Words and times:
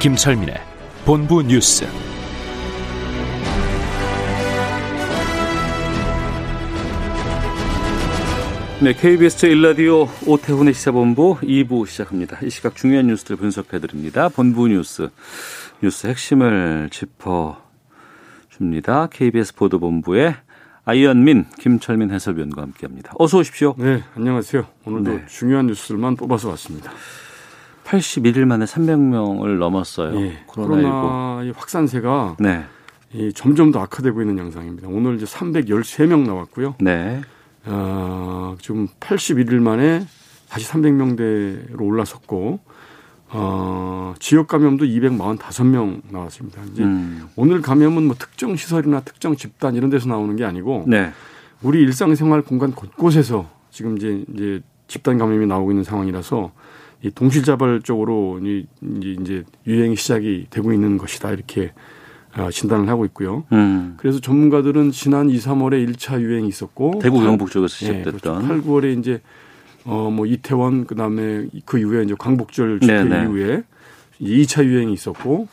김철민의 0.00 0.54
본부 1.04 1.42
뉴스. 1.42 1.84
네, 8.82 8.94
KBS 8.94 9.36
제1라디오 9.36 10.08
오태훈의 10.26 10.72
시사본부 10.72 11.36
2부 11.42 11.86
시작합니다. 11.86 12.38
이 12.42 12.48
시각 12.48 12.76
중요한 12.76 13.08
뉴스들 13.08 13.36
분석해드립니다. 13.36 14.30
본부 14.30 14.68
뉴스, 14.68 15.10
뉴스 15.82 16.06
핵심을 16.06 16.88
짚어줍니다. 16.90 17.58
KBS 19.08 19.54
보도본부의 19.54 20.34
아이언민, 20.86 21.44
김철민 21.58 22.10
해설위원과 22.10 22.62
함께합니다. 22.62 23.12
어서 23.18 23.36
오십시오. 23.36 23.74
네, 23.76 24.02
안녕하세요. 24.16 24.66
오늘도 24.86 25.10
네. 25.10 25.26
중요한 25.26 25.66
뉴스들만 25.66 26.16
뽑아서 26.16 26.48
왔습니다. 26.48 26.90
81일 27.90 28.44
만에 28.44 28.64
300명을 28.64 29.58
넘었어요. 29.58 30.20
예, 30.20 30.44
코로나19. 30.46 30.46
코로나의 30.46 31.52
확산세가 31.56 32.36
네, 32.38 32.64
이 33.12 33.32
점점 33.34 33.72
더 33.72 33.80
악화되고 33.80 34.20
있는 34.20 34.38
양상입니다. 34.38 34.88
오늘 34.88 35.16
이제 35.16 35.24
313명 35.26 36.24
나왔고요. 36.26 36.76
네, 36.80 37.20
어, 37.66 38.56
지금 38.60 38.86
81일 39.00 39.54
만에 39.60 40.06
다시 40.48 40.68
300명대로 40.68 41.80
올라섰고, 41.80 42.60
어, 43.30 44.14
지역 44.20 44.46
감염도 44.46 44.84
245명 44.84 46.00
나왔습니다. 46.10 46.62
이제 46.72 46.84
음, 46.84 47.28
오늘 47.34 47.60
감염은 47.60 48.06
뭐 48.06 48.14
특정 48.16 48.54
시설이나 48.54 49.00
특정 49.00 49.34
집단 49.34 49.74
이런 49.74 49.90
데서 49.90 50.08
나오는 50.08 50.36
게 50.36 50.44
아니고, 50.44 50.84
네, 50.86 51.10
우리 51.62 51.80
일상생활 51.80 52.42
공간 52.42 52.70
곳곳에서 52.72 53.48
지금 53.70 53.96
이제 53.96 54.24
이제 54.32 54.60
집단 54.86 55.18
감염이 55.18 55.46
나오고 55.46 55.72
있는 55.72 55.82
상황이라서 55.82 56.52
이 57.02 57.10
동실자발적으로 57.10 58.40
이- 58.42 58.66
이제 58.82 59.44
유행이 59.66 59.96
시작이 59.96 60.46
되고 60.50 60.72
있는 60.72 60.98
것이다 60.98 61.30
이렇게 61.32 61.72
어, 62.36 62.48
진단을 62.50 62.88
하고 62.88 63.04
있고요. 63.06 63.44
음, 63.52 63.94
그래서 63.96 64.20
전문가들은 64.20 64.92
지난 64.92 65.28
2, 65.30 65.36
3월에 65.38 65.84
1차 65.88 66.20
유행이 66.20 66.46
있었고 66.48 67.00
대구 67.02 67.20
경북 67.20 67.50
쪽에서 67.50 67.72
예, 67.86 67.98
시작됐던. 68.02 68.46
8, 68.46 68.62
9월에 68.62 68.98
이제 68.98 69.20
어뭐 69.84 70.26
이태원 70.26 70.86
그다음에 70.86 71.46
그 71.64 71.78
이후에 71.78 72.04
이제 72.04 72.14
광복절 72.18 72.80
집회 72.80 73.02
네네. 73.02 73.22
이후에 73.24 73.62
이제 74.20 74.34
2차 74.54 74.64
유행이 74.64 74.92
있었고 74.92 75.48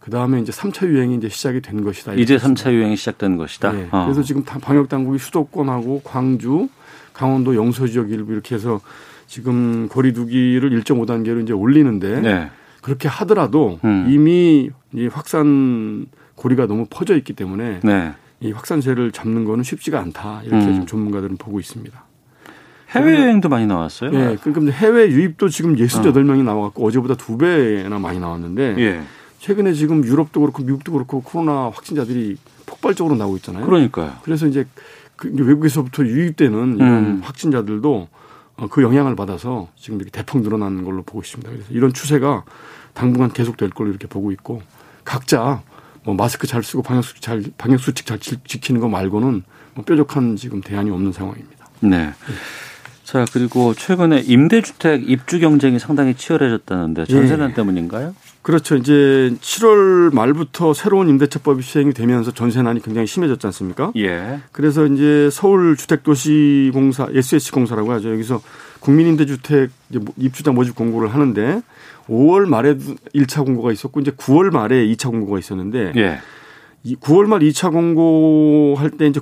그다음에 0.00 0.40
이제 0.40 0.50
3차 0.50 0.86
유행이 0.88 1.16
이제 1.16 1.28
시작이 1.28 1.60
된 1.60 1.84
것이다. 1.84 2.14
이제 2.14 2.34
이렇게 2.34 2.48
3차 2.48 2.72
유행이 2.72 2.96
시작된 2.96 3.36
것이다. 3.36 3.72
네. 3.72 3.88
어. 3.92 4.04
그래서 4.06 4.22
지금 4.22 4.44
다 4.44 4.58
방역 4.60 4.88
당국이 4.88 5.18
수도권하고 5.18 6.00
광주, 6.04 6.68
강원도 7.12 7.54
영서 7.54 7.86
지역 7.86 8.10
일부 8.10 8.32
이렇게 8.32 8.54
해서 8.54 8.80
지금 9.26 9.88
거리두기를 9.88 10.70
1.5단계로 10.82 11.42
이제 11.42 11.52
올리는데 11.52 12.20
네, 12.20 12.50
그렇게 12.82 13.08
하더라도 13.08 13.78
음. 13.84 14.06
이미 14.08 14.70
이 14.92 15.06
확산 15.08 16.06
고리가 16.34 16.66
너무 16.66 16.86
퍼져 16.88 17.16
있기 17.16 17.32
때문에 17.32 17.80
네. 17.82 18.12
이 18.40 18.52
확산세를 18.52 19.12
잡는 19.12 19.44
거는 19.44 19.64
쉽지가 19.64 19.98
않다 20.00 20.42
이렇게 20.44 20.66
음. 20.66 20.86
전문가들은 20.86 21.36
보고 21.38 21.58
있습니다. 21.58 22.04
해외 22.90 23.14
여행도 23.14 23.48
많이 23.48 23.66
나왔어요. 23.66 24.14
예, 24.14 24.36
그러니까 24.40 24.72
해외 24.76 25.08
유입도 25.08 25.48
지금 25.48 25.74
68명이 25.76 26.44
나와갖고 26.44 26.86
어제보다 26.86 27.14
두 27.16 27.36
배나 27.36 27.98
많이 27.98 28.20
나왔는데 28.20 28.76
예. 28.78 29.00
최근에 29.40 29.72
지금 29.72 30.04
유럽도 30.04 30.40
그렇고 30.40 30.62
미국도 30.62 30.92
그렇고 30.92 31.22
코로나 31.22 31.70
확진자들이 31.74 32.36
폭발적으로 32.64 33.16
나오고 33.16 33.36
있잖아요. 33.36 33.66
그러니까요. 33.66 34.12
그래서 34.22 34.46
이제 34.46 34.66
그 35.16 35.32
외국에서부터 35.34 36.04
유입되는 36.04 36.76
이런 36.76 36.90
음. 36.90 37.20
확진자들도 37.22 37.94
어, 37.94 38.08
그 38.70 38.82
영향을 38.82 39.14
받아서 39.16 39.68
지금 39.76 39.98
이렇게 39.98 40.10
대폭 40.10 40.40
늘어나는 40.42 40.84
걸로 40.84 41.02
보고 41.02 41.20
있습니다. 41.20 41.50
그래서 41.50 41.66
이런 41.70 41.92
추세가 41.92 42.44
당분간 42.94 43.30
계속될 43.32 43.70
걸로 43.70 43.90
이렇게 43.90 44.06
보고 44.06 44.32
있고 44.32 44.62
각자 45.04 45.62
뭐 46.04 46.14
마스크 46.14 46.46
잘 46.46 46.62
쓰고 46.62 46.82
방역 46.82 47.02
수칙 47.04 47.20
잘 47.22 47.42
방역 47.58 47.80
수칙 47.80 48.06
잘 48.06 48.18
지- 48.18 48.38
지키는 48.44 48.80
거 48.80 48.88
말고는 48.88 49.42
뭐 49.74 49.84
뾰족한 49.84 50.36
지금 50.36 50.60
대안이 50.62 50.90
없는 50.90 51.12
상황입니다. 51.12 51.66
네. 51.80 52.12
자, 53.06 53.24
그리고 53.32 53.72
최근에 53.72 54.24
임대주택 54.26 55.08
입주 55.08 55.38
경쟁이 55.38 55.78
상당히 55.78 56.14
치열해졌다는데 56.14 57.04
전세난 57.04 57.50
예. 57.50 57.54
때문인가요? 57.54 58.16
그렇죠. 58.42 58.74
이제 58.74 59.32
7월 59.40 60.12
말부터 60.12 60.74
새로운 60.74 61.08
임대차법이 61.10 61.62
시행이 61.62 61.92
되면서 61.92 62.32
전세난이 62.32 62.82
굉장히 62.82 63.06
심해졌지 63.06 63.46
않습니까? 63.46 63.92
예. 63.94 64.40
그래서 64.50 64.86
이제 64.86 65.28
서울 65.30 65.76
주택도시공사 65.76 67.06
SH공사라고 67.14 67.92
하죠. 67.92 68.10
여기서 68.10 68.42
국민임대주택 68.80 69.70
입주자 70.16 70.50
모집 70.50 70.74
공고를 70.74 71.14
하는데 71.14 71.62
5월 72.08 72.48
말에 72.48 72.74
1차 73.14 73.44
공고가 73.44 73.70
있었고 73.70 74.00
이제 74.00 74.10
9월 74.10 74.50
말에 74.50 74.84
2차 74.88 75.12
공고가 75.12 75.38
있었는데 75.38 75.92
예. 75.94 76.18
이 76.82 76.96
9월 76.96 77.26
말 77.26 77.38
2차 77.38 77.70
공고할 77.70 78.90
때 78.90 79.06
이제 79.06 79.20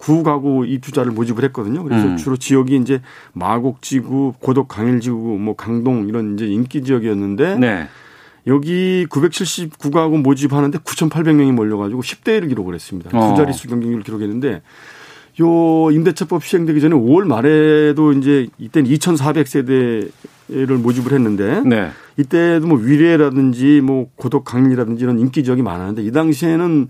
979가구 0.00 0.68
입주자를 0.68 1.12
모집을 1.12 1.44
했거든요. 1.44 1.84
그래서 1.84 2.06
음. 2.06 2.16
주로 2.16 2.36
지역이 2.36 2.76
이제 2.76 3.00
마곡지구, 3.32 4.34
고덕 4.40 4.68
강일지구, 4.68 5.38
뭐 5.38 5.54
강동 5.54 6.08
이런 6.08 6.34
이제 6.34 6.46
인기 6.46 6.82
지역이었는데 6.82 7.58
네. 7.58 7.88
여기 8.46 9.06
979가구 9.10 10.22
모집하는데 10.22 10.78
9,800명이 10.78 11.52
몰려가지고 11.52 12.00
10대 12.02 12.40
1을 12.40 12.48
기록을 12.48 12.74
했습니다. 12.74 13.10
어. 13.12 13.30
두 13.30 13.36
자릿수 13.36 13.68
경쟁률을 13.68 14.02
기록했는데 14.02 14.62
요 15.40 15.90
임대차법 15.90 16.44
시행되기 16.44 16.80
전에 16.80 16.94
5월 16.94 17.24
말에도 17.24 18.12
이제 18.12 18.48
이때는 18.58 18.90
2,400세대를 18.90 20.72
모집을 20.80 21.12
했는데 21.12 21.62
네. 21.64 21.90
이때도 22.16 22.66
뭐 22.66 22.78
위례라든지 22.78 23.80
뭐 23.82 24.08
고덕 24.16 24.44
강리라든지 24.44 25.04
이런 25.04 25.18
인기 25.18 25.44
지역이 25.44 25.62
많았는데 25.62 26.02
이 26.02 26.10
당시에는 26.10 26.88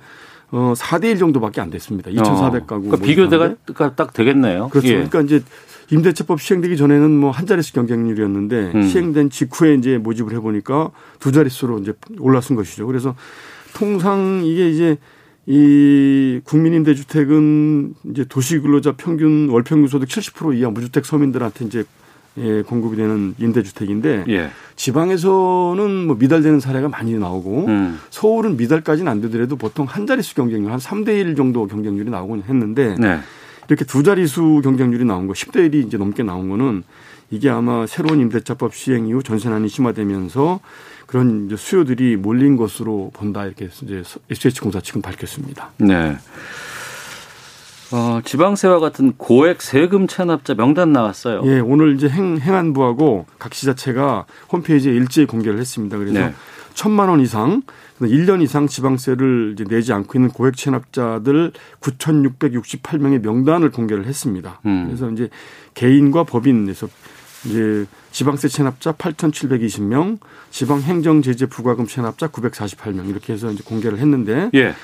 어 0.53 0.75
4대 0.77 1.05
1 1.05 1.19
정도밖에 1.19 1.61
안 1.61 1.71
됐습니다. 1.71 2.11
2,400 2.11 2.67
가구. 2.67 2.89
그러니까 2.89 3.07
비교대가 3.07 3.55
딱 3.95 4.13
되겠네요. 4.13 4.69
그렇죠. 4.69 4.89
예. 4.89 4.93
그러니까 4.95 5.21
이제 5.23 5.43
임대차법 5.91 6.41
시행되기 6.41 6.77
전에는 6.77 7.11
뭐 7.11 7.31
한 7.31 7.47
자릿수 7.47 7.73
경쟁률이었는데 7.73 8.73
음. 8.75 8.83
시행된 8.83 9.31
직후에 9.31 9.75
이제 9.75 9.99
모집을 9.99 10.33
해보니까 10.35 10.91
두 11.19 11.33
자릿수로 11.33 11.79
이제 11.81 11.93
올라선 12.19 12.57
것이죠. 12.57 12.87
그래서 12.87 13.15
통상 13.75 14.43
이게 14.45 14.69
이제 14.71 14.99
이 15.47 16.41
국민임대주택은 16.45 17.95
이제 18.11 18.25
도시근로자 18.29 18.93
평균 18.97 19.49
월평균 19.49 19.89
소득 19.89 20.09
70% 20.09 20.57
이하 20.59 20.71
무주택 20.71 21.05
서민들한테 21.05 21.65
이제 21.65 21.85
예, 22.39 22.63
공급이 22.63 22.97
되는 22.97 23.35
임대주택인데 23.39 24.25
예. 24.29 24.51
지방에서는 24.77 26.07
뭐 26.07 26.17
미달되는 26.17 26.61
사례가 26.61 26.89
많이 26.89 27.13
나오고 27.15 27.67
음. 27.67 27.99
서울은 28.11 28.57
미달까지는 28.57 29.11
안 29.11 29.21
되더라도 29.21 29.57
보통 29.57 29.87
한 29.87 30.07
자릿수 30.07 30.35
경쟁률 30.35 30.71
한 30.73 30.79
3대 30.79 31.09
1 31.09 31.35
정도 31.35 31.67
경쟁률이 31.67 32.11
나오곤 32.11 32.45
했는데 32.49 32.97
네. 32.99 33.19
이렇게 33.69 33.85
두 33.85 34.03
자릿수 34.03 34.61
경쟁률이 34.63 35.05
나온 35.05 35.27
거 35.27 35.33
10대 35.33 35.71
1이 35.71 35.87
이제 35.87 35.97
넘게 35.97 36.23
나온 36.23 36.49
거는 36.49 36.85
이게 37.31 37.49
아마 37.49 37.87
새로운 37.87 38.21
임대차법 38.21 38.75
시행 38.75 39.07
이후 39.07 39.23
전세난이 39.23 39.69
심화되면서 39.69 40.61
그런 41.07 41.47
이제 41.47 41.57
수요들이 41.57 42.17
몰린 42.17 42.57
것으로 42.57 43.11
본다 43.13 43.45
이렇게 43.45 43.69
이제 43.83 44.03
SH공사 44.31 44.81
측은 44.81 45.03
밝혔습니다. 45.03 45.73
네. 45.79 46.17
어, 47.93 48.21
지방세와 48.25 48.79
같은 48.79 49.15
고액 49.17 49.63
세금 49.63 50.07
체납자 50.07 50.55
명단 50.55 50.93
나왔어요. 50.93 51.43
예, 51.45 51.59
오늘 51.59 51.95
이제 51.95 52.09
행, 52.09 52.39
행안부하고 52.39 53.27
각 53.39 53.53
지자체가 53.53 54.27
홈페이지에 54.53 54.93
일제히 54.93 55.27
공개를 55.27 55.59
했습니다. 55.59 55.99
그래서 55.99 56.19
네. 56.19 56.35
천만 56.75 57.09
원 57.09 57.21
이상, 57.21 57.63
1년 58.01 58.43
이상 58.43 58.67
지방세를 58.67 59.55
이제 59.55 59.65
내지 59.65 59.93
않고 59.93 60.17
있는 60.17 60.31
고액 60.31 60.57
체납자들 60.57 61.53
9,668명의 61.81 63.21
명단을 63.21 63.71
공개를 63.71 64.07
했습니다. 64.07 64.61
음. 64.67 64.87
그래서 64.87 65.11
이제 65.11 65.29
개인과 65.75 66.25
법인에서 66.25 66.89
이제 67.47 67.87
지방세 68.13 68.49
체납자 68.49 68.93
8,720명, 68.93 70.19
지방 70.51 70.81
행정 70.81 71.23
제재 71.23 71.47
부과금 71.47 71.87
체납자 71.87 72.29
948명 72.29 73.09
이렇게 73.09 73.33
해서 73.33 73.51
이제 73.51 73.63
공개를 73.65 73.99
했는데 73.99 74.51
예. 74.55 74.75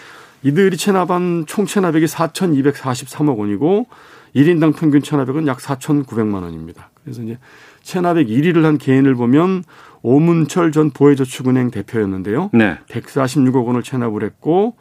이들이 0.46 0.76
체납한 0.76 1.44
총 1.46 1.66
체납액이 1.66 2.06
4,243억 2.06 3.37
원이고 3.37 3.88
1인당 4.37 4.76
평균 4.76 5.02
체납액은 5.02 5.48
약 5.48 5.58
4,900만 5.58 6.43
원입니다. 6.43 6.90
그래서 7.02 7.22
이제 7.22 7.38
체납액 7.82 8.28
1위를 8.28 8.62
한 8.62 8.78
개인을 8.78 9.16
보면 9.16 9.64
오문철 10.02 10.70
전 10.70 10.90
보혜저축은행 10.90 11.72
대표였는데요. 11.72 12.50
네. 12.52 12.78
146억 12.88 13.66
원을 13.66 13.82
체납을 13.82 14.22
했고 14.22 14.76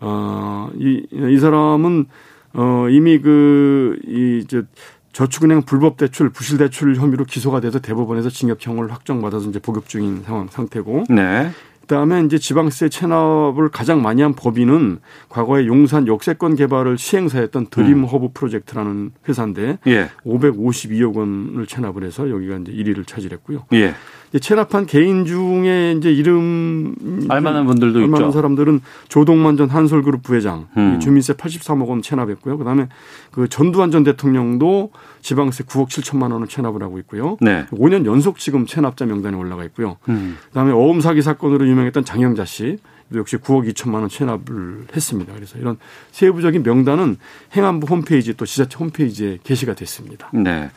어이 0.00 1.06
이 1.10 1.38
사람은 1.38 2.06
어 2.52 2.86
이미 2.90 3.18
그이저 3.18 4.64
저축은행 5.12 5.62
불법 5.62 5.96
대출, 5.96 6.28
부실 6.28 6.58
대출 6.58 6.94
혐의로 6.94 7.24
기소가 7.24 7.60
돼서 7.60 7.78
대법원에서 7.78 8.28
징역형을 8.28 8.92
확정받아서 8.92 9.48
이제 9.48 9.58
복역 9.58 9.88
중인 9.88 10.24
상황 10.24 10.48
상태고. 10.48 11.04
네. 11.08 11.50
그다음에 11.86 12.22
이제 12.24 12.38
지방세 12.38 12.88
체납을 12.88 13.68
가장 13.70 14.02
많이 14.02 14.20
한 14.20 14.34
법인은 14.34 14.98
과거에 15.28 15.66
용산 15.66 16.06
역세권 16.06 16.56
개발을 16.56 16.98
시행사였던 16.98 17.68
드림 17.68 18.04
허브 18.04 18.30
프로젝트라는 18.34 19.12
회사인데 19.28 19.78
예. 19.86 20.10
552억 20.24 21.16
원을 21.16 21.66
체납을 21.66 22.02
해서 22.02 22.28
여기가 22.28 22.56
이제 22.58 22.72
1위를 22.72 23.06
차지했고요. 23.06 23.66
예. 23.74 23.94
이제 24.30 24.38
체납한 24.38 24.86
개인 24.86 25.24
중에 25.24 25.94
이제 25.96 26.12
이름 26.12 26.94
알만한 27.28 27.66
분들도 27.66 28.00
알만한 28.00 28.28
있죠. 28.28 28.32
사람들은 28.32 28.80
조동만 29.08 29.56
전 29.56 29.68
한솔그룹 29.68 30.22
부회장 30.22 30.66
음. 30.76 30.98
주민세 31.00 31.34
83억 31.34 31.88
원 31.88 32.02
체납했고요. 32.02 32.58
그다음에 32.58 32.88
그 33.30 33.48
전두환 33.48 33.90
전 33.90 34.04
대통령도 34.04 34.90
지방세 35.22 35.64
9억 35.64 35.88
7천만 35.88 36.32
원을 36.32 36.48
체납을 36.48 36.82
하고 36.82 36.98
있고요. 37.00 37.36
네. 37.40 37.66
5년 37.72 38.06
연속 38.06 38.38
지금 38.38 38.66
체납자 38.66 39.06
명단에 39.06 39.36
올라가 39.36 39.64
있고요. 39.64 39.96
음. 40.08 40.36
그다음에 40.48 40.72
어음 40.72 41.00
사기 41.00 41.22
사건으로 41.22 41.66
유명했던 41.66 42.04
장영자 42.04 42.44
씨 42.44 42.78
역시 43.14 43.36
9억 43.36 43.72
2천만 43.72 43.94
원 43.94 44.08
체납을 44.08 44.86
했습니다. 44.94 45.32
그래서 45.34 45.58
이런 45.58 45.76
세부적인 46.10 46.62
명단은 46.62 47.16
행안부 47.54 47.86
홈페이지 47.88 48.34
또 48.34 48.44
지자체 48.44 48.76
홈페이지에 48.78 49.38
게시가 49.44 49.74
됐습니다. 49.74 50.28
네. 50.32 50.70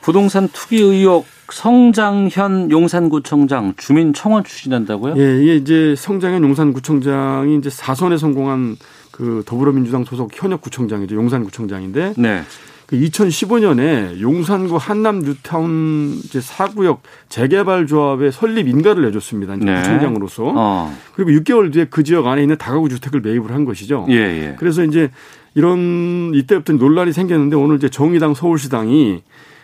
부동산 0.00 0.48
투기 0.48 0.82
의혹 0.82 1.26
성장현 1.50 2.70
용산구청장 2.70 3.74
주민 3.76 4.12
청원 4.12 4.44
추진한다고요? 4.44 5.14
예, 5.16 5.42
이게 5.42 5.56
이제 5.56 5.94
성장현 5.96 6.42
용산구청장이 6.42 7.56
이제 7.56 7.70
사선에 7.70 8.18
성공한 8.18 8.76
그 9.10 9.42
더불어민주당 9.46 10.04
소속 10.04 10.30
현역 10.32 10.60
구청장이죠. 10.60 11.14
용산구청장인데 11.14 12.14
네. 12.16 12.42
그 12.90 12.98
2015년에 12.98 14.20
용산구 14.20 14.76
한남 14.76 15.20
뉴타운 15.20 16.20
이제 16.24 16.40
사구역 16.40 17.02
재개발 17.28 17.86
조합의 17.86 18.32
설립 18.32 18.66
인가를 18.66 19.04
내줬습니다. 19.04 19.54
이제 19.54 19.64
네. 19.64 19.76
구청장으로서. 19.76 20.52
어. 20.56 20.92
그리고 21.14 21.30
6개월 21.30 21.72
뒤에 21.72 21.86
그 21.88 22.02
지역 22.02 22.26
안에 22.26 22.42
있는 22.42 22.58
다가구 22.58 22.88
주택을 22.88 23.20
매입을 23.20 23.52
한 23.52 23.64
것이죠. 23.64 24.06
예, 24.10 24.14
예. 24.14 24.56
그래서 24.58 24.82
이제 24.82 25.08
이런 25.54 26.32
이때부터 26.34 26.72
논란이 26.72 27.12
생겼는데 27.12 27.54
오늘 27.54 27.76
이제 27.76 27.88
정의당 27.88 28.34
서울시당이 28.34 29.22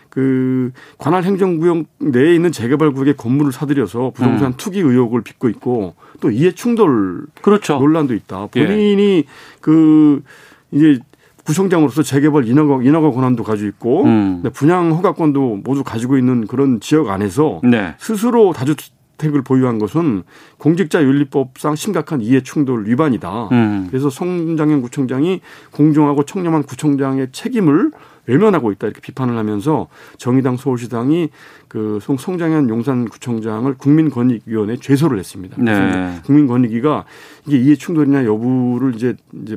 그 0.09 0.71
관할 0.97 1.25
행정구역 1.25 1.85
내에 1.99 2.33
있는 2.33 2.53
재개발 2.53 2.93
구역의 2.93 3.17
건물을 3.17 3.51
사들여서 3.51 4.13
부동산 4.15 4.53
음. 4.53 4.55
투기 4.57 4.79
의혹을 4.79 5.23
빚고 5.23 5.49
있고 5.49 5.97
또 6.21 6.31
이해 6.31 6.53
충돌 6.53 7.27
그렇죠. 7.43 7.81
논란도 7.81 8.15
있다. 8.15 8.51
예. 8.55 8.67
본인이 8.67 9.25
그 9.61 10.23
이제 10.71 11.01
구청장으로서 11.47 12.03
재개발 12.03 12.47
인허가 12.47 12.83
인허가 12.83 13.11
권한도 13.11 13.45
가지고 13.45 13.69
있고 13.69 14.05
음. 14.05 14.43
분양 14.53 14.91
허가권도 14.93 15.61
모두 15.65 15.85
가지고 15.85 16.19
있는 16.19 16.47
그런 16.47 16.81
지역 16.81 17.09
안에서 17.09 17.61
네. 17.63 17.95
스스로 17.99 18.53
다주택을 18.53 19.43
보유한 19.43 19.79
것은 19.79 20.25
공직자윤리법상 20.59 21.77
심각한 21.77 22.21
이해 22.21 22.43
충돌 22.43 22.87
위반이다. 22.87 23.49
음. 23.53 23.87
그래서 23.91 24.11
송장현 24.11 24.83
구청장이 24.83 25.41
공정하고 25.71 26.25
청렴한 26.25 26.65
구청장의 26.65 27.29
책임을 27.33 27.93
외면하고 28.29 28.73
있다 28.73 28.89
이렇게 28.89 29.01
비판을 29.01 29.37
하면서 29.39 29.87
정의당 30.19 30.57
서울시당이 30.57 31.29
그 31.69 32.01
송- 32.03 32.17
송장현 32.17 32.69
용산구청장을 32.69 33.73
국민권익위원회에 33.75 34.79
제소를 34.79 35.21
했습니다. 35.21 35.57
그래서 35.57 35.81
네. 35.81 36.19
국민권익위가 36.25 37.05
이게 37.47 37.59
이해 37.59 37.77
충돌이냐 37.77 38.25
여부를 38.25 38.97
이제 38.97 39.15
이제 39.45 39.57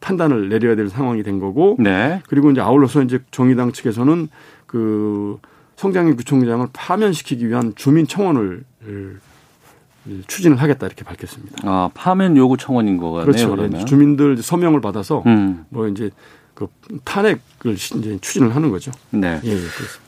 판단을 0.00 0.48
내려야 0.48 0.76
될 0.76 0.88
상황이 0.88 1.22
된 1.22 1.38
거고 1.38 1.76
네. 1.78 2.22
그리고 2.28 2.50
이제 2.50 2.60
아울러서 2.60 3.02
이제 3.02 3.20
정의당 3.30 3.72
측에서는 3.72 4.28
그 4.66 5.38
성장현 5.76 6.16
구청장을 6.16 6.66
파면시키기 6.72 7.48
위한 7.48 7.72
주민 7.76 8.06
청원을 8.06 8.64
추진을 10.26 10.56
하겠다 10.56 10.86
이렇게 10.86 11.04
밝혔습니다. 11.04 11.56
아, 11.64 11.90
파면 11.94 12.36
요구 12.36 12.56
청원인 12.56 12.96
거네요. 12.96 13.24
그렇죠. 13.24 13.84
주민들 13.84 14.36
서명을 14.38 14.80
받아서 14.80 15.22
음. 15.26 15.64
뭐 15.68 15.86
이제 15.88 16.10
그 16.58 16.66
탄핵을 17.04 17.76
시- 17.76 17.96
이제 17.98 18.18
추진을 18.20 18.56
하는 18.56 18.70
거죠. 18.70 18.90
네. 19.10 19.40
예, 19.44 19.52
예. 19.52 19.58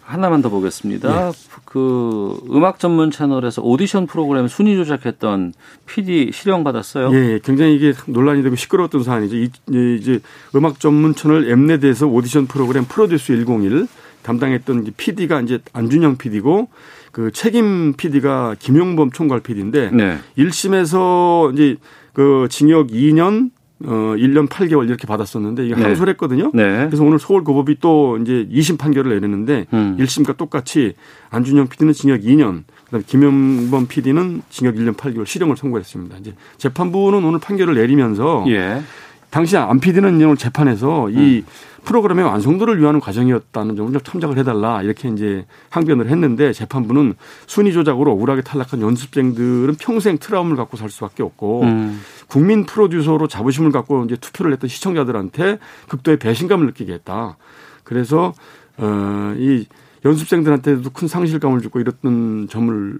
하나만 0.03 0.43
더 0.43 0.49
보겠습니다. 0.49 1.31
그 1.65 2.37
음악 2.51 2.81
전문 2.81 3.13
채널에서 3.13 3.63
오디션 3.63 4.09
프로그램 4.09 4.49
순위 4.49 4.75
조작했던 4.75 5.53
PD 5.87 6.33
실형 6.35 6.65
받았어요. 6.65 7.13
예, 7.15 7.35
예, 7.35 7.41
굉장히 7.45 7.77
이게 7.77 7.93
논란이 8.07 8.43
되고 8.43 8.57
시끄러웠던 8.57 9.05
사안이죠. 9.05 9.37
이, 9.37 9.51
이- 9.71 9.99
이제 10.01 10.19
음악 10.57 10.81
전문 10.81 11.15
채널 11.15 11.49
엠넷에서 11.49 12.09
오디션 12.09 12.49
프로그램 12.49 12.85
프로듀스 12.85 13.33
101 13.45 13.87
담당했던 14.23 14.87
PD가 14.97 15.43
이제 15.43 15.61
안준영 15.73 16.17
PD고 16.17 16.69
그 17.13 17.31
책임 17.31 17.93
PD가 17.97 18.57
김용범 18.59 19.13
총괄 19.13 19.39
PD인데 19.39 19.91
네. 19.93 20.19
1심에서 20.37 21.53
이제 21.55 21.77
그 22.13 22.49
징역 22.51 22.89
2년 22.89 23.51
어 23.85 24.15
1년 24.17 24.47
8개월 24.49 24.87
이렇게 24.89 25.07
받았었는데 25.07 25.65
이게 25.65 25.75
네. 25.75 25.83
항소를 25.83 26.13
했거든요. 26.13 26.51
네. 26.53 26.87
그래서 26.87 27.03
오늘 27.03 27.19
서울 27.19 27.45
고법이 27.45 27.79
또 27.81 28.19
이제 28.19 28.47
2심 28.53 28.79
판결을 28.79 29.15
내렸는데 29.15 29.67
음. 29.73 29.97
1심과 29.99 30.37
똑같이 30.37 30.95
안준영 31.31 31.69
PD는 31.69 31.95
징역 31.95 32.21
2년, 32.21 32.65
그다음에 32.85 33.05
김영범 33.07 33.87
PD는 33.89 34.43
징역 34.51 34.75
1년 34.75 34.95
8개월 34.95 35.27
실형을 35.27 35.57
선고했습니다. 35.57 36.19
이제 36.19 36.35
재판부는 36.59 37.25
오늘 37.25 37.39
판결을 37.39 37.75
내리면서 37.75 38.45
예. 38.49 38.83
당시 39.31 39.57
안 39.57 39.81
PD는 39.81 40.15
오늘 40.23 40.37
재판에서 40.37 41.09
이 41.11 41.45
프로그램의 41.85 42.25
완성도를 42.25 42.81
위한 42.81 43.01
과정이었다는 43.01 43.77
점을 43.77 43.93
좀 43.93 44.01
첨작을 44.01 44.39
해달라 44.39 44.83
이렇게 44.83 45.09
이제 45.09 45.47
항변을 45.71 46.09
했는데 46.09 46.53
재판부는 46.53 47.15
순위 47.47 47.73
조작으로 47.73 48.13
억울하게 48.13 48.43
탈락한 48.43 48.81
연습생들은 48.81 49.77
평생 49.81 50.19
트라우마를 50.19 50.57
갖고 50.57 50.77
살 50.77 50.91
수밖에 50.91 51.23
없고 51.23 51.63
음. 51.63 52.01
국민 52.29 52.65
프로듀서로 52.65 53.29
자부심을 53.29 53.73
갖고 53.73 54.05
이제 54.05 54.17
투표를 54.17 54.53
했던 54.53 54.69
시청자들한테 54.69 55.59
극도의 55.89 56.19
배신감을 56.19 56.67
느끼게 56.67 56.93
했다. 56.93 57.37
그래서 57.85 58.33
어이 58.79 59.67
연습생들한테도 60.05 60.91
큰 60.91 61.09
상실감을 61.09 61.61
주고 61.61 61.81
이랬던 61.81 62.49
점을 62.51 62.99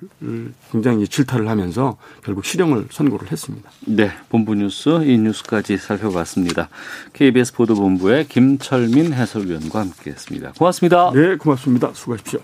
굉장히 0.71 1.09
질타를 1.09 1.49
하면서 1.49 1.97
결국 2.23 2.45
실형을 2.45 2.87
선고를 2.91 3.31
했습니다. 3.33 3.71
네, 3.87 4.11
본부 4.29 4.55
뉴스 4.55 4.89
이 5.05 5.19
뉴스까지 5.19 5.79
살펴봤습니다. 5.79 6.69
KBS 7.13 7.55
보도본부의 7.55 8.29
김철민 8.29 9.13
해설위원과 9.13 9.81
함께했습니다. 9.81 10.53
고맙습니다. 10.59 11.11
네, 11.15 11.37
고맙습니다. 11.37 11.91
수고하십시오. 11.95 12.41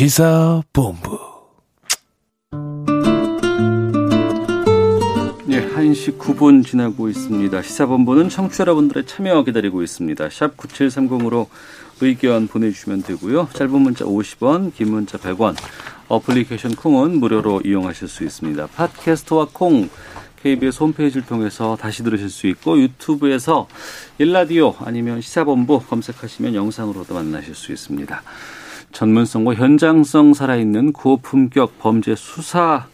시사본부 0.00 1.18
네, 5.44 5.68
1시 5.68 6.16
9분 6.16 6.64
지나고 6.64 7.10
있습니다. 7.10 7.60
시사본부는 7.60 8.30
청취자 8.30 8.62
여러분들의 8.62 9.04
참여 9.04 9.44
기다리고 9.44 9.82
있습니다. 9.82 10.30
샵 10.30 10.56
9730으로 10.56 11.48
의견 12.00 12.48
보내주시면 12.48 13.02
되고요. 13.02 13.50
짧은 13.52 13.78
문자 13.78 14.06
50원, 14.06 14.74
긴 14.74 14.92
문자 14.92 15.18
100원, 15.18 15.54
어플리케이션 16.08 16.76
콩은 16.76 17.20
무료로 17.20 17.60
이용하실 17.66 18.08
수 18.08 18.24
있습니다. 18.24 18.68
팟캐스트와 18.68 19.48
콩, 19.52 19.90
KBS 20.42 20.82
홈페이지를 20.82 21.26
통해서 21.26 21.76
다시 21.78 22.02
들으실 22.02 22.30
수 22.30 22.46
있고 22.46 22.80
유튜브에서 22.80 23.68
일라디오 24.16 24.74
아니면 24.78 25.20
시사본부 25.20 25.82
검색하시면 25.90 26.54
영상으로도 26.54 27.12
만나실 27.12 27.54
수 27.54 27.70
있습니다. 27.70 28.22
전문성과 28.92 29.54
현장성 29.54 30.34
살아있는 30.34 30.92
고품격 30.92 31.78
범죄 31.78 32.14
수사 32.14 32.86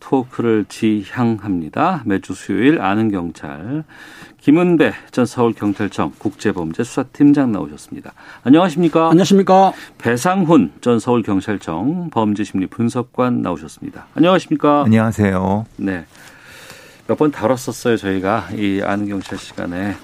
토크를 0.00 0.64
지향합니다. 0.68 2.02
매주 2.06 2.32
수요일 2.32 2.80
아는 2.80 3.10
경찰 3.10 3.84
김은배 4.40 4.92
전 5.10 5.26
서울경찰청 5.26 6.12
국제범죄수사팀장 6.18 7.50
나오셨습니다. 7.52 8.12
안녕하십니까? 8.44 9.08
안녕하십니까. 9.10 9.72
배상훈 9.98 10.72
전 10.80 11.00
서울경찰청 11.00 12.10
범죄심리분석관 12.10 13.42
나오셨습니다. 13.42 14.06
안녕하십니까? 14.14 14.84
안녕하세요. 14.84 15.66
네. 15.76 16.06
몇 17.08 17.16
번 17.18 17.30
다뤘었어요, 17.30 17.96
저희가. 17.96 18.48
이 18.54 18.80
아는 18.84 19.08
경찰 19.08 19.38
시간에. 19.38 19.96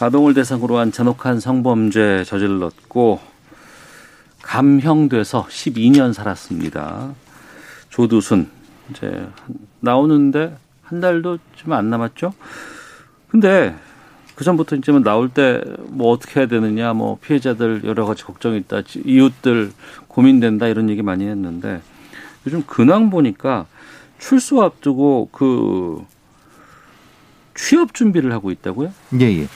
아동을 0.00 0.32
대상으로 0.34 0.78
한 0.78 0.92
잔혹한 0.92 1.40
성범죄 1.40 2.24
저질렀고 2.24 3.20
감형돼서 4.46 5.46
12년 5.48 6.12
살았습니다. 6.12 7.12
조두순 7.90 8.48
이제 8.90 9.26
나오는데 9.80 10.56
한 10.84 11.00
달도 11.00 11.38
좀 11.56 11.72
안 11.72 11.90
남았죠. 11.90 12.32
근데 13.28 13.74
그 14.36 14.44
전부터 14.44 14.76
이제 14.76 14.92
뭐 14.92 15.00
나올 15.00 15.28
때 15.28 15.60
뭐 15.88 16.12
어떻게 16.12 16.40
해야 16.40 16.46
되느냐, 16.46 16.92
뭐 16.92 17.18
피해자들 17.20 17.82
여러 17.84 18.04
가지 18.06 18.22
걱정이 18.22 18.58
있다, 18.58 18.82
이웃들 19.04 19.72
고민된다 20.08 20.68
이런 20.68 20.90
얘기 20.90 21.02
많이 21.02 21.26
했는데 21.26 21.80
요즘 22.46 22.62
근황 22.66 23.10
보니까 23.10 23.66
출소 24.18 24.62
앞두고 24.62 25.30
그 25.32 26.04
취업 27.54 27.94
준비를 27.94 28.32
하고 28.32 28.50
있다고요? 28.50 28.92
예, 29.20 29.24
예. 29.24 29.48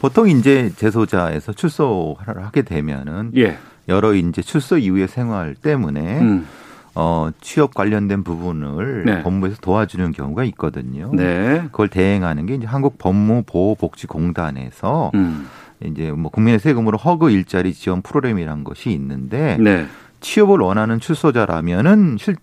보통 0.00 0.28
이제 0.28 0.72
재소자에서 0.76 1.52
출소를 1.52 2.44
하게 2.44 2.62
되면은 2.62 3.32
예. 3.36 3.58
여러 3.88 4.14
이제 4.14 4.42
출소 4.42 4.78
이후의 4.78 5.08
생활 5.08 5.54
때문에 5.54 6.20
음. 6.20 6.46
어, 6.94 7.30
취업 7.40 7.74
관련된 7.74 8.22
부분을 8.24 9.04
네. 9.04 9.22
법무부에서 9.22 9.58
도와주는 9.60 10.12
경우가 10.12 10.44
있거든요. 10.44 11.10
네. 11.12 11.62
그걸 11.66 11.88
대행하는 11.88 12.46
게 12.46 12.54
이제 12.54 12.66
한국 12.66 12.96
법무보호복지공단에서 12.98 15.10
음. 15.14 15.46
이제 15.84 16.10
뭐 16.10 16.30
국민의 16.30 16.58
세금으로 16.58 16.96
허그 16.96 17.30
일자리 17.30 17.74
지원 17.74 18.00
프로그램이라는 18.00 18.64
것이 18.64 18.90
있는데 18.90 19.58
네. 19.60 19.86
취업을 20.20 20.60
원하는 20.60 20.98
출소자라면은 20.98 22.16
실 22.18 22.36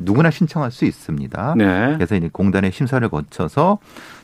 누구나 0.00 0.30
신청할 0.30 0.72
수 0.72 0.84
있습니다. 0.84 1.54
네. 1.56 1.92
그래서 1.94 2.16
이제 2.16 2.28
공단의 2.32 2.72
심사를 2.72 3.06
거쳐서 3.08 3.78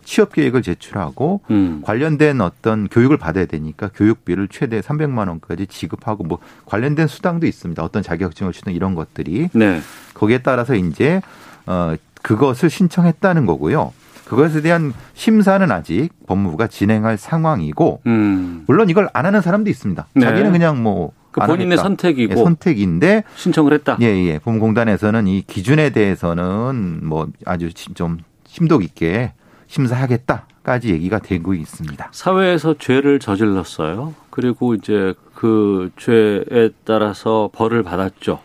취업 0.09 0.33
계획을 0.33 0.63
제출하고 0.63 1.43
음. 1.51 1.83
관련된 1.85 2.41
어떤 2.41 2.89
교육을 2.89 3.19
받아야 3.19 3.45
되니까 3.45 3.91
교육비를 3.95 4.49
최대 4.49 4.81
300만 4.81 5.29
원까지 5.29 5.67
지급하고 5.67 6.25
뭐 6.25 6.39
관련된 6.65 7.07
수당도 7.07 7.47
있습니다. 7.47 7.85
어떤 7.85 8.03
자격증을 8.03 8.55
주는 8.55 8.75
이런 8.75 8.95
것들이 8.95 9.51
네. 9.53 9.83
거기에 10.15 10.39
따라서 10.39 10.75
이제 10.75 11.21
어 11.67 11.95
그것을 12.23 12.71
신청했다는 12.71 13.45
거고요. 13.45 13.93
그것에 14.25 14.63
대한 14.63 14.95
심사는 15.13 15.71
아직 15.71 16.09
법무부가 16.27 16.69
진행할 16.69 17.19
상황이고 17.19 18.01
음. 18.07 18.65
물론 18.67 18.89
이걸 18.89 19.11
안 19.13 19.27
하는 19.27 19.43
사람도 19.43 19.69
있습니다. 19.69 20.07
네. 20.15 20.21
자기는 20.23 20.53
그냥 20.53 20.83
뭐그안 20.83 21.49
본인의 21.49 21.77
하겠다. 21.77 21.83
선택이고 21.83 22.33
예, 22.33 22.37
선택인데 22.37 23.25
신청을 23.37 23.75
했다. 23.75 23.99
예, 24.01 24.07
예. 24.07 24.39
법무공단에서는 24.39 25.27
이 25.27 25.43
기준에 25.47 25.91
대해서는 25.91 27.01
뭐 27.03 27.29
아주 27.45 27.75
좀 27.75 28.21
심도 28.47 28.81
있게 28.81 29.33
심사하겠다까지 29.69 30.91
얘기가 30.91 31.19
되고 31.19 31.55
있습니다. 31.55 32.09
사회에서 32.13 32.75
죄를 32.79 33.19
저질렀어요. 33.19 34.15
그리고 34.31 34.75
이제 34.75 35.15
그 35.35 35.91
죄에 35.97 36.71
따라서 36.85 37.51
벌을 37.53 37.83
받았죠. 37.83 38.41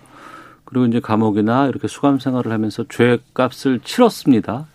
그리고 0.66 0.86
이제 0.86 1.00
감옥이나 1.00 1.68
이렇게 1.68 1.88
수감 1.88 2.20
생활을 2.20 2.52
하면서 2.52 2.84
죄값을 2.88 3.80
치렀습니다. 3.84 4.68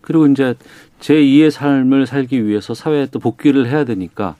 그리고 0.00 0.26
이제 0.26 0.54
제2의 1.00 1.50
삶을 1.50 2.06
살기 2.06 2.46
위해서 2.46 2.74
사회에 2.74 3.06
또 3.06 3.18
복귀를 3.18 3.68
해야 3.68 3.84
되니까 3.84 4.36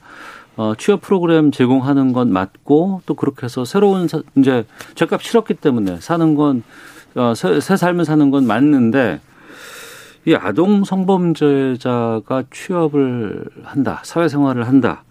어, 0.57 0.73
취업 0.77 1.01
프로그램 1.01 1.51
제공하는 1.51 2.13
건 2.13 2.31
맞고 2.31 3.01
또 3.05 3.13
그렇게 3.13 3.45
해서 3.45 3.65
새로운 3.65 4.07
사, 4.07 4.21
이제 4.35 4.65
죄값 4.95 5.23
치렀기 5.23 5.55
때문에 5.55 5.99
사는 6.01 6.35
건 6.35 6.63
어, 7.15 7.33
새, 7.35 7.59
새 7.59 7.77
삶을 7.77 8.05
사는 8.05 8.29
건 8.29 8.45
맞는데 8.45 9.21
이 10.25 10.35
아동 10.35 10.83
성범죄자가 10.83 12.43
취업을 12.51 13.45
한다, 13.63 14.01
사회생활을 14.03 14.67
한다. 14.67 15.03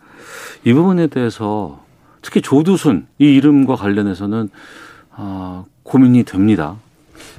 이 0.65 0.73
부분에 0.73 1.09
대해서 1.09 1.85
특히 2.23 2.41
조두순 2.41 3.07
이 3.19 3.25
이름과 3.35 3.75
관련해서는 3.75 4.51
아, 5.13 5.65
고민이 5.83 6.25
됩니다. 6.25 6.77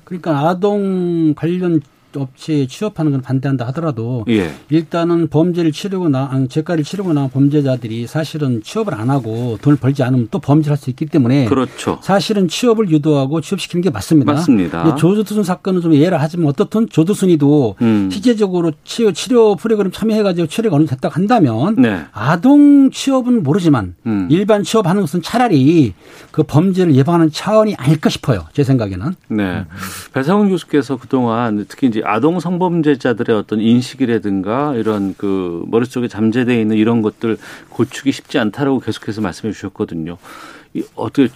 그러니까 0.04 0.50
아동 0.50 1.34
관련 1.36 1.82
업체에 2.16 2.68
취업하는 2.68 3.12
건 3.12 3.22
반대한다 3.22 3.66
하더라도 3.68 4.26
예. 4.30 4.52
일단은 4.70 5.28
범죄를 5.30 5.72
치르고 5.72 6.10
나 6.10 6.30
죄가를 6.50 6.84
치르고 6.84 7.14
나온 7.14 7.30
범죄자들이 7.30 8.08
사실은 8.08 8.62
취업을 8.64 8.94
안 8.94 9.10
하고 9.10 9.58
돈을 9.62 9.78
벌지 9.78 10.04
않으면 10.04 10.28
또 10.32 10.40
범죄를 10.40 10.76
할 10.76 10.82
수 10.82 10.90
있기 10.90 11.06
때문에 11.06 11.46
그렇죠. 11.46 12.00
사실은 12.02 12.48
취업을 12.48 12.90
유도하고 12.90 13.40
취업시키는 13.40 13.84
게 13.84 13.90
맞습니다. 13.92 14.34
맞습니다. 14.34 14.96
조두순 14.96 15.44
사건은 15.44 15.82
좀 15.82 15.94
예를 15.94 16.20
하지만 16.20 16.48
어떻든 16.48 16.90
조두순이도 16.90 17.76
음. 17.82 18.10
실제적으로 18.12 18.72
치료, 18.84 19.12
치료 19.12 19.56
프로그램 19.56 19.92
참여해가지고 19.92 20.48
취업이 20.48 20.70
어느 20.70 20.86
정도 20.86 20.96
됐다고 20.96 21.14
한다면 21.14 21.76
네. 21.78 22.02
아동 22.14 22.90
취업은 22.90 23.44
모르지만 23.44 23.94
음. 24.08 24.28
일반 24.32 24.64
취업하는 24.64 25.02
것은 25.02 25.22
차라리 25.22 25.94
그 26.32 26.42
범죄를 26.44 26.96
예방하는 26.96 27.30
차원이 27.32 27.76
아닐까 27.76 28.10
싶어요. 28.10 28.46
제 28.54 28.64
생각에는. 28.64 29.14
네. 29.28 29.66
배상훈 30.14 30.50
교수께서 30.50 30.98
그동안 30.98 31.66
특히 31.70 31.88
이제 31.88 32.01
아동 32.04 32.40
성범죄자들의 32.40 33.36
어떤 33.36 33.60
인식이라든가 33.60 34.76
이런 34.76 35.16
그 35.18 35.64
머릿속에 35.68 36.08
잠재되어 36.08 36.60
있는 36.60 36.78
이런 36.78 37.02
것들 37.02 37.38
고치기 37.70 38.12
쉽지 38.12 38.40
않다라고 38.40 38.80
계속해서 38.80 39.22
말씀해 39.22 39.54
주셨거든요. 39.54 40.18
이 40.74 40.84
어떻게 40.96 41.30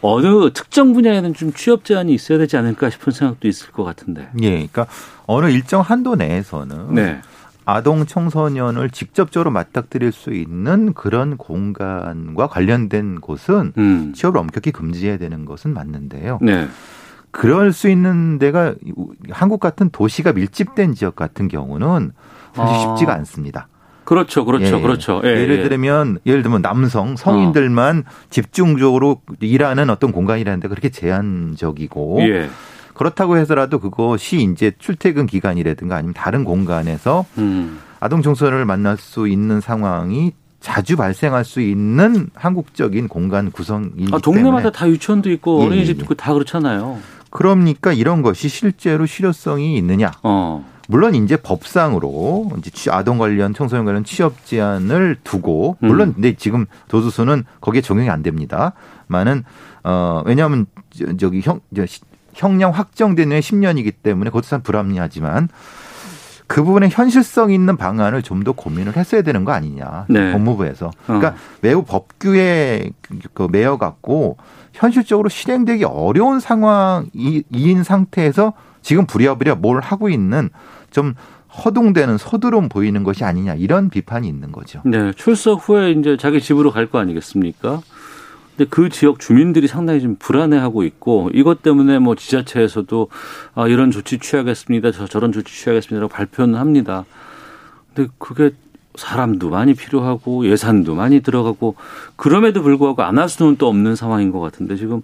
어느 0.00 0.50
특정 0.52 0.92
분야에는 0.92 1.32
좀 1.34 1.52
취업 1.54 1.84
제한이 1.84 2.12
있어야 2.12 2.38
되지 2.38 2.56
않을까 2.58 2.90
싶은 2.90 3.12
생각도 3.12 3.48
있을 3.48 3.70
것 3.72 3.84
같은데. 3.84 4.28
예, 4.42 4.50
그러니까 4.50 4.86
어느 5.26 5.50
일정 5.50 5.80
한도 5.80 6.14
내에서는 6.14 6.94
네. 6.94 7.20
아동 7.64 8.04
청소년을 8.04 8.90
직접적으로 8.90 9.50
맞닥뜨릴 9.50 10.12
수 10.12 10.34
있는 10.34 10.92
그런 10.92 11.38
공간과 11.38 12.48
관련된 12.48 13.20
곳은 13.20 13.72
음. 13.78 14.12
취업을 14.14 14.38
엄격히 14.38 14.70
금지해야 14.70 15.16
되는 15.16 15.46
것은 15.46 15.72
맞는데요. 15.72 16.38
네. 16.42 16.68
그럴 17.34 17.72
수 17.72 17.88
있는 17.88 18.38
데가 18.38 18.74
한국 19.30 19.58
같은 19.58 19.90
도시가 19.90 20.32
밀집된 20.32 20.94
지역 20.94 21.16
같은 21.16 21.48
경우는 21.48 22.12
사실 22.54 22.74
아. 22.74 22.78
쉽지가 22.78 23.12
않습니다. 23.14 23.68
그렇죠. 24.04 24.44
그렇죠. 24.44 24.76
예. 24.76 24.80
그렇죠. 24.80 25.20
예, 25.24 25.28
예를 25.28 25.58
예. 25.60 25.68
들면 25.68 26.18
예를 26.26 26.42
들면 26.42 26.62
남성 26.62 27.16
성인들만 27.16 28.04
집중적으로 28.30 29.22
일하는 29.40 29.90
어떤 29.90 30.12
공간이라는데 30.12 30.68
그렇게 30.68 30.90
제한적이고 30.90 32.18
예. 32.20 32.48
그렇다고 32.92 33.36
해서라도 33.36 33.80
그것이 33.80 34.42
이제 34.42 34.72
출퇴근 34.78 35.26
기간이라든가 35.26 35.96
아니면 35.96 36.14
다른 36.14 36.44
공간에서 36.44 37.24
음. 37.38 37.80
아동 37.98 38.22
청소년을 38.22 38.64
만날 38.66 38.96
수 38.96 39.26
있는 39.26 39.60
상황이 39.60 40.32
자주 40.60 40.96
발생할 40.96 41.44
수 41.44 41.60
있는 41.60 42.28
한국적인 42.34 43.08
공간 43.08 43.50
구성이기 43.50 44.12
아, 44.12 44.18
동네마다 44.18 44.56
때문에 44.56 44.72
다 44.72 44.88
유치원도 44.88 45.30
있고 45.32 45.62
예, 45.62 45.66
어린이집도 45.66 46.00
예, 46.00 46.04
있고 46.04 46.14
다 46.14 46.32
그렇잖아요. 46.32 46.98
그러니까 47.34 47.92
이런 47.92 48.22
것이 48.22 48.48
실제로 48.48 49.06
실효성이 49.06 49.76
있느냐? 49.78 50.12
어. 50.22 50.64
물론 50.86 51.14
이제 51.16 51.36
법상으로 51.36 52.52
이제 52.58 52.70
취- 52.70 52.90
아동 52.90 53.18
관련 53.18 53.54
청소년 53.54 53.84
관련 53.84 54.04
취업 54.04 54.44
제한을 54.46 55.16
두고 55.24 55.76
물론 55.80 56.08
음. 56.10 56.12
근데 56.14 56.34
지금 56.34 56.66
도수수는 56.88 57.42
거기에 57.60 57.80
적용이 57.80 58.08
안 58.08 58.22
됩니다. 58.22 58.72
많은 59.08 59.42
어 59.82 60.22
왜냐하면 60.26 60.66
저- 60.96 61.16
저기 61.16 61.40
형 61.42 61.60
저, 61.74 61.86
시- 61.86 62.02
형량 62.34 62.70
확정된 62.70 63.32
후에 63.32 63.40
10년이기 63.40 63.94
때문에 64.02 64.30
그것도 64.30 64.46
참 64.46 64.62
불합리하지만 64.62 65.48
그 66.46 66.62
부분에 66.62 66.88
현실성 66.90 67.50
있는 67.52 67.76
방안을 67.76 68.22
좀 68.22 68.44
더 68.44 68.52
고민을 68.52 68.96
했어야 68.96 69.22
되는 69.22 69.44
거 69.44 69.52
아니냐 69.52 70.04
네. 70.10 70.32
법무부에서 70.32 70.90
그러니까 71.06 71.28
어. 71.30 71.34
매우 71.62 71.82
법규에 71.84 72.90
그 73.32 73.48
매여 73.50 73.78
갖고 73.78 74.36
현실적으로 74.74 75.28
실행되기 75.30 75.84
어려운 75.84 76.40
상황인 76.40 77.82
상태에서 77.84 78.52
지금 78.82 79.06
부랴부랴 79.06 79.54
뭘 79.54 79.80
하고 79.80 80.08
있는 80.10 80.50
좀 80.90 81.14
허둥대는 81.64 82.18
서두름 82.18 82.68
보이는 82.68 83.02
것이 83.04 83.24
아니냐 83.24 83.54
이런 83.54 83.88
비판이 83.88 84.26
있는 84.28 84.52
거죠. 84.52 84.82
네, 84.84 85.12
출석 85.12 85.68
후에 85.68 85.92
이제 85.92 86.16
자기 86.18 86.40
집으로 86.40 86.70
갈 86.72 86.88
거 86.90 86.98
아니겠습니까? 86.98 87.80
근데 88.56 88.68
그 88.70 88.88
지역 88.88 89.18
주민들이 89.18 89.66
상당히 89.66 90.00
좀 90.00 90.16
불안해하고 90.18 90.84
있고 90.84 91.30
이것 91.34 91.62
때문에 91.62 91.98
뭐 91.98 92.14
지자체에서도 92.14 93.08
아, 93.54 93.66
이런 93.66 93.90
조치 93.90 94.18
취하겠습니다. 94.18 94.92
저 94.92 95.06
저런 95.06 95.32
조치 95.32 95.52
취하겠습니다라고 95.54 96.08
발표는 96.12 96.58
합니다. 96.58 97.04
근데 97.94 98.10
그게 98.18 98.52
사람도 98.94 99.50
많이 99.50 99.74
필요하고 99.74 100.46
예산도 100.46 100.94
많이 100.94 101.20
들어가고 101.20 101.74
그럼에도 102.14 102.62
불구하고 102.62 103.02
안 103.02 103.18
할 103.18 103.28
수는 103.28 103.56
또 103.56 103.66
없는 103.68 103.96
상황인 103.96 104.30
것 104.30 104.38
같은데 104.38 104.76
지금 104.76 105.02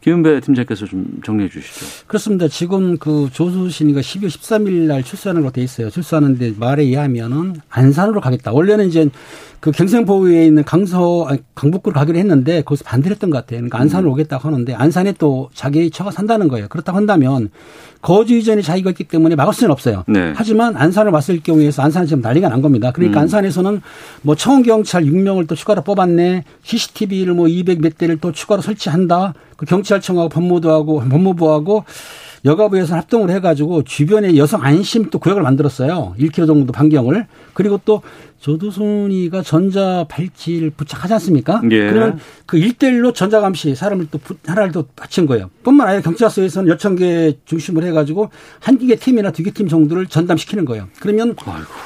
김은배 0.00 0.40
팀장께서 0.40 0.86
좀 0.86 1.06
정리해 1.24 1.48
주시죠. 1.48 2.06
그렇습니다. 2.06 2.46
지금 2.46 2.98
그 2.98 3.28
조수신이가 3.32 4.00
12월 4.00 4.28
13일 4.28 4.86
날 4.86 5.02
출소하는 5.02 5.42
걸로 5.42 5.52
돼 5.52 5.60
있어요. 5.62 5.90
출소하는데 5.90 6.54
말에 6.56 6.84
의하면은 6.84 7.56
안산으로 7.68 8.20
가겠다. 8.20 8.52
원래는 8.52 8.88
이제 8.88 9.08
그 9.60 9.72
경생보호에 9.72 10.46
있는 10.46 10.62
강서, 10.62 11.24
아니, 11.26 11.40
강북구로 11.56 11.92
가기로 11.94 12.16
했는데 12.16 12.62
거기서 12.62 12.84
반대를 12.84 13.16
했던 13.16 13.30
것 13.30 13.38
같아요. 13.38 13.58
그러니까 13.58 13.80
안산으로 13.80 14.12
오겠다고 14.12 14.46
하는데 14.46 14.72
안산에 14.72 15.14
또 15.18 15.50
자기 15.52 15.90
처가 15.90 16.12
산다는 16.12 16.46
거예요. 16.46 16.68
그렇다고 16.68 16.96
한다면 16.96 17.50
거주 18.00 18.36
이전에 18.36 18.62
자기가 18.62 18.90
있기 18.90 19.02
때문에 19.04 19.34
막을 19.34 19.52
수는 19.52 19.72
없어요. 19.72 20.04
네. 20.06 20.32
하지만 20.36 20.76
안산을 20.76 21.10
왔을 21.10 21.40
경우에서 21.40 21.82
안산은 21.82 22.06
지금 22.06 22.22
난리가 22.22 22.48
난 22.48 22.62
겁니다. 22.62 22.92
그러니까 22.92 23.18
음. 23.18 23.22
안산에서는 23.22 23.82
뭐 24.22 24.36
청원경찰 24.36 25.02
6명을 25.04 25.48
또 25.48 25.56
추가로 25.56 25.82
뽑았네. 25.82 26.44
CCTV를 26.62 27.34
뭐 27.34 27.48
200 27.48 27.80
몇 27.80 27.98
대를 27.98 28.18
또 28.18 28.30
추가로 28.30 28.62
설치한다. 28.62 29.34
그 29.58 29.66
경찰청하고 29.66 30.28
법무부하고 30.28 31.00
법무부하고 31.00 31.84
여가부에서 32.44 32.94
합동을 32.94 33.30
해가지고 33.30 33.82
주변에 33.82 34.36
여성 34.36 34.62
안심 34.62 35.10
또 35.10 35.18
구역을 35.18 35.42
만들었어요. 35.42 36.14
1km 36.16 36.46
정도 36.46 36.72
반경을. 36.72 37.26
그리고 37.54 37.80
또 37.84 38.02
조두순이가 38.40 39.42
전자 39.42 40.04
발찌를 40.08 40.70
부착하지 40.70 41.12
않습니까? 41.14 41.60
예. 41.70 41.90
그러면 41.90 42.18
그 42.46 42.56
일대일로 42.56 43.12
전자 43.12 43.40
감시 43.40 43.74
사람을 43.74 44.08
또 44.10 44.18
부- 44.18 44.36
하나를 44.46 44.72
또 44.72 44.86
바친 44.96 45.26
거예요. 45.26 45.50
뿐만 45.62 45.88
아니라 45.88 46.02
경찰서에서는 46.02 46.68
여천 46.70 46.96
개 46.96 47.36
중심으로 47.44 47.86
해가지고 47.88 48.30
한 48.60 48.78
개 48.78 48.94
팀이나 48.94 49.32
두 49.32 49.42
개 49.42 49.50
팀 49.50 49.68
정도를 49.68 50.06
전담시키는 50.06 50.64
거예요. 50.64 50.88
그러면 51.00 51.34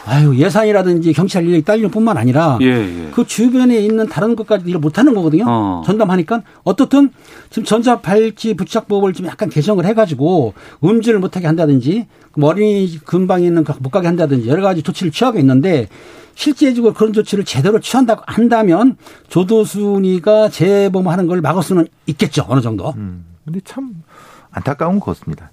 아유 0.04 0.37
예산이라든지 0.37 1.12
경찰 1.14 1.44
인력이 1.44 1.64
딸리는 1.64 1.90
뿐만 1.90 2.16
아니라 2.18 2.59
예, 2.61 2.66
예. 2.66 3.11
그 3.12 3.26
주변에 3.26 3.78
있는 3.78 4.06
다른 4.09 4.37
것까지 4.37 4.68
일을 4.68 4.78
못하는 4.78 5.14
거거든요. 5.14 5.44
어. 5.49 5.82
전담하니까 5.87 6.42
어떻든 6.64 7.11
지금 7.50 7.64
전자 7.64 8.00
발찌 8.00 8.54
부착법을 8.54 9.14
좀 9.14 9.26
약간 9.26 9.49
개정을 9.49 9.85
해가지고 9.87 10.54
음주를 10.85 11.18
못하게 11.18 11.47
한다든지 11.47 12.06
그 12.32 12.44
어린이 12.47 12.99
근방에 13.04 13.47
있는 13.47 13.64
못 13.80 13.90
가게 13.90 14.06
한다든지 14.06 14.49
여러 14.49 14.62
가지 14.62 14.82
조치를 14.82 15.12
취하고 15.12 15.38
있는데 15.38 15.88
실제적으로 16.34 16.94
그런 16.94 17.12
조치를 17.12 17.44
제대로 17.44 17.80
취한다고 17.80 18.22
한다면 18.26 18.96
조도순이가 19.28 20.48
재범하는 20.48 21.26
걸 21.26 21.40
막을 21.40 21.62
수는 21.62 21.86
있겠죠 22.06 22.44
어느 22.48 22.60
정도. 22.60 22.90
음. 22.96 23.24
근데 23.44 23.60
참 23.64 24.02
안타까운 24.50 25.00
것 25.00 25.18
같습니다. 25.18 25.50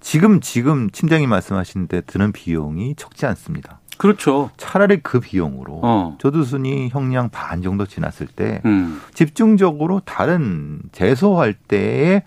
지금 0.00 0.40
지금 0.40 0.88
팀장님 0.90 1.28
말씀하시는데 1.28 2.02
드는 2.02 2.32
비용이 2.32 2.94
적지 2.96 3.26
않습니다. 3.26 3.80
그렇죠. 3.98 4.50
차라리 4.56 5.00
그 5.00 5.20
비용으로 5.20 5.80
어. 5.82 6.16
조두순이 6.18 6.90
형량 6.90 7.30
반 7.30 7.62
정도 7.62 7.86
지났을 7.86 8.26
때 8.26 8.60
음. 8.66 9.00
집중적으로 9.14 10.00
다른 10.04 10.80
재소할 10.92 11.54
때에 11.54 12.22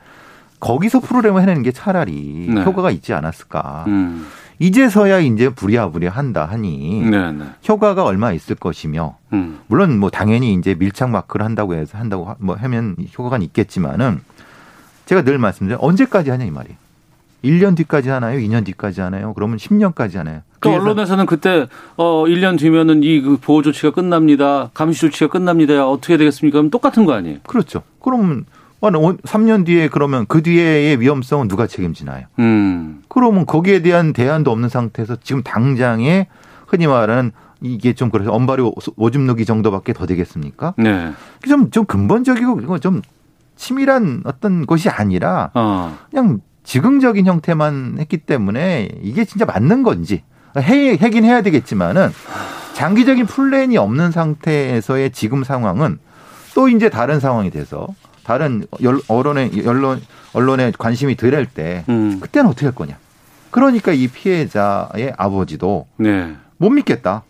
거기서 0.59 0.99
프로그램을 0.99 1.41
해내는 1.41 1.63
게 1.63 1.71
차라리 1.71 2.47
네. 2.49 2.63
효과가 2.63 2.91
있지 2.91 3.13
않았을까. 3.13 3.85
음. 3.87 4.27
이제서야 4.59 5.19
이제 5.19 5.49
부랴부랴 5.49 6.11
한다 6.11 6.45
하니 6.45 7.01
네, 7.09 7.31
네. 7.31 7.45
효과가 7.67 8.03
얼마 8.03 8.33
있을 8.33 8.55
것이며 8.55 9.15
음. 9.31 9.59
물론 9.67 9.97
뭐 9.99 10.09
당연히 10.09 10.53
이제 10.53 10.75
밀착 10.77 11.09
마크를 11.09 11.45
한다고 11.45 11.75
해서 11.75 11.97
한다고 11.97 12.25
하- 12.25 12.35
뭐 12.39 12.55
하면 12.55 12.95
효과가 13.17 13.37
있겠지만은 13.37 14.19
제가 15.05 15.23
늘 15.23 15.37
말씀드려 15.37 15.77
언제까지 15.81 16.29
하냐 16.29 16.43
이 16.45 16.51
말이에요. 16.51 16.77
1년 17.43 17.77
뒤까지 17.77 18.09
하나요? 18.09 18.37
2년 18.37 18.65
뒤까지 18.65 18.99
하나요? 18.99 19.33
그러면 19.33 19.55
10년까지 19.57 20.17
하나요? 20.17 20.41
그 20.59 20.67
언론에서는 20.69 21.25
그때 21.25 21.67
어 21.95 22.25
1년 22.27 22.59
뒤면은 22.59 23.01
이 23.01 23.21
그 23.21 23.37
보호 23.37 23.61
조치가 23.61 23.91
끝납니다. 23.91 24.71
감시 24.73 24.99
조치가 24.99 25.31
끝납니다. 25.31 25.87
어떻게 25.87 26.17
되겠습니까? 26.17 26.57
그럼 26.57 26.69
똑같은 26.69 27.05
거 27.05 27.13
아니에요? 27.13 27.37
그렇죠. 27.47 27.81
그러면 28.03 28.45
3년 28.81 29.65
뒤에 29.65 29.89
그러면 29.89 30.25
그 30.27 30.41
뒤에의 30.41 30.99
위험성은 31.01 31.47
누가 31.47 31.67
책임지나요? 31.67 32.25
음. 32.39 33.01
그러면 33.09 33.45
거기에 33.45 33.81
대한 33.81 34.13
대안도 34.13 34.51
없는 34.51 34.69
상태에서 34.69 35.17
지금 35.21 35.43
당장에 35.43 36.27
흔히 36.67 36.87
말하는 36.87 37.31
이게 37.61 37.93
좀 37.93 38.09
그래서 38.09 38.31
언발이 38.33 38.61
오- 38.61 38.73
오줌 38.95 39.25
누기 39.25 39.45
정도밖에 39.45 39.91
더 39.93 40.05
되겠습니까? 40.05 40.73
네. 40.77 41.11
좀, 41.47 41.71
좀 41.71 41.85
근본적이고 41.85 42.61
이거 42.61 42.79
좀 42.79 43.01
치밀한 43.57 44.21
어떤 44.23 44.65
것이 44.65 44.87
아니라 44.89 45.51
어. 45.53 45.97
그냥 46.09 46.39
즉흥적인 46.63 47.25
형태만 47.25 47.97
했기 47.99 48.17
때문에 48.17 48.89
이게 49.01 49.25
진짜 49.25 49.45
맞는 49.45 49.83
건지 49.83 50.23
해, 50.57 50.95
하긴 50.95 51.25
해야 51.25 51.41
되겠지만은 51.41 52.09
장기적인 52.73 53.25
플랜이 53.25 53.77
없는 53.77 54.11
상태에서의 54.11 55.11
지금 55.11 55.43
상황은 55.43 55.99
또 56.55 56.69
이제 56.69 56.89
다른 56.89 57.19
상황이 57.19 57.49
돼서 57.49 57.87
다른 58.29 58.63
열- 58.83 59.01
언론에 59.07 59.49
언론 59.65 59.99
언론에 60.33 60.71
관심이 60.77 61.15
덜할 61.15 61.47
때 61.47 61.83
음. 61.89 62.19
그때는 62.19 62.47
어떻게 62.51 62.67
할 62.67 62.75
거냐. 62.75 62.95
그러니까 63.49 63.91
이 63.91 64.07
피해자의 64.07 65.13
아버지도 65.17 65.87
네. 65.97 66.35
못 66.57 66.69
믿겠다. 66.69 67.23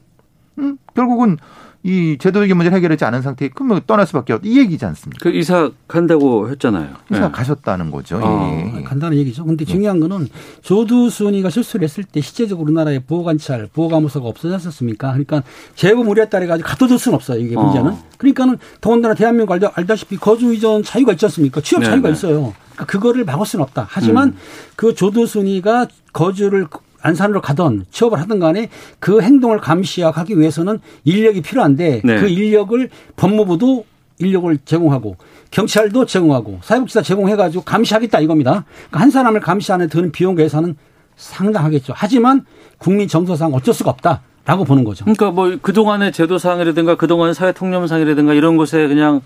음, 0.58 0.78
결국은 0.94 1.38
이 1.82 2.18
제도적인 2.20 2.58
문제를 2.58 2.76
해결하지 2.76 3.06
않은 3.06 3.22
상태에 3.22 3.50
그러면 3.54 3.80
떠날 3.88 4.06
수밖에 4.06 4.34
없다. 4.34 4.46
이 4.48 4.60
얘기지 4.60 4.84
않습니까? 4.86 5.20
그 5.22 5.30
이사 5.30 5.72
간다고 5.88 6.50
했잖아요. 6.50 6.89
그래서 7.08 7.28
네. 7.28 7.32
가셨다는 7.32 7.89
거죠. 7.89 8.20
어. 8.22 8.74
예. 8.78 8.84
간단한 8.84 9.18
얘기죠. 9.18 9.46
근데 9.46 9.63
중요한 9.63 10.02
거는 10.02 10.28
조두순이가 10.62 11.50
실수를 11.50 11.86
했을 11.86 12.04
때 12.04 12.20
실제적으로 12.20 12.65
우리나라에 12.65 13.00
보호관찰, 13.00 13.70
보호감호소가 13.72 14.28
없어졌었습니까? 14.28 15.10
그러니까 15.12 15.44
재범 15.76 16.10
우려에 16.10 16.28
따라 16.28 16.48
가지고 16.48 16.68
갖다 16.68 16.86
줄 16.86 17.00
수는 17.00 17.15
없어요. 17.15 17.39
이게 17.39 17.56
문제는. 17.56 17.92
어. 17.92 18.04
그러니까는 18.18 18.58
더군다나 18.82 19.13
대한민국 19.13 19.54
알다, 19.54 19.72
알다시피 19.76 20.18
거주 20.18 20.54
이전 20.54 20.84
자유가 20.84 21.13
있지 21.13 21.26
않습니까? 21.28 21.62
취업 21.62 21.80
네, 21.80 21.86
자유가 21.86 22.10
네. 22.10 22.13
있어요. 22.13 22.54
그러니까 22.74 22.86
그거를 22.86 23.24
막을 23.24 23.46
수는 23.46 23.63
없다. 23.63 23.88
하지만 23.89 24.30
음. 24.30 24.38
그 24.76 24.94
조두순이가 24.94 25.88
거주를 26.12 26.68
안산으로 27.02 27.42
가던 27.42 27.86
취업을 27.92 28.20
하든 28.22 28.40
간에 28.40 28.70
그 29.00 29.22
행동을 29.22 29.60
감시하기 29.60 30.40
위해서는 30.40 30.80
인력이 31.04 31.42
필요한데 31.42 32.02
네. 32.04 32.20
그 32.20 32.28
인력을 32.28 32.90
법무부도 33.16 33.86
인력을 34.20 34.58
제공하고 34.66 35.16
경찰도 35.52 36.06
제공하고 36.06 36.60
사회복지사 36.62 37.02
제공해가지고 37.02 37.64
감시하겠다 37.64 38.20
이겁니다. 38.20 38.66
그러니까 38.90 39.00
한 39.00 39.12
사람을 39.12 39.40
감시하는 39.40 39.88
드는 39.90 40.12
비용 40.12 40.36
계산은 40.36 40.76
상당하겠죠. 41.16 41.94
하지만 41.96 42.46
국민 42.78 43.08
정서상 43.08 43.54
어쩔 43.54 43.74
수가 43.74 43.92
없다 43.92 44.22
라고 44.46 44.64
보는 44.64 44.84
거죠. 44.84 45.06
그러니까 45.06 45.32
뭐 45.32 45.58
그동안의 45.62 46.12
제도상이라든가 46.12 46.96
그동안의 46.96 47.36
사회 47.36 47.52
통념상이라든가 47.52 48.34
이런 48.34 48.58
것에 48.58 48.88
그냥 48.88 49.22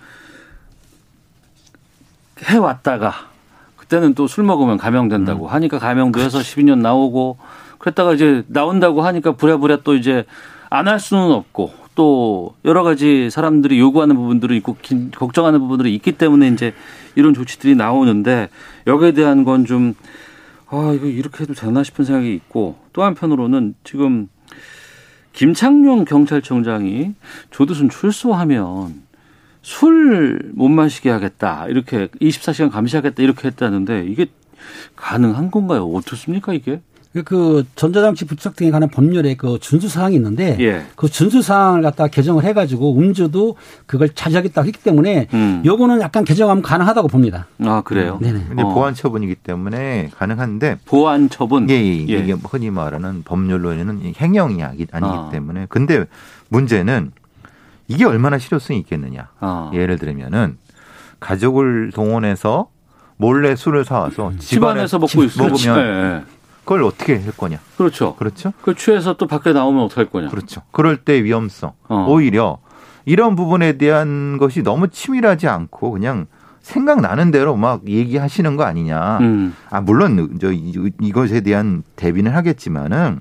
해왔다가 2.43 3.13
그때는 3.77 4.13
또 4.15 4.27
술 4.27 4.43
먹으면 4.43 4.77
감형된다고 4.77 5.47
하니까 5.47 5.79
감형도 5.79 6.19
해서 6.19 6.39
12년 6.39 6.79
나오고 6.79 7.37
그랬다가 7.83 8.13
이제 8.13 8.43
나온다고 8.47 9.01
하니까 9.01 9.33
부랴부랴 9.33 9.79
또 9.83 9.93
이제 9.95 10.23
안 10.69 10.87
할 10.87 11.01
수는 11.01 11.31
없고 11.33 11.73
또 11.95 12.55
여러 12.63 12.81
가지 12.81 13.29
사람들이 13.29 13.77
요구하는 13.77 14.15
부분들이 14.15 14.55
있고 14.57 14.77
긴- 14.81 15.11
걱정하는 15.11 15.59
부분들이 15.59 15.93
있기 15.95 16.13
때문에 16.13 16.47
이제 16.47 16.73
이런 17.15 17.33
조치들이 17.33 17.75
나오는데 17.75 18.47
여기에 18.87 19.11
대한 19.11 19.43
건 19.43 19.65
좀 19.65 19.95
아, 20.69 20.93
이거 20.95 21.05
이렇게 21.07 21.43
해도 21.43 21.53
되나 21.53 21.83
싶은 21.83 22.05
생각이 22.05 22.33
있고 22.33 22.77
또 22.93 23.03
한편으로는 23.03 23.75
지금 23.83 24.27
김창룡 25.33 26.05
경찰청장이 26.05 27.13
조두순 27.51 27.89
출소하면 27.89 29.03
술 29.61 30.51
못 30.55 30.69
마시게 30.69 31.09
하겠다. 31.09 31.67
이렇게 31.67 32.07
24시간 32.21 32.71
감시하겠다. 32.71 33.21
이렇게 33.21 33.47
했다는데 33.49 34.05
이게 34.07 34.27
가능한 34.95 35.51
건가요? 35.51 35.85
어떻습니까, 35.85 36.53
이게? 36.53 36.81
그 37.23 37.63
전자장치 37.75 38.25
부착 38.25 38.55
등에 38.55 38.71
관한 38.71 38.89
법률에 38.89 39.35
그 39.35 39.59
준수 39.61 39.87
사항이 39.87 40.15
있는데 40.15 40.57
예. 40.59 40.83
그 40.95 41.07
준수 41.07 41.43
사항을 41.43 41.83
갖다 41.83 42.07
개정을 42.07 42.43
해가지고 42.43 42.97
음주도 42.97 43.55
그걸 43.85 44.09
자제하겠다고 44.09 44.65
했기 44.65 44.81
때문에 44.81 45.27
음. 45.31 45.61
요거는 45.63 46.01
약간 46.01 46.23
개정하면 46.23 46.63
가능하다고 46.63 47.09
봅니다. 47.09 47.45
아, 47.63 47.81
그래요? 47.85 48.17
네네. 48.19 48.45
근데 48.47 48.63
어. 48.63 48.73
보안 48.73 48.95
처분이기 48.95 49.35
때문에 49.35 50.09
가능한데 50.17 50.79
보안 50.85 51.29
처분. 51.29 51.69
예, 51.69 51.75
예, 51.75 51.85
예. 51.99 52.01
이게 52.19 52.31
흔히 52.49 52.71
말하는 52.71 53.21
법률로는 53.23 54.13
행령이 54.17 54.63
아니- 54.63 54.87
아니기 54.91 55.13
아. 55.15 55.29
때문에 55.31 55.67
근데 55.69 56.05
문제는 56.49 57.11
이게 57.87 58.05
얼마나 58.05 58.39
실효성이 58.39 58.79
있겠느냐. 58.79 59.27
아. 59.39 59.69
예를 59.75 59.99
들면은 59.99 60.57
가족을 61.19 61.91
동원해서 61.93 62.69
몰래 63.17 63.55
술을 63.55 63.85
사와서 63.85 64.33
집안에서 64.39 64.97
먹고 64.97 65.07
집- 65.07 65.23
있으면 65.25 65.51
먹으면 65.51 65.77
예, 65.79 66.15
예. 66.17 66.21
그걸 66.63 66.83
어떻게 66.83 67.17
할 67.19 67.31
거냐. 67.31 67.59
그렇죠. 67.77 68.15
그렇죠? 68.15 68.53
그 68.61 68.75
취해서 68.75 69.13
또 69.17 69.27
밖에 69.27 69.51
나오면 69.53 69.83
어떡할 69.85 70.09
거냐. 70.09 70.29
그렇죠. 70.29 70.61
그럴 70.71 70.97
때 70.97 71.23
위험성. 71.23 71.73
어. 71.89 72.05
오히려 72.09 72.59
이런 73.05 73.35
부분에 73.35 73.73
대한 73.77 74.37
것이 74.37 74.63
너무 74.63 74.87
치밀하지 74.87 75.47
않고 75.47 75.91
그냥 75.91 76.25
생각나는 76.61 77.31
대로 77.31 77.57
막 77.57 77.81
얘기하시는 77.87 78.55
거 78.55 78.63
아니냐. 78.63 79.17
음. 79.19 79.53
아, 79.69 79.81
물론 79.81 80.37
저 80.39 80.53
이- 80.53 80.73
이것에 81.01 81.41
대한 81.41 81.83
대비는 81.97 82.31
하겠지만은 82.33 83.19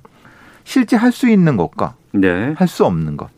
실제 0.63 0.97
할 0.97 1.11
수 1.11 1.29
있는 1.29 1.57
것과 1.57 1.95
네. 2.13 2.55
할수 2.57 2.85
없는 2.85 3.17
것. 3.17 3.29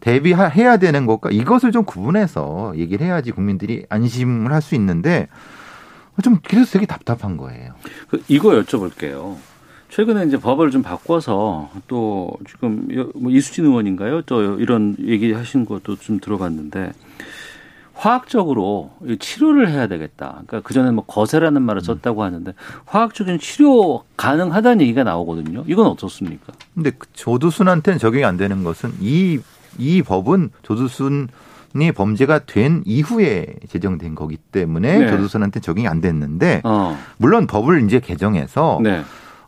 대비해야 0.00 0.78
되는 0.78 1.06
것과 1.06 1.30
이것을 1.30 1.70
좀 1.70 1.84
구분해서 1.84 2.72
얘기를 2.76 3.06
해야지 3.06 3.30
국민들이 3.30 3.86
안심을 3.88 4.52
할 4.52 4.60
수 4.60 4.74
있는데 4.74 5.28
좀 6.24 6.38
그래서 6.42 6.72
되게 6.72 6.84
답답한 6.86 7.36
거예요. 7.36 7.74
그 8.08 8.20
이거 8.26 8.50
여쭤볼게요. 8.50 9.36
최근에 9.94 10.24
이제 10.24 10.38
법을 10.38 10.70
좀 10.70 10.82
바꿔서 10.82 11.68
또 11.86 12.30
지금 12.48 12.88
여- 12.96 13.10
뭐 13.14 13.30
이수진 13.30 13.66
의원인가요? 13.66 14.22
또 14.22 14.58
이런 14.58 14.96
얘기 15.04 15.32
하신 15.34 15.66
것도 15.66 15.96
좀 15.96 16.18
들어봤는데 16.18 16.92
화학적으로 17.92 18.90
이 19.04 19.18
치료를 19.18 19.68
해야 19.70 19.86
되겠다. 19.88 20.30
그러니까 20.46 20.60
그 20.62 20.72
전에 20.72 20.90
뭐 20.90 21.04
거세라는 21.04 21.60
말을 21.60 21.82
썼다고 21.82 22.22
하는데 22.22 22.54
화학적인 22.86 23.38
치료 23.38 24.02
가능하다는 24.16 24.80
얘기가 24.80 25.04
나오거든요. 25.04 25.62
이건 25.66 25.86
어떻습니까? 25.88 26.54
근데 26.74 26.90
그 26.96 27.06
조두순한테는 27.12 27.98
적용이 27.98 28.24
안 28.24 28.38
되는 28.38 28.64
것은 28.64 28.92
이, 28.98 29.40
이 29.78 30.02
법은 30.02 30.50
조두순이 30.62 31.28
범죄가 31.94 32.46
된 32.46 32.82
이후에 32.86 33.56
제정된 33.68 34.14
거기 34.14 34.38
때문에 34.38 35.00
네. 35.00 35.08
조두순한테 35.10 35.60
적용이 35.60 35.86
안 35.86 36.00
됐는데 36.00 36.62
어, 36.64 36.96
물론 37.18 37.46
법을 37.46 37.84
이제 37.84 38.00
개정해서 38.00 38.80
네, 38.82 39.02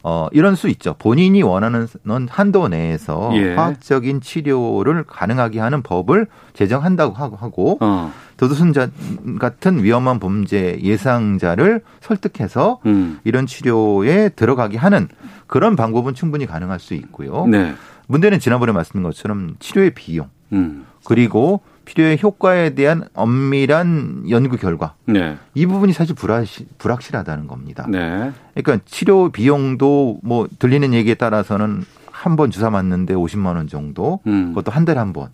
어, 0.06 0.28
이런 0.32 0.54
수 0.54 0.68
있죠. 0.68 0.94
본인이 0.98 1.42
원하는 1.42 1.88
한도 2.28 2.68
내에서 2.68 3.30
예. 3.36 3.54
화학적인 3.54 4.20
치료를 4.20 5.04
가능하게 5.04 5.60
하는 5.60 5.82
법을 5.82 6.26
제정한다고 6.52 7.14
하고, 7.14 7.78
어, 7.80 8.12
도두순자 8.36 8.90
같은 9.38 9.82
위험한 9.82 10.20
범죄 10.20 10.78
예상자를 10.82 11.80
설득해서 12.02 12.80
음, 12.84 13.18
이런 13.24 13.46
치료에 13.46 14.28
들어가게 14.28 14.76
하는 14.76 15.08
그런 15.46 15.74
방법은 15.74 16.12
충분히 16.12 16.44
가능할 16.44 16.80
수 16.80 16.92
있고요. 16.92 17.46
네, 17.46 17.72
문제는 18.06 18.40
지난번에 18.40 18.72
말씀드린 18.72 19.04
것처럼 19.04 19.56
치료의 19.58 19.94
비용 19.94 20.28
음, 20.52 20.84
그리고 21.04 21.62
필요의 21.84 22.18
효과에 22.22 22.70
대한 22.74 23.04
엄밀한 23.14 24.24
연구 24.30 24.56
결과. 24.56 24.94
네, 25.06 25.36
이 25.54 25.66
부분이 25.66 25.92
사실 25.92 26.14
불확실, 26.14 26.66
불확실하다는 26.78 27.46
겁니다. 27.46 27.86
네, 27.88 28.32
그러니까 28.54 28.78
치료 28.86 29.30
비용도 29.30 30.20
뭐 30.22 30.48
들리는 30.58 30.92
얘기에 30.94 31.14
따라서는 31.14 31.84
한 32.10 32.36
번 32.36 32.50
주사 32.50 32.70
맞는데 32.70 33.14
50만 33.14 33.54
원 33.56 33.68
정도, 33.68 34.20
음, 34.26 34.48
그것도 34.48 34.70
한 34.72 34.84
달에 34.86 34.98
한 34.98 35.12
번. 35.12 35.28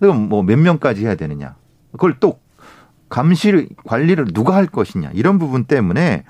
그럼 0.00 0.28
뭐 0.28 0.42
몇 0.42 0.58
명까지 0.58 1.04
해야 1.04 1.14
되느냐? 1.14 1.54
그걸 1.92 2.16
또 2.18 2.38
감시를 3.08 3.68
관리를 3.84 4.26
누가 4.34 4.54
할 4.56 4.66
것이냐? 4.66 5.10
이런 5.14 5.38
부분 5.38 5.64
때문에 5.64 6.24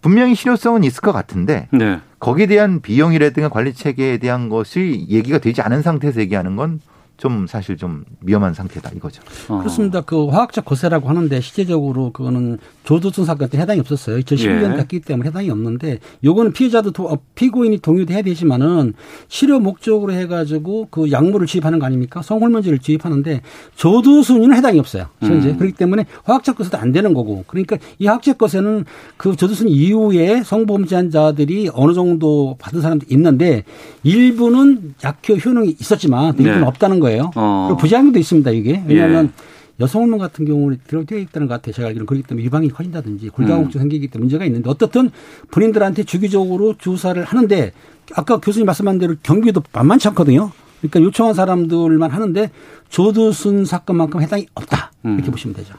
분명히 0.00 0.34
실효성은 0.34 0.84
있을 0.84 1.00
것 1.00 1.12
같은데 1.12 1.68
네, 1.72 2.00
거기에 2.18 2.46
대한 2.46 2.80
비용이라든가 2.80 3.48
관리 3.48 3.72
체계에 3.72 4.18
대한 4.18 4.48
것이 4.48 5.06
얘기가 5.08 5.38
되지 5.38 5.60
않은 5.62 5.82
상태에서 5.82 6.20
얘기하는 6.20 6.56
건 6.56 6.80
좀 7.22 7.46
사실 7.46 7.76
좀 7.76 8.04
위험한 8.22 8.52
상태다 8.52 8.90
이거죠. 8.96 9.22
어. 9.48 9.58
그렇습니다. 9.60 10.00
그 10.00 10.26
화학적 10.26 10.64
거세라고 10.64 11.08
하는데 11.08 11.40
실제적으로 11.40 12.10
그거는 12.10 12.58
조두순 12.82 13.26
사건 13.26 13.48
때 13.48 13.58
해당이 13.58 13.78
없었어요. 13.78 14.18
2012년 14.18 14.72
예. 14.72 14.76
됐기 14.78 15.02
때문에 15.02 15.28
해당이 15.28 15.48
없는데 15.48 16.00
요거는 16.24 16.52
피해자도 16.52 16.90
도- 16.90 17.06
어, 17.08 17.18
피고인이 17.36 17.78
동의도 17.78 18.12
해야 18.12 18.22
되지만은 18.22 18.94
치료 19.28 19.60
목적으로 19.60 20.12
해가지고 20.14 20.88
그 20.90 21.12
약물을 21.12 21.46
주입하는 21.46 21.78
거 21.78 21.86
아닙니까? 21.86 22.22
성호르몬제를 22.22 22.80
주입하는데 22.80 23.42
조두순이는 23.76 24.56
해당이 24.56 24.80
없어요. 24.80 25.06
현재 25.20 25.50
음. 25.50 25.58
그렇기 25.58 25.76
때문에 25.76 26.06
화학적 26.24 26.56
거세도 26.56 26.76
안 26.76 26.90
되는 26.90 27.14
거고 27.14 27.44
그러니까 27.46 27.76
이 28.00 28.06
화학적 28.08 28.36
거세는 28.36 28.84
그 29.16 29.36
조두순 29.36 29.68
이후에 29.68 30.42
성범죄자들이 30.42 31.70
어느 31.72 31.92
정도 31.94 32.56
받은 32.58 32.80
사람도 32.80 33.06
있는데 33.10 33.62
일부는 34.02 34.94
약효 35.04 35.34
효능이 35.34 35.76
있었지만 35.78 36.34
일부는 36.36 36.60
네. 36.62 36.66
없다는 36.66 36.98
거예요. 36.98 37.11
어. 37.20 37.66
그리고 37.68 37.80
부작용도 37.80 38.18
있습니다, 38.18 38.50
이게. 38.52 38.82
왜냐하면 38.86 39.26
예. 39.26 39.52
여성 39.80 40.02
호르몬 40.02 40.18
같은 40.18 40.44
경우는 40.44 40.80
들어되어 40.86 41.18
있다는 41.18 41.48
것 41.48 41.54
같아요. 41.54 41.72
제가 41.74 41.88
알기로는 41.88 42.06
그렇기 42.06 42.26
때문에 42.26 42.44
유방이 42.44 42.68
커진다든지 42.68 43.26
음. 43.26 43.30
골다공증 43.30 43.80
생기기 43.80 44.08
때문에 44.08 44.24
문제가 44.24 44.44
있는데 44.44 44.70
어떻든 44.70 45.10
본인들한테 45.50 46.04
주기적으로 46.04 46.76
주사를 46.78 47.22
하는데 47.22 47.72
아까 48.14 48.38
교수님 48.38 48.66
말씀한 48.66 48.98
대로 48.98 49.14
경비도 49.22 49.62
만만치 49.72 50.08
않거든요. 50.08 50.52
그러니까 50.80 51.00
요청한 51.00 51.34
사람들만 51.34 52.10
하는데 52.10 52.50
조두순 52.88 53.64
사건만큼 53.64 54.20
해당이 54.20 54.46
없다. 54.54 54.92
이렇게 55.04 55.22
음. 55.26 55.30
보시면 55.30 55.56
되죠. 55.56 55.74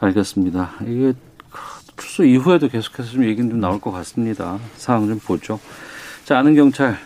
알겠습니다. 0.00 0.72
이게 0.86 1.14
출소 1.96 2.24
이후에도 2.24 2.68
계속해서 2.68 3.10
좀 3.10 3.24
얘기는 3.24 3.50
좀 3.50 3.60
나올 3.60 3.80
것 3.80 3.90
같습니다. 3.90 4.58
상황 4.76 5.08
좀 5.08 5.18
보죠. 5.18 5.58
자, 6.24 6.38
아는 6.38 6.54
경찰. 6.54 6.98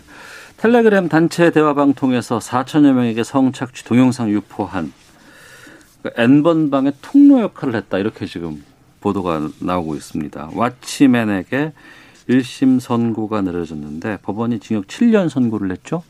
텔레그램 0.63 1.09
단체 1.09 1.51
대화방 1.51 1.93
통해서 1.93 2.39
4천여 2.39 2.93
명에게 2.93 3.25
성착취 3.25 3.85
동영상 3.85 4.31
유포한 4.31 4.93
그 6.05 6.11
N번방의 6.17 6.93
통로 7.03 7.41
역할을 7.41 7.75
했다. 7.75 7.99
이렇게 7.99 8.27
지금 8.27 8.63
보도가 9.01 9.49
나오고 9.59 9.97
있습니다. 9.97 10.51
왓치맨에게 10.51 11.73
1심 12.29 12.79
선고가 12.79 13.43
내려졌는데 13.43 14.19
법원이 14.23 14.61
징역 14.61 14.87
7년 14.87 15.29
선고를 15.29 15.67
냈죠? 15.67 16.05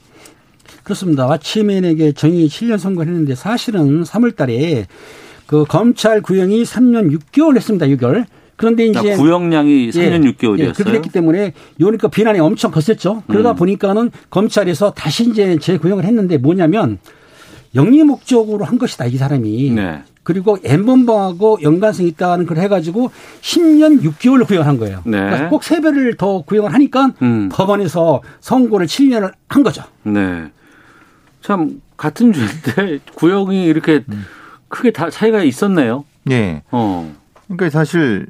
그렇습니다. 0.82 1.24
와치맨에게 1.24 2.12
정의 2.12 2.46
7년 2.48 2.76
선고를 2.76 3.10
했는데 3.10 3.34
사실은 3.34 4.02
3월 4.02 4.36
달에 4.36 4.86
그 5.46 5.64
검찰 5.66 6.20
구형이 6.20 6.64
3년 6.64 7.18
6개월 7.18 7.56
했습니다. 7.56 7.86
6개월. 7.86 8.26
그런데 8.62 8.86
이제 8.86 9.12
아, 9.12 9.16
구형량이 9.16 9.90
3년 9.90 10.36
6개월이었어요. 10.36 10.86
예, 10.86 10.92
됐기 10.92 11.10
때문에 11.10 11.52
요니까 11.80 12.06
비난이 12.06 12.38
엄청 12.38 12.70
컸었죠. 12.70 13.24
그러다 13.26 13.50
음. 13.50 13.56
보니까는 13.56 14.12
검찰에서 14.30 14.92
다시 14.92 15.28
이제 15.28 15.58
재구형을 15.58 16.04
했는데 16.04 16.38
뭐냐면 16.38 16.98
영리 17.74 18.04
목적으로 18.04 18.64
한 18.64 18.78
것이다 18.78 19.06
이 19.06 19.16
사람이. 19.16 19.72
네. 19.72 20.04
그리고 20.22 20.58
엠번방하고 20.62 21.58
연관성이 21.62 22.10
있다는 22.10 22.46
걸 22.46 22.58
해가지고 22.58 23.10
10년 23.40 24.00
6개월을 24.00 24.46
구형한 24.46 24.78
거예요. 24.78 25.02
네. 25.06 25.18
그러니까 25.18 25.48
꼭세 25.48 25.80
배를 25.80 26.16
더 26.16 26.42
구형을 26.42 26.72
하니까 26.72 27.14
음. 27.20 27.48
법원에서 27.50 28.22
선고를 28.38 28.86
7년을 28.86 29.32
한 29.48 29.64
거죠. 29.64 29.82
네. 30.04 30.44
참 31.40 31.80
같은 31.96 32.32
죄인데 32.32 33.00
구형이 33.16 33.64
이렇게 33.64 34.04
크게 34.68 34.92
다 34.92 35.10
차이가 35.10 35.42
있었네요. 35.42 36.04
예. 36.30 36.62
어. 36.70 37.12
그러니까 37.48 37.70
사실 37.70 38.26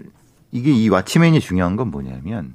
이게 0.53 0.71
이 0.71 0.89
와치맨이 0.89 1.41
중요한 1.41 1.77
건 1.77 1.91
뭐냐면 1.91 2.55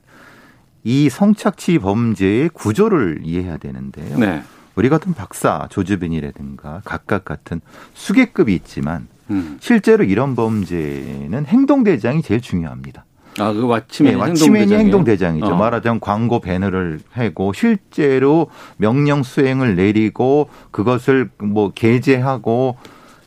이 0.84 1.10
성착취 1.10 1.80
범죄의 1.80 2.50
구조를 2.50 3.22
이해해야 3.24 3.58
되는데요. 3.58 4.18
네. 4.18 4.44
우리 4.76 4.90
같은 4.90 5.14
박사, 5.14 5.68
조주빈이라든가 5.72 6.84
각각 6.86 7.26
같은 7.26 7.60
수계급이 7.96 8.54
있지만 8.54 9.08
음. 9.32 9.58
실제로 9.60 10.04
이런 10.04 10.36
범죄는 10.36 11.46
행동 11.48 11.84
대장이 11.84 12.22
제일 12.22 12.40
중요합니다. 12.40 13.04
아, 13.40 13.52
그 13.54 13.62
왓치맨 13.62 14.04
네, 14.04 14.16
왓치맨이 14.16 14.28
행동대장이에요? 14.28 14.80
행동 14.80 15.04
대장이죠. 15.04 15.46
어. 15.48 15.56
말하자면 15.56 16.00
광고 16.00 16.40
배너를 16.40 17.00
하고 17.12 17.54
실제로 17.54 18.50
명령 18.78 19.24
수행을 19.24 19.76
내리고 19.76 20.50
그것을 20.72 21.30
뭐 21.40 21.72
게재하고 21.72 22.78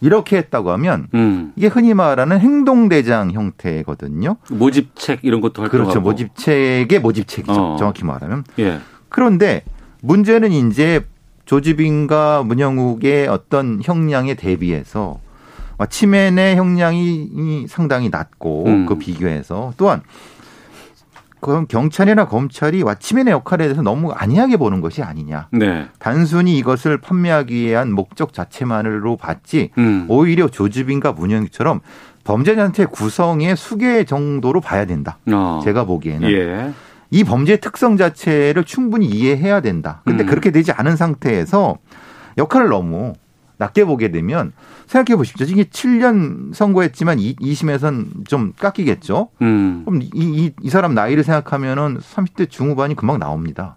이렇게 0.00 0.36
했다고 0.38 0.70
하면 0.72 1.08
음. 1.14 1.52
이게 1.56 1.66
흔히 1.66 1.94
말하는 1.94 2.40
행동대장 2.40 3.32
형태거든요. 3.32 4.36
모집책 4.50 5.20
이런 5.22 5.40
것도 5.40 5.62
활동하고. 5.62 5.90
그렇죠. 5.90 6.00
모집책의 6.00 7.00
모집책이죠. 7.00 7.52
어. 7.52 7.76
정확히 7.78 8.04
말하면. 8.04 8.44
예. 8.58 8.78
그런데 9.08 9.62
문제는 10.02 10.52
이제 10.52 11.04
조지빈과 11.44 12.44
문영욱의 12.44 13.28
어떤 13.28 13.80
형량에 13.82 14.34
대비해서 14.34 15.18
치맨의 15.88 16.56
형량이 16.56 17.66
상당히 17.68 18.08
낮고 18.10 18.66
음. 18.66 18.86
그 18.86 18.98
비교해서 18.98 19.72
또한 19.76 20.02
그럼 21.40 21.66
경찰이나 21.66 22.26
검찰이 22.26 22.82
왓치맨의 22.82 23.30
역할에 23.30 23.64
대해서 23.64 23.82
너무 23.82 24.12
안이하게 24.12 24.56
보는 24.56 24.80
것이 24.80 25.02
아니냐. 25.02 25.48
네. 25.52 25.88
단순히 25.98 26.58
이것을 26.58 26.98
판매하기 26.98 27.54
위한 27.54 27.92
목적 27.92 28.32
자체만으로 28.32 29.16
봤지 29.16 29.70
음. 29.78 30.06
오히려 30.08 30.48
조주빈과 30.48 31.12
문영욱처럼 31.12 31.80
범죄자한테 32.24 32.84
구성의 32.84 33.56
수계 33.56 34.04
정도로 34.04 34.60
봐야 34.60 34.84
된다. 34.84 35.18
어. 35.32 35.60
제가 35.64 35.84
보기에는 35.84 36.30
예. 36.30 36.72
이 37.10 37.24
범죄의 37.24 37.60
특성 37.60 37.96
자체를 37.96 38.64
충분히 38.64 39.06
이해해야 39.06 39.60
된다. 39.60 40.02
근데 40.04 40.24
음. 40.24 40.26
그렇게 40.26 40.50
되지 40.50 40.72
않은 40.72 40.96
상태에서 40.96 41.78
역할을 42.38 42.68
너무 42.68 43.14
낮게 43.60 43.84
보게 43.84 44.10
되면 44.10 44.52
생각해 44.86 45.16
보십시오. 45.16 45.46
이게 45.46 45.64
7년 45.64 46.54
선고했지만 46.54 47.18
2심에선 47.18 48.26
좀 48.26 48.52
깎이겠죠. 48.58 49.28
음. 49.42 49.82
그럼 49.84 50.02
이, 50.02 50.10
이, 50.14 50.50
이 50.62 50.70
사람 50.70 50.94
나이를 50.94 51.22
생각하면은 51.22 51.98
30대 51.98 52.48
중후반이 52.50 52.96
금방 52.96 53.18
나옵니다. 53.18 53.76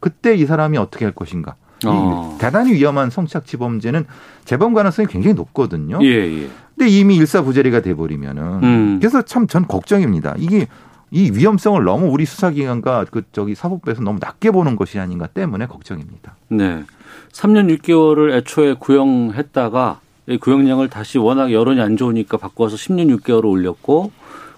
그때 0.00 0.34
이 0.36 0.46
사람이 0.46 0.78
어떻게 0.78 1.04
할 1.04 1.12
것인가. 1.12 1.56
이 1.82 1.86
어. 1.88 2.38
대단히 2.40 2.72
위험한 2.72 3.10
성착취 3.10 3.56
범죄는 3.56 4.06
재범 4.44 4.72
가능성이 4.72 5.08
굉장히 5.08 5.34
높거든요. 5.34 5.98
예, 6.02 6.08
예. 6.08 6.48
근데 6.76 6.88
이미 6.88 7.16
일사부재리가 7.16 7.82
돼버리면은 7.82 8.42
음. 8.62 8.98
그래서 9.00 9.22
참 9.22 9.46
전 9.48 9.66
걱정입니다. 9.66 10.34
이게 10.38 10.68
이 11.10 11.30
위험성을 11.32 11.82
너무 11.84 12.06
우리 12.06 12.24
수사기관과 12.24 13.06
그 13.10 13.22
저기 13.32 13.54
사법부에서 13.54 14.02
너무 14.02 14.18
낮게 14.20 14.50
보는 14.52 14.76
것이 14.76 14.98
아닌가 14.98 15.26
때문에 15.26 15.66
걱정입니다. 15.66 16.36
네. 16.48 16.84
3년 17.32 17.76
6개월을 17.78 18.32
애초에 18.34 18.74
구형했다가 18.74 20.00
이 20.28 20.38
구형량을 20.38 20.88
다시 20.88 21.18
워낙 21.18 21.52
여론이 21.52 21.80
안 21.80 21.96
좋으니까 21.96 22.38
바꿔서 22.38 22.76
10년 22.76 23.14
6개월을 23.18 23.44
올렸고 23.44 24.12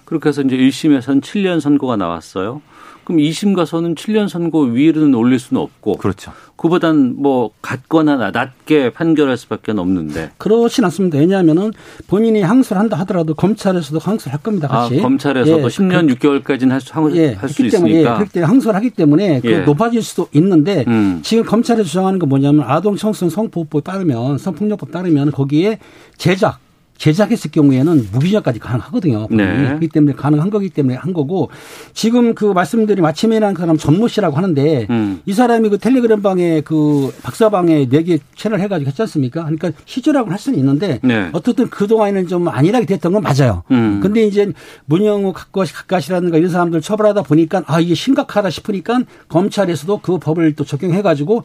그렇게 0.05 0.29
해서 0.29 0.41
이제 0.41 0.55
1심에서는 0.55 1.21
7년 1.21 1.59
선고가 1.59 1.97
나왔어요. 1.97 2.61
그럼 3.07 3.21
2심 3.21 3.55
가서는 3.55 3.95
7년 3.95 4.27
선고 4.27 4.63
위로는 4.63 5.15
올릴 5.15 5.39
수는 5.39 5.61
없고 5.61 5.95
그렇죠. 5.95 6.33
그보단 6.57 7.15
뭐 7.15 7.51
같거나 7.61 8.31
낮게 8.31 8.89
판결할 8.89 9.37
수밖에 9.37 9.71
없는데 9.71 10.31
그렇진 10.37 10.83
않습니다. 10.83 11.17
왜냐하면은 11.17 11.71
본인이 12.07 12.41
항소를 12.41 12.81
한다 12.81 12.99
하더라도 12.99 13.33
검찰에서도 13.33 13.97
항소를 13.97 14.33
할 14.33 14.43
겁니다. 14.43 14.67
아, 14.69 14.81
같이. 14.81 14.99
검찰에서도 14.99 15.57
예, 15.57 15.67
10년 15.67 16.13
6개월까지는 16.15 16.67
할수 16.67 16.91
예, 17.15 17.31
할수 17.31 17.63
했기 17.63 17.71
때문에 17.71 17.93
예, 17.93 17.99
있으니까 17.99 18.15
그렇기 18.15 18.33
때문에 18.33 18.47
항소를 18.49 18.75
하기 18.75 18.89
때문에 18.89 19.39
그 19.39 19.51
예. 19.51 19.59
높아질 19.59 20.03
수도 20.03 20.27
있는데 20.33 20.83
음. 20.89 21.21
지금 21.23 21.45
검찰이 21.45 21.85
주장하는 21.85 22.19
건 22.19 22.27
뭐냐면 22.27 22.65
아동 22.67 22.97
청소년 22.97 23.29
성보호법에 23.29 23.89
따르면 23.89 24.37
성폭력법 24.37 24.91
따르면 24.91 25.31
거기에 25.31 25.79
제작 26.17 26.59
제작했을 26.97 27.51
경우에는 27.51 28.09
무기징역까지 28.11 28.59
가능하거든요. 28.59 29.27
네. 29.29 29.67
그렇기 29.67 29.89
때문에 29.89 30.13
가능한 30.13 30.49
거기 30.49 30.69
때문에 30.69 30.95
한 30.95 31.13
거고 31.13 31.49
지금 31.93 32.33
그 32.33 32.45
말씀드린 32.45 33.03
마침이라는 33.03 33.55
사람 33.55 33.77
전모 33.77 34.07
씨라고 34.07 34.35
하는데 34.35 34.87
음. 34.89 35.21
이 35.25 35.33
사람이 35.33 35.69
그 35.69 35.77
텔레그램 35.77 36.21
방에 36.21 36.61
그 36.61 37.13
박사방에 37.23 37.87
네 37.89 38.03
개 38.07 38.19
채널 38.35 38.59
해가지고 38.61 38.87
했지 38.87 39.01
않습니까? 39.01 39.41
그러니까 39.43 39.71
시조라고 39.85 40.31
할 40.31 40.39
수는 40.39 40.57
있는데 40.59 40.99
네. 41.03 41.29
어떻든 41.33 41.69
그동안에는 41.69 42.27
좀 42.27 42.47
안일하게 42.47 42.85
됐던 42.85 43.11
건 43.11 43.21
맞아요. 43.21 43.63
음. 43.71 43.99
근데 44.01 44.25
이제 44.25 44.51
문영우 44.85 45.33
각과시 45.33 45.73
각가시라든가 45.73 46.37
이런 46.37 46.49
사람들 46.49 46.81
처벌하다 46.81 47.23
보니까 47.23 47.63
아 47.67 47.79
이게 47.79 47.93
심각하다 47.95 48.49
싶으니까 48.49 49.01
검찰에서도 49.27 49.99
그 49.99 50.17
법을 50.19 50.55
또 50.55 50.63
적용해가지고 50.63 51.43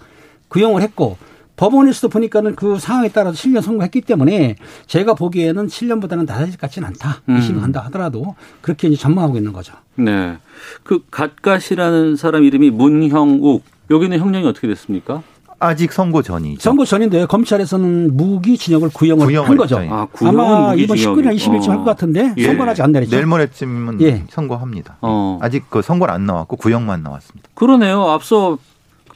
구형을 0.48 0.82
했고 0.82 1.16
법원에서도 1.62 2.08
보니까는 2.08 2.56
그 2.56 2.80
상황에 2.80 3.08
따라서 3.10 3.36
7년 3.36 3.62
선고했기 3.62 4.00
때문에 4.00 4.56
제가 4.88 5.14
보기에는 5.14 5.68
7년보다는 5.68 6.26
낮아질 6.26 6.54
것 6.54 6.62
같지는 6.62 6.88
않다. 6.88 7.22
음. 7.28 7.38
이심 7.38 7.62
한다 7.62 7.80
하더라도 7.86 8.34
그렇게 8.60 8.88
이제 8.88 8.96
전망하고 8.96 9.36
있는 9.36 9.52
거죠. 9.52 9.74
네. 9.94 10.38
그 10.82 11.04
갓갓이라는 11.12 12.16
사람 12.16 12.42
이름이 12.42 12.70
문형욱. 12.70 13.62
여기는 13.90 14.18
형량이 14.18 14.44
어떻게 14.48 14.66
됐습니까? 14.66 15.22
아직 15.60 15.92
선고 15.92 16.22
전이죠. 16.22 16.60
선고 16.60 16.84
전인데 16.84 17.26
검찰에서는 17.26 18.16
무기 18.16 18.58
징역을 18.58 18.90
구형을, 18.92 19.26
구형을 19.26 19.48
한 19.50 19.56
거죠. 19.56 19.78
아, 19.88 20.08
아마 20.24 20.74
이번 20.74 20.96
무기징역이. 20.96 21.22
19일이나 21.22 21.36
20일쯤 21.36 21.68
할 21.68 21.76
것 21.76 21.84
같은데 21.84 22.34
예. 22.38 22.44
선고는 22.44 22.72
아직 22.72 22.82
안 22.82 22.90
내렸죠. 22.90 23.12
내일 23.12 23.26
모레쯤은 23.26 24.00
예. 24.00 24.24
선고합니다. 24.30 24.96
어. 25.00 25.38
아직 25.40 25.70
그 25.70 25.80
선고는 25.80 26.12
안 26.12 26.26
나왔고 26.26 26.56
구형만 26.56 27.04
나왔습니다. 27.04 27.48
그러네요. 27.54 28.02
앞서 28.08 28.58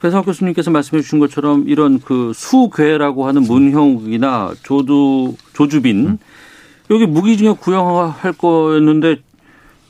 배상학 0.00 0.26
교수님께서 0.26 0.70
말씀해 0.70 1.02
주신 1.02 1.18
것처럼 1.18 1.68
이런 1.68 2.00
그 2.00 2.32
수괴라고 2.34 3.26
하는 3.26 3.42
문형욱이나 3.42 4.52
조두 4.62 5.34
조주빈 5.54 6.06
음. 6.06 6.18
여기 6.90 7.06
무기징역 7.06 7.60
구형할 7.60 8.32
거였는데 8.32 9.16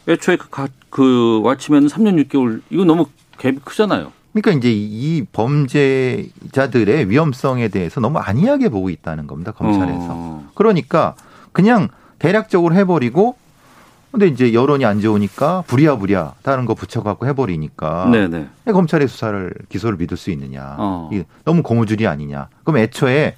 애초에 0.09 0.37
그, 0.37 0.49
가- 0.49 0.69
그 0.91 1.41
와치면 1.43 1.89
3년 1.89 2.25
6개월 2.29 2.63
이거 2.71 2.85
너무 2.85 3.07
갭이 3.39 3.65
크잖아요. 3.65 4.13
그러니까 4.33 4.53
이제 4.53 4.71
이 4.73 5.25
범죄자들의 5.33 7.11
위험성에 7.11 7.69
대해서 7.69 8.01
너무 8.01 8.19
안이하게 8.19 8.69
보고 8.69 8.91
있다는 8.91 9.27
겁니다. 9.27 9.53
검찰에서. 9.53 10.07
어. 10.11 10.49
그러니까 10.55 11.15
그냥 11.53 11.89
대략적으로 12.19 12.75
해버리고 12.75 13.37
근데 14.17 14.29
이제 14.29 14.55
여론이 14.55 14.87
안 14.87 15.03
좋으니까 15.03 15.63
부랴부랴 15.67 16.37
다른 16.43 16.65
거 16.65 16.73
붙여갖고 16.75 17.27
해버리니까 17.27 18.09
네네. 18.11 18.49
왜 18.65 18.73
검찰의 18.73 19.09
수사를 19.09 19.53
기소를 19.69 19.99
믿을 19.99 20.17
수 20.17 20.31
있느냐. 20.31 20.75
어. 20.79 21.11
이게 21.13 21.27
너무 21.45 21.63
고무줄이 21.63 22.07
아니냐. 22.07 22.49
그럼 22.65 22.79
애초에 22.79 23.35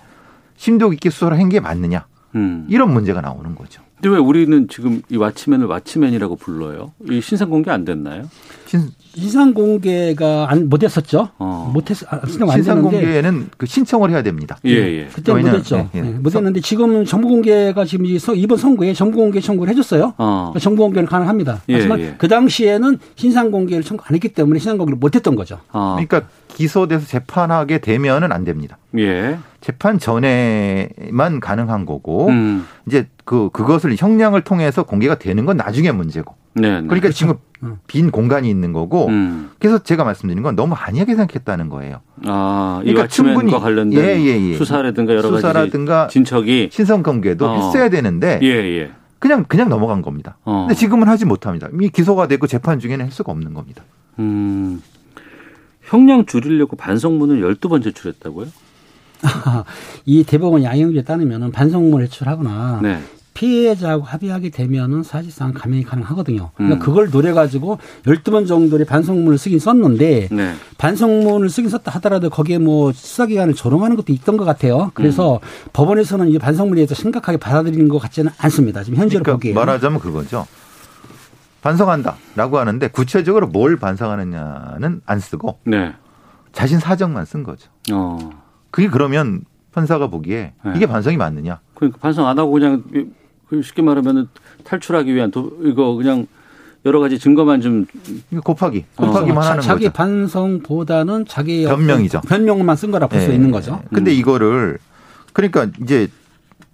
심도 0.56 0.92
있게 0.92 1.10
수사를 1.10 1.36
한 1.36 1.48
게 1.48 1.58
맞느냐. 1.58 2.06
음. 2.36 2.66
이런 2.70 2.92
문제가 2.92 3.20
나오는 3.20 3.56
거죠. 3.56 3.82
근데 4.00 4.14
왜 4.14 4.20
우리는 4.20 4.68
지금 4.68 5.02
이 5.10 5.16
와치맨을 5.16 5.66
와치맨이라고 5.66 6.36
불러요? 6.36 6.92
이 7.10 7.20
신상 7.20 7.50
공개 7.50 7.70
안 7.70 7.84
됐나요? 7.84 8.28
신, 8.66 8.90
신상 9.16 9.52
공개가 9.52 10.46
안 10.48 10.68
못했었죠. 10.68 11.30
어. 11.38 11.70
못했 11.74 11.96
아, 12.08 12.20
신상 12.26 12.48
됐는데 12.82 12.82
공개는 13.02 13.48
그 13.56 13.66
신청을 13.66 14.10
해야 14.10 14.22
됩니다. 14.22 14.56
예, 14.66 14.70
예. 14.70 15.08
그때 15.12 15.32
왜냐면, 15.32 15.54
못했죠. 15.58 15.90
예, 15.96 15.98
예. 15.98 16.06
예, 16.06 16.10
못했는데 16.12 16.60
지금 16.60 17.04
정보 17.04 17.26
공개가 17.28 17.84
지금 17.84 18.06
이 18.06 18.18
서- 18.20 18.34
이번 18.36 18.56
선거에 18.58 18.92
정보 18.92 19.16
공개 19.18 19.40
청구를 19.40 19.72
해줬어요. 19.72 20.14
어. 20.18 20.52
정보 20.60 20.84
공개는 20.84 21.08
가능합니다. 21.08 21.62
예, 21.68 21.74
하지만 21.74 21.98
예. 22.00 22.14
그 22.18 22.28
당시에는 22.28 22.98
신상 23.16 23.50
공개를 23.50 23.82
청구 23.82 24.04
안 24.06 24.14
했기 24.14 24.28
때문에 24.28 24.60
신상 24.60 24.78
공개를 24.78 24.98
못했던 24.98 25.34
거죠. 25.34 25.58
아. 25.72 25.96
그러니까 25.98 26.28
기소돼서 26.48 27.06
재판하게 27.06 27.78
되면은 27.78 28.32
안 28.32 28.44
됩니다. 28.44 28.78
예. 28.98 29.38
재판 29.60 29.98
전에만 29.98 31.40
가능한 31.40 31.86
거고 31.86 32.28
음. 32.28 32.66
이제 32.86 33.08
그 33.24 33.50
그것을 33.52 33.94
형량을 33.98 34.42
통해서 34.42 34.82
공개가 34.82 35.16
되는 35.16 35.44
건 35.46 35.56
나중에 35.56 35.92
문제고. 35.92 36.34
네. 36.54 36.80
네. 36.80 36.86
그러니까 36.86 37.10
지금 37.10 37.34
음. 37.62 37.76
빈 37.86 38.10
공간이 38.10 38.48
있는 38.48 38.72
거고. 38.72 39.06
음. 39.08 39.50
그래서 39.58 39.78
제가 39.78 40.04
말씀드린 40.04 40.42
건 40.42 40.56
너무 40.56 40.74
안이하게 40.74 41.14
생각했다는 41.14 41.68
거예요. 41.68 42.00
아, 42.26 42.80
이 42.82 42.88
그러니까 42.88 43.08
충분히- 43.08 43.52
관련된 43.52 44.00
예, 44.00 44.20
예, 44.20 44.50
예. 44.50 44.56
수사라든가 44.56 45.12
여러 45.12 45.30
가지 45.30 45.36
수사라든가 45.36 46.08
진척이 46.08 46.70
신성 46.72 47.02
공개도 47.02 47.46
어. 47.46 47.54
했어야 47.56 47.88
되는데 47.88 48.38
예, 48.42 48.48
예. 48.48 48.90
그냥 49.18 49.44
그냥 49.48 49.68
넘어간 49.68 50.02
겁니다. 50.02 50.36
어. 50.44 50.66
근데 50.68 50.74
지금은 50.74 51.08
하지 51.08 51.24
못합니다. 51.24 51.68
이미 51.72 51.88
기소가 51.88 52.28
되고 52.28 52.46
재판 52.46 52.78
중에는 52.78 53.04
할 53.04 53.12
수가 53.12 53.32
없는 53.32 53.52
겁니다. 53.54 53.82
음. 54.20 54.80
형량 55.88 56.26
줄이려고 56.26 56.76
반성문을 56.76 57.40
12번 57.40 57.82
제출했다고요? 57.82 58.46
이 60.06 60.22
대법원 60.24 60.62
양형주에 60.62 61.02
따르면 61.02 61.50
반성문을 61.50 62.08
제출하거나 62.08 62.80
네. 62.82 62.98
피해자하고 63.34 64.02
합의하게 64.02 64.50
되면은 64.50 65.04
사실상 65.04 65.52
감형이 65.52 65.84
가능하거든요. 65.84 66.50
그러니까 66.56 66.76
음. 66.76 66.78
그걸 66.80 67.08
노려가지고 67.10 67.78
12번 68.04 68.48
정도의 68.48 68.84
반성문을 68.84 69.38
쓰긴 69.38 69.60
썼는데 69.60 70.28
네. 70.32 70.54
반성문을 70.76 71.48
쓰긴 71.48 71.70
썼다 71.70 71.92
하더라도 71.92 72.30
거기에 72.30 72.58
뭐 72.58 72.92
수사기관을 72.92 73.54
조롱하는 73.54 73.94
것도 73.96 74.12
있던 74.12 74.36
것 74.36 74.44
같아요. 74.44 74.90
그래서 74.94 75.34
음. 75.34 75.38
법원에서는 75.72 76.28
이 76.30 76.38
반성문에 76.38 76.80
대해서 76.80 76.94
심각하게 76.96 77.38
받아들이는 77.38 77.88
것 77.88 77.98
같지는 77.98 78.32
않습니다. 78.38 78.82
지금 78.82 78.98
현재로 78.98 79.22
그러니까 79.22 79.38
보기에. 79.38 79.52
말하자면 79.54 80.00
그거죠. 80.00 80.46
반성한다라고 81.62 82.58
하는데 82.58 82.88
구체적으로 82.88 83.46
뭘 83.48 83.76
반성하느냐는 83.76 85.00
안 85.06 85.20
쓰고 85.20 85.58
네. 85.64 85.92
자신 86.52 86.78
사정만 86.78 87.24
쓴 87.24 87.42
거죠. 87.42 87.68
어. 87.92 88.30
그게 88.70 88.88
그러면 88.88 89.42
판사가 89.72 90.08
보기에 90.08 90.52
네. 90.64 90.72
이게 90.76 90.86
반성이 90.86 91.16
맞느냐? 91.16 91.60
그러니까 91.74 91.98
반성 92.00 92.26
안 92.26 92.38
하고 92.38 92.50
그냥 92.52 92.82
그 93.48 93.62
쉽게 93.62 93.82
말하면은 93.82 94.28
탈출하기 94.64 95.14
위한 95.14 95.30
도, 95.30 95.56
이거 95.62 95.94
그냥 95.94 96.26
여러 96.84 97.00
가지 97.00 97.18
증거만 97.18 97.60
좀 97.60 97.86
곱하기 98.44 98.84
어. 98.96 99.06
곱하기만 99.06 99.42
자- 99.42 99.50
하는 99.50 99.62
자기 99.62 99.84
거죠. 99.86 99.92
반성보다는 99.94 101.26
자기 101.26 101.64
변명이죠. 101.64 102.20
변명만 102.22 102.76
쓴 102.76 102.90
거라 102.90 103.06
볼수 103.08 103.30
예. 103.30 103.34
있는 103.34 103.50
거죠. 103.50 103.82
근데 103.92 104.12
음. 104.12 104.16
이거를 104.16 104.78
그러니까 105.32 105.66
이제 105.82 106.08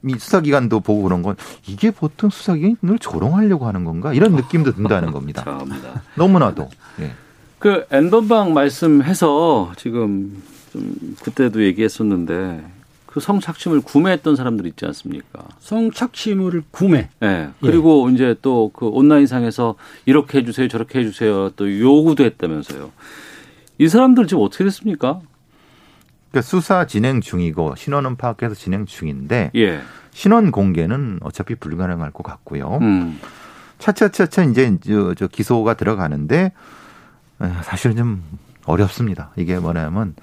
이 0.07 0.19
수사기관도 0.19 0.81
보고 0.81 1.03
그런 1.03 1.23
건 1.23 1.37
이게 1.67 1.91
보통 1.91 2.31
수사기관을 2.31 2.99
조롱하려고 2.99 3.67
하는 3.67 3.85
건가 3.85 4.13
이런 4.13 4.33
느낌도 4.33 4.73
든다는 4.75 5.11
겁니다. 5.13 5.45
너무나도. 6.17 6.69
예. 7.01 7.13
그 7.59 7.87
앤번방 7.91 8.53
말씀해서 8.53 9.73
지금 9.77 10.43
좀 10.73 11.17
그때도 11.23 11.65
얘기했었는데 11.65 12.65
그 13.07 13.21
성착취물 13.21 13.81
구매했던 13.81 14.35
사람들 14.37 14.67
있지 14.67 14.85
않습니까? 14.87 15.45
성착취물을 15.61 16.65
구매. 16.73 17.09
예. 17.23 17.49
그리고 17.61 18.11
이제 18.11 18.35
또 18.43 18.71
그 18.75 18.87
온라인상에서 18.87 19.77
이렇게 20.05 20.39
해주세요, 20.39 20.67
저렇게 20.69 20.99
해주세요, 20.99 21.51
또 21.51 21.79
요구도 21.81 22.25
했다면서요. 22.25 22.91
이 23.79 23.89
사람들 23.89 24.27
지금 24.27 24.43
어떻게 24.43 24.65
됐습니까? 24.65 25.21
그러니까 26.35 26.43
수사 26.43 26.85
진행 26.85 27.21
중이고 27.21 27.77
신원은 27.77 28.17
파악해서 28.17 28.57
진행 28.57 28.87
중인데 28.87 29.53
예. 29.55 29.81
신원 30.11 30.51
공개는 30.51 31.21
어차피 31.23 31.55
불가능할 31.55 32.11
것 32.11 32.25
같고요. 32.25 32.79
음. 32.83 33.21
차차차차 33.79 34.45
이제 34.45 34.77
저, 34.85 35.15
저 35.15 35.29
기소가 35.29 35.75
들어가는데 35.75 36.53
에, 37.41 37.47
사실은 37.63 37.97
좀 37.97 38.23
어렵습니다. 38.67 39.31
이게 39.37 39.59
뭐냐면 39.59 40.15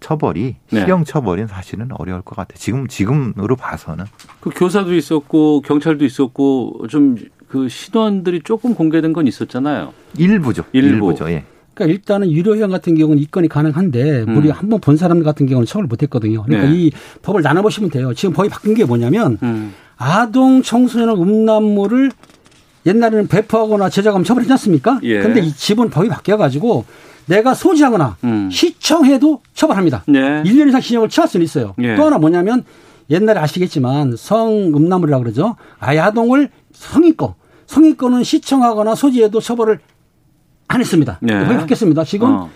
처벌이 0.00 0.56
네. 0.70 0.80
시형 0.80 1.04
처벌이 1.04 1.46
사실은 1.46 1.88
어려울 1.92 2.22
것 2.22 2.36
같아요. 2.36 2.58
지금 2.58 2.88
지금으로 2.88 3.54
봐서는 3.54 4.06
그 4.40 4.50
교사도 4.50 4.94
있었고 4.94 5.60
경찰도 5.62 6.04
있었고 6.04 6.86
좀 6.88 7.16
그 7.54 7.68
신원들이 7.68 8.40
조금 8.42 8.74
공개된 8.74 9.12
건 9.12 9.28
있었잖아요. 9.28 9.92
일부죠. 10.18 10.64
일부. 10.72 10.88
일부죠. 11.06 11.30
예. 11.30 11.44
그러니까 11.74 11.92
일단은 11.92 12.30
유료형 12.30 12.70
같은 12.70 12.94
경우는 12.94 13.20
입건이 13.22 13.48
가능한데 13.48 14.24
음. 14.28 14.36
우리 14.36 14.50
한번 14.50 14.80
본 14.80 14.96
사람 14.96 15.22
같은 15.22 15.46
경우는 15.46 15.66
처벌을 15.66 15.88
못했거든요. 15.88 16.44
그러니까 16.44 16.70
네. 16.70 16.76
이 16.76 16.92
법을 17.22 17.42
나눠보시면 17.42 17.90
돼요. 17.90 18.14
지금 18.14 18.32
법이 18.32 18.48
바뀐 18.48 18.74
게 18.74 18.84
뭐냐면 18.84 19.38
음. 19.42 19.74
아동 19.96 20.62
청소년 20.62 21.10
음란물을 21.10 22.10
옛날에는 22.86 23.26
배포하거나 23.28 23.88
제작하면 23.88 24.24
처벌했지 24.24 24.52
않습니까? 24.52 25.00
예. 25.02 25.20
근데 25.20 25.40
이 25.40 25.52
집은 25.52 25.90
법이 25.90 26.08
바뀌어가지고 26.08 26.84
내가 27.26 27.54
소지하거나 27.54 28.16
음. 28.24 28.50
시청해도 28.50 29.40
처벌합니다. 29.54 30.04
네. 30.06 30.42
1년 30.42 30.68
이상 30.68 30.80
징역을 30.80 31.08
취할 31.08 31.28
수는 31.28 31.44
있어요. 31.44 31.74
예. 31.80 31.96
또 31.96 32.04
하나 32.04 32.18
뭐냐면 32.18 32.64
옛날에 33.10 33.40
아시겠지만 33.40 34.16
성음란물이라고 34.16 35.22
그러죠. 35.24 35.56
아야동을 35.78 36.50
성인 36.72 37.16
거 37.16 37.34
성의권은 37.66 38.24
시청하거나 38.24 38.94
소지해도 38.94 39.40
처벌을 39.40 39.80
안 40.68 40.80
했습니다. 40.80 41.18
네. 41.20 41.34
왜 41.34 41.56
바뀌었습니다. 41.56 42.04
지금 42.04 42.28
어. 42.28 42.50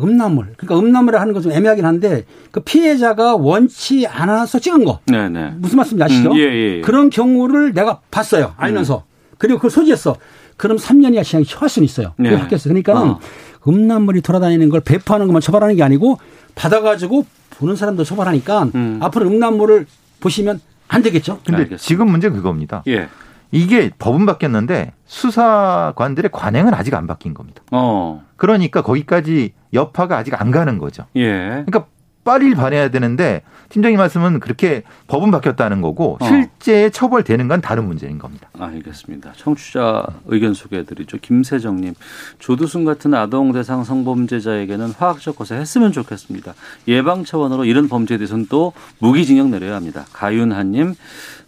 음란물. 0.00 0.54
그러니까 0.56 0.78
음란물을 0.78 1.20
하는 1.20 1.32
건좀 1.34 1.52
애매하긴 1.52 1.84
한데 1.84 2.24
그 2.50 2.60
피해자가 2.60 3.36
원치 3.36 4.06
않아서 4.06 4.58
찍은 4.58 4.84
거. 4.84 5.00
네네. 5.06 5.54
무슨 5.58 5.76
말씀인지 5.76 6.04
아시죠? 6.04 6.32
음, 6.32 6.36
예, 6.38 6.42
예, 6.42 6.76
예. 6.76 6.80
그런 6.80 7.10
경우를 7.10 7.72
내가 7.74 8.00
봤어요. 8.10 8.54
알면서. 8.56 9.04
그리고 9.38 9.58
그걸 9.58 9.70
소지했어. 9.70 10.16
그럼 10.56 10.76
3년 10.76 11.14
이하 11.14 11.22
시행이 11.22 11.46
처할 11.46 11.68
수는 11.68 11.84
있어요. 11.84 12.14
네. 12.16 12.30
그게 12.30 12.40
바뀌었어요. 12.42 12.72
그러니까는 12.72 13.10
어. 13.12 13.20
음란물이 13.66 14.20
돌아다니는 14.22 14.68
걸 14.68 14.80
배포하는 14.80 15.26
것만 15.26 15.40
처벌하는 15.40 15.76
게 15.76 15.82
아니고 15.82 16.18
받아가지고 16.54 17.26
보는 17.50 17.76
사람도 17.76 18.04
처벌하니까 18.04 18.70
음. 18.74 18.98
앞으로 19.02 19.26
음란물을 19.26 19.86
보시면 20.20 20.60
안 20.88 21.02
되겠죠. 21.02 21.40
근데 21.44 21.62
알겠습니다. 21.62 21.82
지금 21.82 22.10
문제는 22.10 22.36
그겁니다. 22.36 22.82
예. 22.88 23.08
이게 23.50 23.90
법은 23.98 24.26
바뀌었는데 24.26 24.92
수사관들의 25.08 26.30
관행은 26.32 26.74
아직 26.74 26.94
안 26.94 27.06
바뀐 27.06 27.34
겁니다. 27.34 27.62
어. 27.72 28.22
그러니까 28.36 28.82
거기까지 28.82 29.54
여파가 29.72 30.16
아직 30.16 30.40
안 30.40 30.50
가는 30.50 30.78
거죠. 30.78 31.06
예. 31.16 31.64
그러니까 31.66 31.86
빨리 32.24 32.54
반해야 32.54 32.90
되는데 32.90 33.42
팀장님 33.70 33.96
말씀은 33.98 34.38
그렇게 34.40 34.82
법은 35.06 35.30
바뀌었다는 35.30 35.80
거고 35.80 36.18
어. 36.20 36.26
실제 36.26 36.90
처벌되는 36.90 37.48
건 37.48 37.62
다른 37.62 37.86
문제인 37.86 38.18
겁니다. 38.18 38.48
알겠습니다. 38.58 39.32
청취자 39.34 40.04
의견 40.26 40.52
소개해드리죠. 40.52 41.18
김세정님, 41.18 41.94
조두순 42.38 42.84
같은 42.84 43.14
아동 43.14 43.52
대상 43.52 43.82
성범죄자에게는 43.82 44.90
화학적 44.90 45.36
고소 45.36 45.54
했으면 45.54 45.90
좋겠습니다. 45.92 46.54
예방 46.88 47.24
차원으로 47.24 47.64
이런 47.64 47.88
범죄에 47.88 48.18
대해서는 48.18 48.46
또 48.50 48.74
무기징역 48.98 49.48
내려야 49.48 49.76
합니다. 49.76 50.04
가윤하님, 50.12 50.94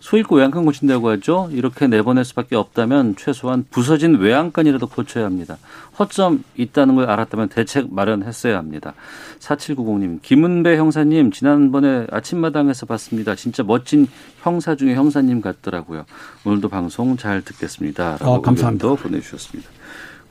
소 0.01 0.17
잃고 0.17 0.37
외양간 0.37 0.65
고친다고 0.65 1.11
하죠. 1.11 1.51
이렇게 1.53 1.87
내보낼 1.87 2.25
수밖에 2.25 2.57
없다면 2.57 3.17
최소한 3.17 3.65
부서진 3.71 4.17
외양간이라도 4.17 4.87
고쳐야 4.87 5.27
합니다. 5.27 5.59
허점 5.99 6.43
있다는 6.57 6.97
걸 6.97 7.11
알았다면 7.11 7.51
대책 7.51 7.93
마련했어야 7.93 8.57
합니다. 8.57 8.95
4790님, 9.41 10.23
김은배 10.23 10.77
형사님, 10.79 11.31
지난번에 11.31 12.07
아침마당에서 12.11 12.87
봤습니다. 12.87 13.35
진짜 13.35 13.63
멋진 13.63 14.07
형사 14.41 14.75
중에 14.75 14.95
형사님 14.95 15.43
같더라고요. 15.43 16.07
오늘도 16.45 16.71
방송 16.71 17.19
잘 17.19 17.43
듣겠습니다. 17.43 18.17
라고 18.21 18.33
어, 18.33 18.41
감사합니다. 18.41 18.95
보내주셨습니다. 18.95 19.69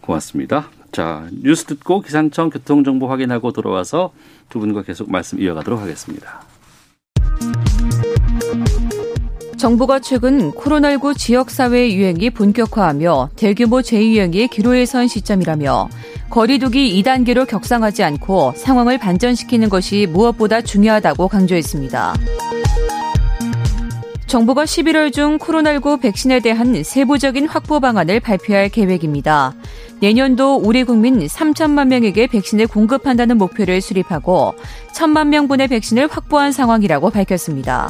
고맙습니다. 0.01 0.69
자, 0.91 1.27
뉴스 1.31 1.65
듣고 1.65 2.01
기상청 2.01 2.49
교통정보 2.49 3.07
확인하고 3.07 3.51
돌아와서 3.51 4.11
두 4.49 4.59
분과 4.59 4.81
계속 4.81 5.11
말씀 5.11 5.39
이어가도록 5.39 5.79
하겠습니다. 5.79 6.41
정부가 9.59 9.99
최근 9.99 10.53
코로나19 10.53 11.17
지역사회 11.17 11.93
유행이 11.93 12.29
본격화하며 12.29 13.31
대규모 13.35 13.81
재유행이 13.81 14.47
기로에 14.47 14.85
선 14.85 15.09
시점이라며 15.09 15.89
거리두기 16.29 17.03
2단계로 17.03 17.45
격상하지 17.45 18.03
않고 18.03 18.53
상황을 18.55 18.97
반전시키는 18.97 19.67
것이 19.67 20.07
무엇보다 20.09 20.61
중요하다고 20.61 21.27
강조했습니다. 21.27 22.15
정부가 24.27 24.63
11월 24.63 25.11
중 25.11 25.37
코로나19 25.37 26.01
백신에 26.01 26.39
대한 26.39 26.81
세부적인 26.81 27.49
확보 27.49 27.81
방안을 27.81 28.21
발표할 28.21 28.69
계획입니다. 28.69 29.55
내년도 29.99 30.55
우리 30.55 30.85
국민 30.85 31.19
3천만 31.19 31.87
명에게 31.87 32.27
백신을 32.27 32.67
공급한다는 32.67 33.37
목표를 33.37 33.81
수립하고 33.81 34.53
1천만 34.93 35.27
명분의 35.27 35.67
백신을 35.67 36.07
확보한 36.07 36.53
상황이라고 36.53 37.09
밝혔습니다. 37.09 37.89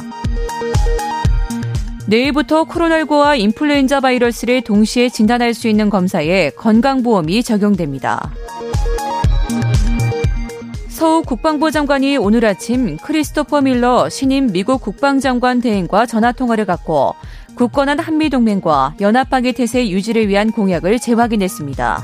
내일부터 2.10 2.64
코로나19와 2.64 3.38
인플루엔자 3.38 4.00
바이러스를 4.00 4.62
동시에 4.62 5.08
진단할 5.10 5.54
수 5.54 5.68
있는 5.68 5.88
검사에 5.90 6.50
건강보험이 6.50 7.44
적용됩니다. 7.44 8.32
서욱 10.88 11.24
국방부 11.24 11.70
장관이 11.70 12.16
오늘 12.16 12.44
아침 12.46 12.96
크리스토퍼 12.96 13.60
밀러 13.60 14.08
신임 14.08 14.50
미국 14.50 14.80
국방장관 14.80 15.60
대행과 15.60 16.06
전화통화를 16.06 16.64
갖고 16.64 17.14
굳건한 17.54 18.00
한미동맹과 18.00 18.96
연합방위 19.00 19.52
태세 19.52 19.88
유지를 19.88 20.26
위한 20.26 20.50
공약을 20.50 20.98
재확인했습니다. 20.98 22.02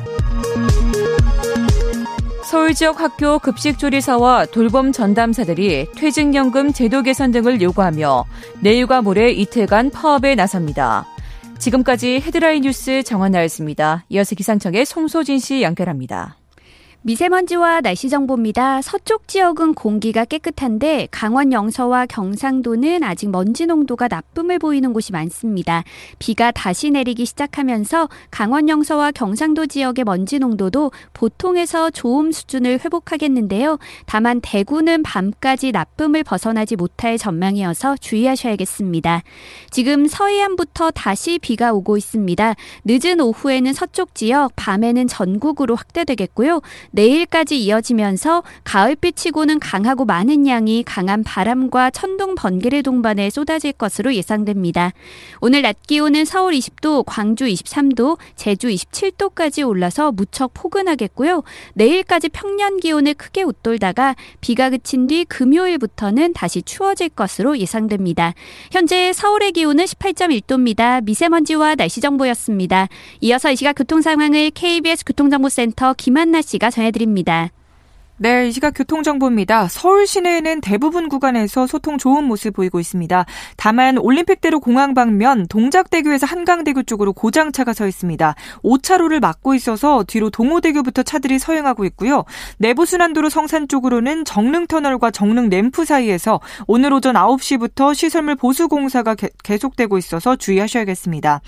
서울 2.56 2.72
지역 2.72 3.00
학교 3.00 3.38
급식조리사와 3.38 4.46
돌봄 4.46 4.90
전담사들이 4.90 5.88
퇴직연금 5.94 6.72
제도 6.72 7.02
개선 7.02 7.30
등을 7.30 7.60
요구하며 7.60 8.24
내일과 8.60 9.02
모레 9.02 9.32
이틀간 9.32 9.90
파업에 9.90 10.34
나섭니다. 10.34 11.04
지금까지 11.58 12.22
헤드라인 12.24 12.62
뉴스 12.62 13.02
정한나였습니다. 13.02 14.06
이어서 14.08 14.34
기상청의 14.34 14.86
송소진 14.86 15.38
씨 15.38 15.60
연결합니다. 15.60 16.38
미세먼지와 17.06 17.82
날씨 17.82 18.08
정보입니다. 18.08 18.82
서쪽 18.82 19.28
지역은 19.28 19.74
공기가 19.74 20.24
깨끗한데 20.24 21.06
강원 21.12 21.52
영서와 21.52 22.04
경상도는 22.06 23.04
아직 23.04 23.30
먼지 23.30 23.64
농도가 23.64 24.08
나쁨을 24.08 24.58
보이는 24.58 24.92
곳이 24.92 25.12
많습니다. 25.12 25.84
비가 26.18 26.50
다시 26.50 26.90
내리기 26.90 27.24
시작하면서 27.24 28.08
강원 28.32 28.68
영서와 28.68 29.12
경상도 29.12 29.66
지역의 29.66 30.04
먼지 30.04 30.40
농도도 30.40 30.90
보통에서 31.12 31.90
좋음 31.90 32.32
수준을 32.32 32.80
회복하겠는데요. 32.84 33.78
다만 34.06 34.40
대구는 34.42 35.04
밤까지 35.04 35.70
나쁨을 35.70 36.24
벗어나지 36.24 36.74
못할 36.74 37.18
전망이어서 37.18 37.98
주의하셔야겠습니다. 37.98 39.22
지금 39.70 40.08
서해안부터 40.08 40.90
다시 40.90 41.38
비가 41.38 41.72
오고 41.72 41.98
있습니다. 41.98 42.56
늦은 42.84 43.20
오후에는 43.20 43.72
서쪽 43.74 44.16
지역, 44.16 44.50
밤에는 44.56 45.06
전국으로 45.06 45.76
확대되겠고요. 45.76 46.62
내일까지 46.96 47.62
이어지면서 47.62 48.42
가을빛치고는 48.64 49.60
강하고 49.60 50.06
많은 50.06 50.46
양이 50.46 50.82
강한 50.82 51.22
바람과 51.22 51.90
천둥 51.90 52.34
번개의 52.34 52.82
동반에 52.82 53.28
쏟아질 53.28 53.72
것으로 53.72 54.14
예상됩니다. 54.14 54.92
오늘 55.40 55.60
낮 55.60 55.76
기온은 55.86 56.24
서울 56.24 56.54
20도, 56.54 57.04
광주 57.06 57.44
23도, 57.44 58.16
제주 58.34 58.68
27도까지 58.68 59.66
올라서 59.68 60.10
무척 60.10 60.54
포근하겠고요. 60.54 61.42
내일까지 61.74 62.30
평년 62.30 62.78
기온을 62.78 63.12
크게 63.14 63.42
웃돌다가 63.42 64.16
비가 64.40 64.70
그친 64.70 65.06
뒤 65.06 65.26
금요일부터는 65.26 66.32
다시 66.32 66.62
추워질 66.62 67.10
것으로 67.10 67.58
예상됩니다. 67.58 68.32
현재 68.72 69.12
서울의 69.12 69.52
기온은 69.52 69.84
18.1도입니다. 69.84 71.04
미세먼지와 71.04 71.74
날씨 71.74 72.00
정보였습니다. 72.00 72.88
이어서 73.20 73.52
이 73.52 73.56
시각 73.56 73.74
교통 73.74 74.00
상황을 74.00 74.50
KBS 74.50 75.04
교통정보센터 75.04 75.92
김한나 75.94 76.40
씨가 76.40 76.70
전해 76.70 76.85
드립니다. 76.90 77.50
네, 78.18 78.48
이 78.48 78.52
시각 78.52 78.70
교통정보입니다. 78.70 79.68
서울 79.68 80.06
시내에는 80.06 80.62
대부분 80.62 81.10
구간에서 81.10 81.66
소통 81.66 81.98
좋은 81.98 82.24
모습 82.24 82.54
보이고 82.54 82.80
있습니다. 82.80 83.26
다만 83.58 83.98
올림픽대로 83.98 84.58
공항 84.58 84.94
방면 84.94 85.46
동작대교에서 85.48 86.24
한강대교 86.24 86.84
쪽으로 86.84 87.12
고장차가 87.12 87.74
서 87.74 87.86
있습니다. 87.86 88.34
5차로를 88.64 89.20
막고 89.20 89.54
있어서 89.54 90.02
뒤로 90.04 90.30
동호대교부터 90.30 91.02
차들이 91.02 91.38
서행하고 91.38 91.84
있고요. 91.84 92.24
내부순환도로 92.56 93.28
성산 93.28 93.68
쪽으로는 93.68 94.24
정릉터널과 94.24 95.10
정릉 95.10 95.50
램프 95.50 95.84
사이에서 95.84 96.40
오늘 96.66 96.94
오전 96.94 97.16
9시부터 97.16 97.94
시설물 97.94 98.36
보수 98.36 98.68
공사가 98.68 99.14
개, 99.14 99.28
계속되고 99.44 99.98
있어서 99.98 100.36
주의하셔야겠습니다. 100.36 101.42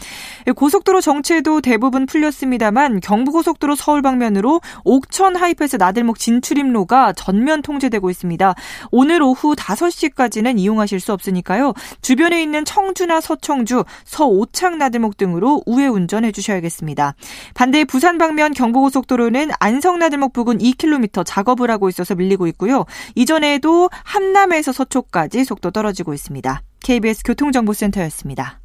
고속도로 0.55 1.01
정체도 1.01 1.63
대부분 1.63 2.05
풀렸습니다만 2.05 3.01
경부고속도로 3.01 3.75
서울 3.75 4.03
방면으로 4.03 4.61
옥천 4.85 5.35
하이패스 5.35 5.77
나들목 5.77 6.19
진출 6.19 6.58
출입로가 6.59 7.13
전면 7.13 7.63
통제되고 7.63 8.11
있습니다. 8.11 8.55
오늘 8.91 9.23
오후 9.23 9.55
5시까지는 9.55 10.59
이용하실 10.59 11.01
수 11.01 11.13
없으니까요. 11.13 11.73
주변에 12.03 12.43
있는 12.43 12.65
청주나 12.65 13.21
서청주, 13.21 13.85
서오창 14.05 14.79
나들목 14.79 15.17
등으로 15.17 15.63
우회 15.67 15.87
운전해 15.87 16.33
주셔야겠습니다. 16.33 17.15
반대 17.55 17.85
부산 17.85 18.19
방면 18.19 18.53
경부고속도로는 18.53 19.51
안성 19.61 19.99
나들목 19.99 20.33
부근 20.33 20.59
2km 20.59 21.25
작업을 21.25 21.71
하고 21.71 21.89
있어서 21.89 22.15
밀리고 22.15 22.47
있고요. 22.49 22.85
이전에도 23.15 23.89
함남에서 24.05 24.73
서초까지 24.73 25.45
속도 25.45 25.71
떨어지고 25.71 26.15
있습니다. 26.15 26.63
KBS 26.83 27.23
교통정보센터였습니다. 27.25 28.61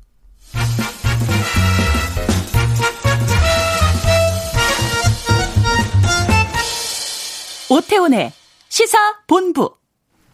오태훈의 7.73 8.31
시사본부. 8.69 9.73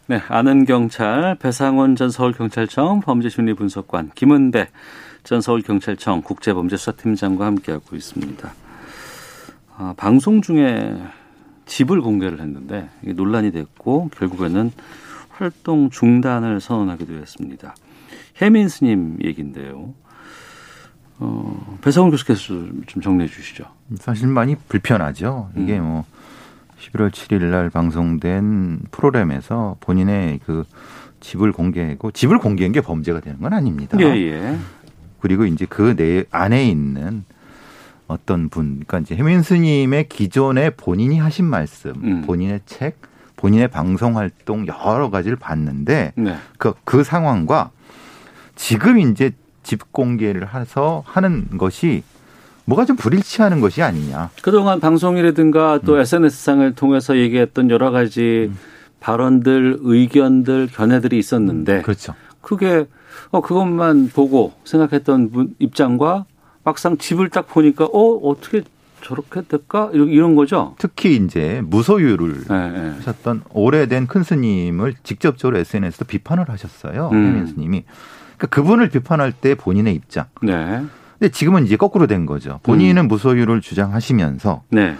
네, 0.08 0.20
아는 0.28 0.66
경찰 0.66 1.36
배상원 1.36 1.96
전 1.96 2.10
서울경찰청 2.10 3.00
범죄심리분석관 3.00 4.10
김은배 4.14 4.68
전 5.24 5.40
서울경찰청 5.40 6.20
국제범죄수사팀장과 6.20 7.46
함께하고 7.46 7.96
있습니다. 7.96 8.52
아, 9.78 9.94
방송 9.96 10.42
중에 10.42 11.00
집을 11.64 12.02
공개를 12.02 12.40
했는데 12.40 12.90
이게 13.02 13.14
논란이 13.14 13.52
됐고 13.52 14.10
결국에는 14.18 14.70
활동 15.30 15.88
중단을 15.88 16.60
선언하기도 16.60 17.14
했습니다. 17.14 17.74
혜민 18.42 18.68
스님 18.68 19.16
얘기인데요. 19.24 19.94
어, 21.18 21.78
배성훈 21.80 22.10
교수께서 22.10 22.54
좀 22.86 23.02
정리해 23.02 23.30
주시죠. 23.30 23.64
사실 23.98 24.26
많이 24.26 24.56
불편하죠. 24.56 25.50
이게 25.56 25.78
음. 25.78 25.84
뭐 25.84 26.04
11월 26.80 27.10
7일 27.10 27.44
날 27.44 27.70
방송된 27.70 28.80
프로그램에서 28.90 29.76
본인의 29.80 30.40
그 30.44 30.64
집을 31.20 31.52
공개하고 31.52 32.10
집을 32.10 32.38
공개한 32.38 32.72
게 32.72 32.80
범죄가 32.80 33.20
되는 33.20 33.38
건 33.40 33.52
아닙니다. 33.52 33.98
예, 34.00 34.04
예. 34.06 34.56
그리고 35.20 35.44
이제 35.44 35.66
그 35.66 35.94
내 35.94 36.24
안에 36.30 36.66
있는 36.66 37.24
어떤 38.08 38.48
분, 38.48 38.82
그러니까 38.86 38.98
이제 39.00 39.14
해민 39.14 39.42
스님의 39.42 40.08
기존에 40.08 40.70
본인이 40.70 41.18
하신 41.18 41.44
말씀, 41.44 41.92
음. 42.02 42.22
본인의 42.22 42.60
책, 42.66 42.98
본인의 43.36 43.68
방송 43.68 44.16
활동 44.16 44.66
여러 44.66 45.10
가지를 45.10 45.36
봤는데 45.36 46.12
네. 46.16 46.36
그, 46.58 46.74
그 46.84 47.04
상황과 47.04 47.70
지금 48.56 48.98
이제 48.98 49.30
집 49.62 49.92
공개를 49.92 50.54
해서 50.54 51.02
하는 51.06 51.46
것이 51.56 52.02
뭐가 52.70 52.84
좀 52.84 52.96
불일치하는 52.96 53.60
것이 53.60 53.82
아니냐. 53.82 54.30
그동안 54.42 54.78
방송이라든가 54.78 55.80
또 55.84 55.94
음. 55.94 56.00
SNS상을 56.00 56.74
통해서 56.74 57.16
얘기했던 57.16 57.68
여러 57.70 57.90
가지 57.90 58.50
발언들, 59.00 59.78
의견들, 59.80 60.68
견해들이 60.72 61.18
있었는데 61.18 61.82
그렇죠. 61.82 62.14
그게 62.40 62.86
어 63.32 63.40
그것만 63.40 64.10
보고 64.14 64.52
생각했던 64.64 65.30
분 65.30 65.54
입장과 65.58 66.26
막상 66.62 66.96
집을 66.96 67.28
딱 67.30 67.48
보니까 67.48 67.86
어 67.86 68.14
어떻게 68.28 68.62
저렇게 69.02 69.42
될까 69.42 69.90
이런, 69.92 70.36
거죠. 70.36 70.74
특히 70.78 71.16
이제 71.16 71.62
무소유를 71.64 72.44
예, 72.50 72.54
예. 72.54 72.90
하셨던 72.96 73.42
오래된 73.50 74.06
큰 74.06 74.22
스님을 74.22 74.94
직접적으로 75.02 75.58
SNS에서 75.58 76.04
비판을 76.04 76.50
하셨어요. 76.50 77.08
음. 77.12 77.46
스님이. 77.46 77.84
그러니까 78.36 78.46
그분을 78.48 78.90
비판할 78.90 79.32
때 79.32 79.54
본인의 79.54 79.94
입장. 79.94 80.26
네. 80.42 80.84
근데 81.20 81.30
지금은 81.30 81.66
이제 81.66 81.76
거꾸로 81.76 82.06
된 82.06 82.24
거죠. 82.26 82.58
본인은 82.62 83.06
무소유를 83.06 83.60
주장하시면서 83.60 84.62
네. 84.70 84.96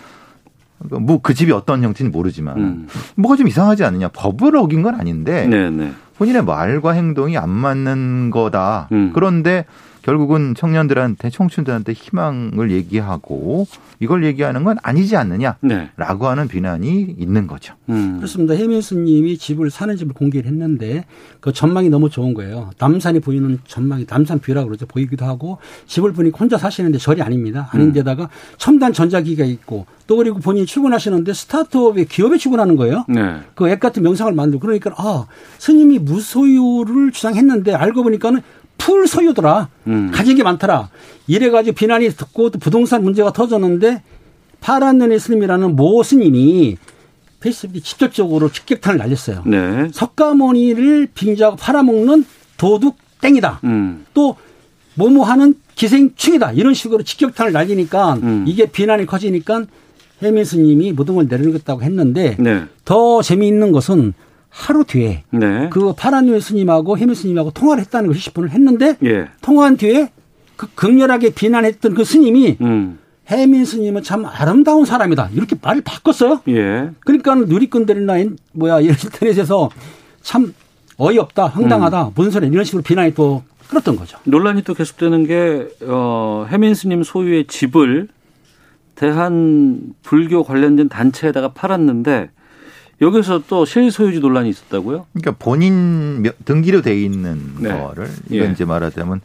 뭐 0.79 1.19
그 1.23 1.35
집이 1.35 1.51
어떤 1.53 1.83
형태인지 1.83 2.15
모르지만 2.17 2.57
음. 2.59 2.89
뭐가 3.17 3.37
좀 3.37 3.49
이상하지 3.49 3.85
않느냐. 3.85 4.09
법을 4.09 4.57
어긴 4.57 4.83
건 4.83 4.95
아닌데 4.95 5.47
네, 5.47 5.71
네. 5.71 5.93
본인의 6.19 6.45
말과 6.45 6.93
행동이 6.93 7.37
안 7.39 7.49
맞는 7.49 8.31
거다. 8.31 8.89
음. 8.93 9.13
그런데 9.15 9.65
결국은 10.03 10.55
청년들한테 10.55 11.31
청춘들한테 11.31 11.93
희망을 11.93 12.71
얘기하고 12.71 13.67
이걸 13.99 14.25
얘기하는 14.25 14.65
건 14.65 14.79
아니지 14.83 15.17
않느냐라고 15.17 15.59
네. 15.63 15.89
하는 15.97 16.49
비난이 16.49 17.17
있는 17.19 17.47
거죠. 17.47 17.75
음. 17.91 18.17
그렇습니다. 18.17 18.55
해민 18.55 18.81
스님이 18.81 19.37
집을 19.37 19.71
사는 19.71 19.95
집을 19.97 20.15
공개를 20.15 20.51
했는데 20.51 21.05
그 21.41 21.53
전망이 21.53 21.89
너무 21.91 22.09
좋은 22.09 22.35
거예요. 22.35 22.71
남산이 22.79 23.21
보이는 23.21 23.59
전망이 23.67 24.07
남산 24.09 24.39
view라고 24.39 24.69
그러죠. 24.69 24.87
보이기도 24.87 25.25
하고 25.27 25.59
집을 25.87 26.13
보니까 26.13 26.39
혼자 26.39 26.57
사시는데 26.57 26.99
절이 26.99 27.21
아닙니다. 27.23 27.69
아닌데다가 27.73 28.31
첨단 28.57 28.93
전자기기가 28.93 29.45
있고 29.45 29.87
또 30.07 30.17
그리고 30.17 30.41
본인이 30.41 30.67
출근하시는데 30.67 31.33
스타트업의 31.33 32.07
기업에 32.07 32.37
출근하는 32.37 32.75
거예요. 32.77 33.05
네. 33.09 33.41
그앱 33.55 33.79
같은 33.79 34.03
명상을 34.03 34.33
만들고 34.33 34.67
그러니까 34.67 34.93
아 34.97 35.27
스님이 35.59 36.01
무소유를 36.01 37.13
주장했는데 37.13 37.75
알고 37.75 38.03
보니까는 38.03 38.41
full 38.81 39.07
소유더라. 39.07 39.69
음. 39.87 40.11
가진 40.13 40.37
게 40.37 40.43
많더라. 40.43 40.89
이래가지고 41.27 41.75
비난이 41.75 42.09
듣고 42.11 42.51
또 42.51 42.59
부동산 42.59 43.05
문제가 43.05 43.33
터졌는데 43.33 44.03
파란 44.61 44.99
눈의 44.99 45.21
스님이라는 45.21 45.77
모 45.77 46.03
스님이 46.03 46.79
페이스북에 47.41 47.81
직접적으로 47.81 48.51
직격탄을 48.51 48.99
날렸어요. 48.99 49.43
네. 49.47 49.89
석가모니를 49.93 51.09
빙자하고 51.15 51.57
팔아먹는 51.57 52.25
도둑 52.57 52.97
땡이다. 53.21 53.61
음. 53.65 54.07
또 54.15 54.37
뭐뭐 54.95 55.25
하는 55.25 55.55
기생충이다. 55.75 56.53
이런 56.53 56.75
식으로 56.75 57.03
직격탄을 57.03 57.53
날리니까 57.53 58.15
음. 58.15 58.45
이게 58.49 58.67
비난이 58.67 59.07
커지니까 59.07 59.65
해민 60.23 60.45
스님이 60.45 60.93
모든 60.93 61.15
걸 61.15 61.27
내려놓겠다고 61.29 61.83
했는데 61.83 62.37
네. 62.39 62.65
더 62.85 63.23
재미있는 63.23 63.73
것은 63.73 64.15
하루 64.51 64.85
뒤에 64.85 65.23
네. 65.31 65.69
그 65.71 65.93
파란누의 65.95 66.41
스님하고 66.41 66.99
해민 66.99 67.15
스님하고 67.15 67.51
통화를 67.53 67.83
했다는 67.85 68.09
걸 68.11 68.17
10분을 68.17 68.51
했는데 68.51 68.97
예. 69.05 69.29
통화한 69.41 69.77
뒤에 69.77 70.11
그 70.57 70.67
극렬하게 70.75 71.31
비난했던 71.35 71.95
그 71.95 72.05
스님이 72.05 72.57
음. 72.61 72.99
해민 73.29 73.65
스님은 73.65 74.03
참 74.03 74.25
아름다운 74.27 74.85
사람이다. 74.85 75.31
이렇게 75.35 75.57
말을 75.63 75.83
바꿨어요. 75.83 76.41
예. 76.49 76.91
그러니까 77.01 77.35
누리꾼들이나 77.37 78.19
인- 78.19 78.37
뭐야 78.53 78.81
인터넷에서 78.81 79.71
참 80.23 80.53
어이없다, 80.97 81.47
황당하다, 81.47 82.09
음. 82.09 82.13
무슨 82.15 82.31
소리 82.33 82.49
이런 82.49 82.65
식으로 82.65 82.83
비난이 82.83 83.15
또 83.15 83.43
끌었던 83.69 83.95
거죠. 83.97 84.19
논란이 84.25 84.63
또 84.65 84.75
계속되는 84.75 85.27
게 85.27 85.69
어, 85.87 86.45
해민 86.51 86.75
스님 86.75 87.05
소유의 87.05 87.47
집을 87.47 88.09
대한 88.97 89.95
불교 90.03 90.43
관련된 90.43 90.89
단체에다가 90.89 91.53
팔았는데 91.53 92.31
여기서 93.01 93.43
또 93.49 93.65
실소유주 93.65 94.21
논란이 94.21 94.49
있었다고요? 94.51 95.07
그러니까 95.13 95.33
본인 95.39 96.23
명- 96.23 96.33
등기로 96.45 96.83
돼 96.83 97.01
있는 97.01 97.41
네. 97.61 97.69
거를 97.71 98.09
이건 98.31 98.49
예. 98.49 98.53
이제 98.53 98.65
말하자면 98.65 99.21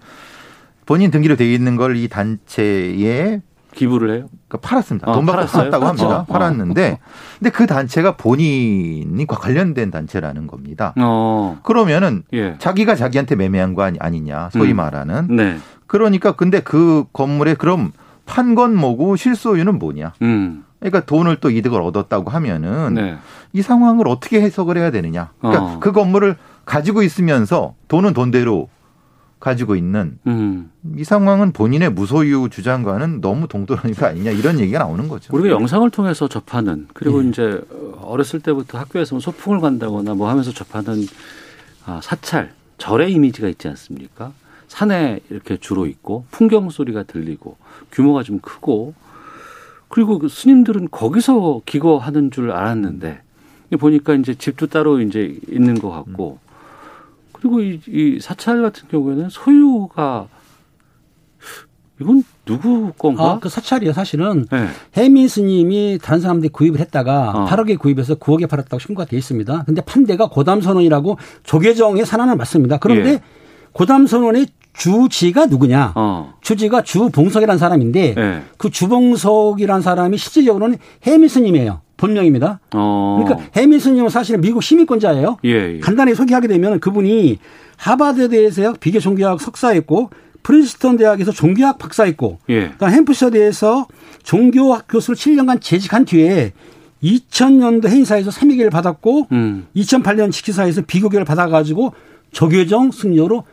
본인 0.85 1.11
등기로 1.11 1.35
돼 1.35 1.51
있는 1.53 1.75
걸 1.75 1.95
이 1.95 2.07
단체에 2.07 3.41
기부를 3.73 4.09
해요? 4.15 4.29
그러니까 4.47 4.65
팔았습니다. 4.69 5.11
어, 5.11 5.13
돈 5.15 5.25
받고? 5.25 5.45
팔았다고 5.47 5.85
합니다. 5.85 6.07
어, 6.07 6.19
어. 6.21 6.25
팔았는데 6.25 6.99
근데 7.39 7.49
그 7.49 7.65
단체가 7.67 8.15
본인이 8.15 9.25
관련된 9.27 9.91
단체라는 9.91 10.47
겁니다. 10.47 10.93
어. 10.97 11.59
그러면은 11.63 12.23
예. 12.33 12.55
자기가 12.59 12.95
자기한테 12.95 13.35
매매한 13.35 13.73
거 13.73 13.83
아니, 13.83 13.97
아니냐 13.99 14.49
소위 14.53 14.71
음. 14.71 14.77
말하는 14.77 15.27
네. 15.35 15.57
그러니까 15.87 16.31
근데 16.33 16.61
그 16.61 17.03
건물에 17.11 17.55
그럼 17.55 17.91
판 18.25 18.55
건 18.55 18.75
뭐고 18.75 19.15
실소유는 19.17 19.77
뭐냐? 19.77 20.13
음. 20.21 20.63
그러니까 20.79 21.05
돈을 21.05 21.37
또 21.37 21.49
이득을 21.49 21.81
얻었다고 21.81 22.29
하면은 22.31 22.93
네. 22.95 23.17
이 23.53 23.61
상황을 23.61 24.07
어떻게 24.07 24.41
해석을 24.41 24.77
해야 24.77 24.91
되느냐? 24.91 25.31
그러니까 25.39 25.63
어. 25.63 25.79
그 25.79 25.91
건물을 25.91 26.35
가지고 26.65 27.01
있으면서 27.03 27.75
돈은 27.87 28.13
돈대로 28.13 28.69
가지고 29.39 29.75
있는 29.75 30.17
음. 30.25 30.71
이 30.97 31.03
상황은 31.03 31.51
본인의 31.51 31.91
무소유 31.91 32.49
주장과는 32.49 33.21
너무 33.21 33.47
동떨어진 33.47 33.93
거 33.93 34.07
아니냐 34.07 34.31
이런 34.31 34.59
얘기가 34.59 34.79
나오는 34.79 35.07
거죠. 35.07 35.35
우리가 35.35 35.55
영상을 35.55 35.87
통해서 35.91 36.27
접하는 36.27 36.87
그리고 36.93 37.21
이제 37.21 37.61
어렸을 38.01 38.39
때부터 38.39 38.79
학교에서 38.79 39.15
뭐 39.15 39.19
소풍을 39.19 39.59
간다거나 39.59 40.15
뭐 40.15 40.29
하면서 40.29 40.51
접하는 40.51 41.05
아, 41.85 41.99
사찰 42.01 42.53
절의 42.77 43.11
이미지가 43.11 43.47
있지 43.49 43.67
않습니까? 43.67 44.31
산에 44.67 45.19
이렇게 45.29 45.57
주로 45.57 45.85
있고 45.85 46.25
풍경 46.31 46.69
소리가 46.69 47.03
들리고 47.03 47.57
규모가 47.91 48.23
좀 48.23 48.39
크고 48.39 48.95
그리고 49.95 50.19
그 50.19 50.27
스님들은 50.27 50.89
거기서 50.91 51.61
기거하는 51.65 52.29
줄 52.29 52.51
알았는데 52.51 53.21
보니까 53.79 54.13
이제 54.15 54.35
집도 54.35 54.67
따로 54.67 54.99
이제 54.99 55.39
있는 55.49 55.75
것 55.75 55.89
같고 55.89 56.37
그리고 57.31 57.61
이, 57.61 57.79
이 57.87 58.19
사찰 58.19 58.61
같은 58.61 58.89
경우에는 58.89 59.29
소유가 59.29 60.27
이건 62.01 62.25
누구 62.43 62.91
건가? 62.97 63.23
아, 63.23 63.39
그 63.39 63.47
사찰이요. 63.47 63.93
사실은 63.93 64.45
네. 64.51 64.67
해민 64.97 65.29
스님이 65.29 65.97
다른 66.01 66.19
사람들이 66.19 66.49
구입을 66.49 66.81
했다가 66.81 67.29
어. 67.29 67.45
8억에 67.45 67.79
구입해서 67.79 68.15
9억에 68.15 68.49
팔았다고 68.49 68.79
신고가 68.79 69.05
돼 69.05 69.15
있습니다. 69.15 69.63
근데 69.63 69.79
판대가 69.79 70.27
고담 70.27 70.59
선원이라고 70.59 71.17
조계정의 71.43 72.05
산안을 72.05 72.35
맞습니다. 72.35 72.79
그런데 72.79 73.09
예. 73.11 73.21
고담 73.71 74.07
선원의 74.07 74.47
주지가 74.77 75.45
누구냐? 75.47 75.93
어. 75.95 76.33
주지가 76.41 76.81
주봉석이라는 76.83 77.57
사람인데 77.57 78.15
예. 78.17 78.41
그 78.57 78.69
주봉석이라는 78.69 79.81
사람이 79.81 80.17
실질적으로는 80.17 80.77
해민 81.05 81.29
스님이에요. 81.29 81.81
본명입니다. 81.97 82.59
어. 82.73 83.23
그러니까 83.23 83.49
해민 83.55 83.79
스님은 83.79 84.09
사실은 84.09 84.41
미국 84.41 84.61
시민권자예요. 84.61 85.37
예, 85.45 85.75
예. 85.75 85.79
간단히 85.79 86.13
소개하게 86.13 86.47
되면 86.47 86.79
그분이 86.79 87.39
하버드 87.77 88.29
대에서 88.29 88.73
비교 88.79 88.99
종교학 88.99 89.39
석사했고 89.39 90.09
프린스턴 90.43 90.97
대학에서 90.97 91.31
종교학 91.31 91.79
박사했고 91.79 92.39
예. 92.49 92.69
그다음 92.69 92.91
햄프셔 92.91 93.31
대에서 93.31 93.87
종교학 94.23 94.85
교수를 94.89 95.15
7년간 95.15 95.61
재직한 95.61 96.05
뒤에 96.05 96.51
2000년도 97.01 97.87
해인사에서 97.87 98.29
3위계를 98.29 98.71
받았고 98.71 99.27
음. 99.31 99.67
2008년 99.75 100.31
지키사에서 100.31 100.81
비교계를 100.81 101.25
받아가지고 101.25 101.93
조계정 102.31 102.91
승려로 102.91 103.43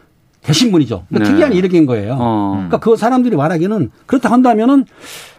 되신 0.43 0.73
분이죠. 0.73 1.05
그러니까 1.09 1.25
네. 1.29 1.31
특이한 1.33 1.53
이력인 1.53 1.87
거예요. 1.87 2.17
어. 2.19 2.53
그러니까 2.55 2.79
그 2.79 2.97
사람들이 2.97 3.37
말하기는 3.37 3.91
그렇다 4.07 4.31
한다면은 4.31 4.85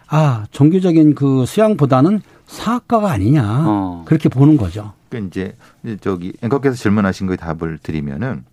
아 0.08 0.46
종교적인 0.50 1.14
그 1.14 1.44
수양보다는 1.46 2.20
사학가가 2.46 3.10
아니냐 3.10 3.64
어. 3.66 4.02
그렇게 4.06 4.28
보는 4.28 4.56
거죠. 4.56 4.92
그러니까 5.08 5.28
이제 5.28 5.98
저기 6.00 6.32
앵커께서 6.42 6.76
질문하신 6.76 7.26
거에 7.26 7.36
답을 7.36 7.78
드리면은 7.82 8.44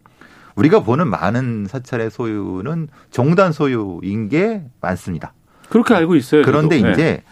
우리가 0.55 0.81
보는 0.83 1.07
많은 1.07 1.65
사찰의 1.69 2.11
소유는 2.11 2.89
종단 3.09 3.53
소유인 3.53 4.27
게 4.29 4.63
많습니다. 4.81 5.33
그렇게 5.69 5.93
알고 5.93 6.15
있어요. 6.15 6.43
그런데 6.43 6.79
저도. 6.79 6.91
이제 6.91 7.03
예. 7.03 7.23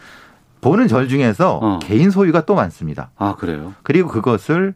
보는 0.61 0.87
절 0.87 1.09
중에서 1.09 1.59
어. 1.61 1.79
개인 1.79 2.09
소유가 2.09 2.45
또 2.45 2.55
많습니다. 2.55 3.11
아 3.17 3.35
그래요. 3.37 3.73
그리고 3.83 4.09
그것을 4.09 4.73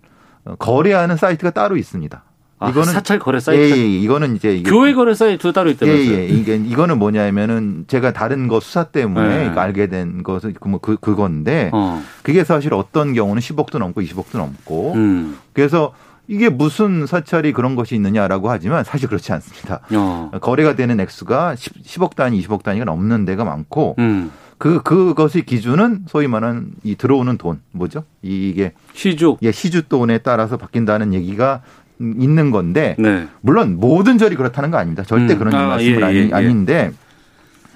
거래하는 0.59 1.15
사이트가 1.15 1.51
따로 1.51 1.77
있습니다. 1.77 2.23
아, 2.63 2.69
이거는 2.69 2.93
사찰 2.93 3.19
거래 3.19 3.37
예, 3.37 3.39
사이트. 3.39 3.77
예, 3.77 3.85
이거는 3.85 4.35
이제 4.35 4.61
교회 4.65 4.93
거래 4.93 5.13
사이트 5.13 5.51
따로 5.53 5.69
예, 5.69 5.73
있다면서요? 5.73 6.17
예. 6.17 6.27
이게 6.27 6.55
이거는 6.55 6.99
뭐냐면은 6.99 7.85
제가 7.87 8.13
다른 8.13 8.47
거 8.47 8.59
수사 8.59 8.85
때문에 8.85 9.37
네. 9.37 9.47
이거 9.51 9.61
알게 9.61 9.87
된 9.87 10.23
것은 10.23 10.53
그, 10.59 10.67
뭐 10.67 10.79
그, 10.79 10.97
그건데 10.97 11.69
어. 11.73 12.01
그게 12.21 12.43
사실 12.43 12.73
어떤 12.73 13.13
경우는 13.13 13.41
10억도 13.41 13.77
넘고 13.79 14.01
20억도 14.01 14.37
넘고 14.37 14.93
음. 14.93 15.37
그래서 15.53 15.93
이게 16.27 16.49
무슨 16.49 17.05
사찰이 17.05 17.51
그런 17.51 17.75
것이 17.75 17.95
있느냐라고 17.95 18.49
하지만 18.49 18.83
사실 18.83 19.09
그렇지 19.09 19.33
않습니다. 19.33 19.81
어. 19.93 20.31
거래가 20.41 20.75
되는 20.75 20.99
액수가 20.99 21.55
10, 21.57 22.01
억 22.01 22.15
단위, 22.15 22.41
20억 22.41 22.63
단위가 22.63 22.85
넘는 22.85 23.25
데가 23.25 23.43
많고 23.43 23.95
음. 23.99 24.31
그 24.57 24.81
그것의 24.81 25.43
기준은 25.45 26.05
소위 26.07 26.27
말하는 26.27 26.67
이 26.83 26.95
들어오는 26.95 27.37
돈 27.37 27.59
뭐죠? 27.71 28.05
이게 28.21 28.71
시주. 28.93 29.35
예, 29.41 29.51
시주 29.51 29.89
돈에 29.89 30.19
따라서 30.19 30.55
바뀐다는 30.55 31.13
얘기가 31.13 31.61
있는 31.99 32.51
건데 32.51 32.95
네. 32.97 33.27
물론 33.41 33.77
모든 33.79 34.17
절이 34.17 34.35
그렇다는 34.35 34.71
거 34.71 34.77
아닙니다. 34.77 35.03
절대 35.03 35.33
음. 35.33 35.39
그런 35.39 35.55
아, 35.55 35.67
말씀은 35.67 35.99
예, 35.99 36.03
아니, 36.03 36.17
예, 36.17 36.29
예. 36.29 36.33
아닌데 36.33 36.91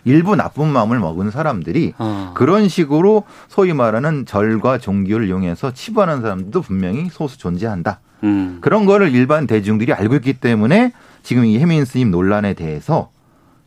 일부 0.05 0.36
나쁜 0.36 0.68
마음을 0.70 0.99
먹은 0.99 1.32
사람들이 1.32 1.93
아. 1.97 2.32
그런 2.36 2.70
식으로 2.70 3.24
소위 3.49 3.74
말하는 3.74 4.26
절과 4.26 4.78
종교를 4.78 5.28
이용해서 5.28 5.74
치부하는 5.74 6.22
사람들도 6.22 6.61
분명히 6.61 7.09
소수 7.09 7.38
존재한다. 7.38 7.99
음. 8.24 8.59
그런 8.61 8.86
거를 8.86 9.13
일반 9.13 9.47
대중들이 9.47 9.93
알고 9.93 10.15
있기 10.15 10.34
때문에 10.34 10.93
지금 11.24 11.45
이 11.45 11.59
해민 11.59 11.84
스님 11.86 12.09
논란에 12.09 12.53
대해서 12.53 13.09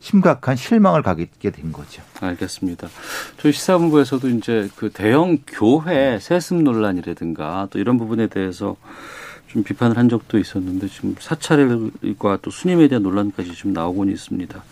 심각한 0.00 0.56
실망을 0.56 1.02
가게 1.02 1.26
된 1.38 1.72
거죠. 1.72 2.02
알겠습니다. 2.20 2.88
저희 3.36 3.52
시사본부에서도 3.52 4.28
이제 4.30 4.68
그 4.76 4.90
대형 4.90 5.36
교회 5.46 6.18
세습 6.18 6.62
논란이라든가 6.62 7.68
또 7.70 7.78
이런 7.78 7.98
부분에 7.98 8.28
대해서 8.28 8.76
좀 9.52 9.62
비판을 9.64 9.96
한 9.98 10.08
적도 10.08 10.38
있었는데 10.38 10.88
지금 10.88 11.14
사찰과 11.18 12.38
또 12.42 12.50
수님에 12.50 12.88
대한 12.88 13.02
논란까지 13.02 13.52
좀 13.54 13.72
나오고는 13.72 14.12
있습니다. 14.12 14.62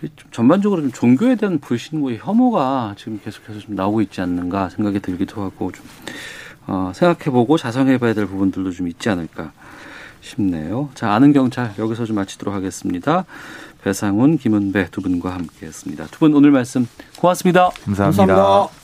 좀 0.00 0.30
전반적으로 0.30 0.82
좀 0.82 0.92
종교에 0.92 1.34
대한 1.36 1.58
불신과 1.60 2.12
혐오가 2.14 2.94
지금 2.98 3.20
계속해서 3.24 3.60
좀 3.60 3.74
나오고 3.74 4.02
있지 4.02 4.20
않는가 4.20 4.68
생각이 4.68 5.00
들기도 5.00 5.42
하고 5.42 5.72
좀 5.72 5.84
어, 6.66 6.92
생각해보고 6.94 7.56
자성해봐야 7.56 8.12
될 8.14 8.26
부분들도 8.26 8.70
좀 8.72 8.88
있지 8.88 9.08
않을까 9.08 9.52
싶네요. 10.20 10.90
자, 10.94 11.12
아는 11.12 11.32
경찰 11.32 11.72
여기서 11.78 12.04
좀 12.06 12.16
마치도록 12.16 12.54
하겠습니다. 12.54 13.24
배상훈, 13.82 14.38
김은배 14.38 14.88
두 14.90 15.00
분과 15.02 15.34
함께했습니다. 15.34 16.06
두 16.06 16.18
분 16.20 16.34
오늘 16.34 16.50
말씀 16.50 16.86
고맙습니다. 17.18 17.70
감사합니다. 17.84 18.26
감사합니다. 18.26 18.83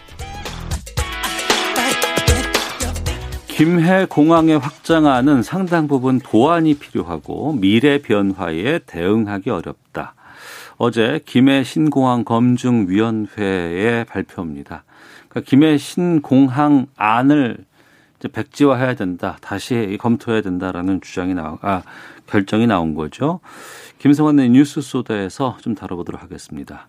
김해 3.61 4.07
공항의 4.07 4.57
확장안은 4.57 5.43
상당 5.43 5.87
부분 5.87 6.17
보완이 6.17 6.73
필요하고 6.73 7.53
미래 7.53 8.01
변화에 8.01 8.79
대응하기 8.87 9.51
어렵다. 9.51 10.15
어제 10.77 11.19
김해 11.27 11.63
신공항 11.63 12.23
검증위원회의 12.23 14.05
발표입니다. 14.05 14.83
그러니까 15.29 15.47
김해 15.47 15.77
신공항 15.77 16.87
안을 16.95 17.57
백지화해야 18.33 18.95
된다. 18.95 19.37
다시 19.41 19.95
검토해야 20.01 20.41
된다라는 20.41 20.99
주장이 20.99 21.35
나와 21.35 21.59
아, 21.61 21.83
결정이 22.25 22.65
나온 22.65 22.95
거죠. 22.95 23.41
김성환의 23.99 24.49
뉴스 24.49 24.81
소다에서 24.81 25.57
좀 25.61 25.75
다뤄보도록 25.75 26.23
하겠습니다. 26.23 26.87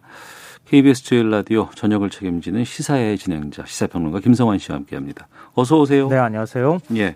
KBS 0.73 1.05
제일 1.05 1.29
라디오 1.29 1.69
저녁을 1.75 2.09
책임지는 2.09 2.65
시사의 2.65 3.19
진행자 3.19 3.65
시사평론가 3.67 4.21
김성환 4.21 4.57
씨와 4.57 4.79
함께합니다. 4.79 5.29
어서 5.53 5.79
오세요. 5.79 6.09
네, 6.09 6.17
안녕하세요. 6.17 6.79
예. 6.97 7.15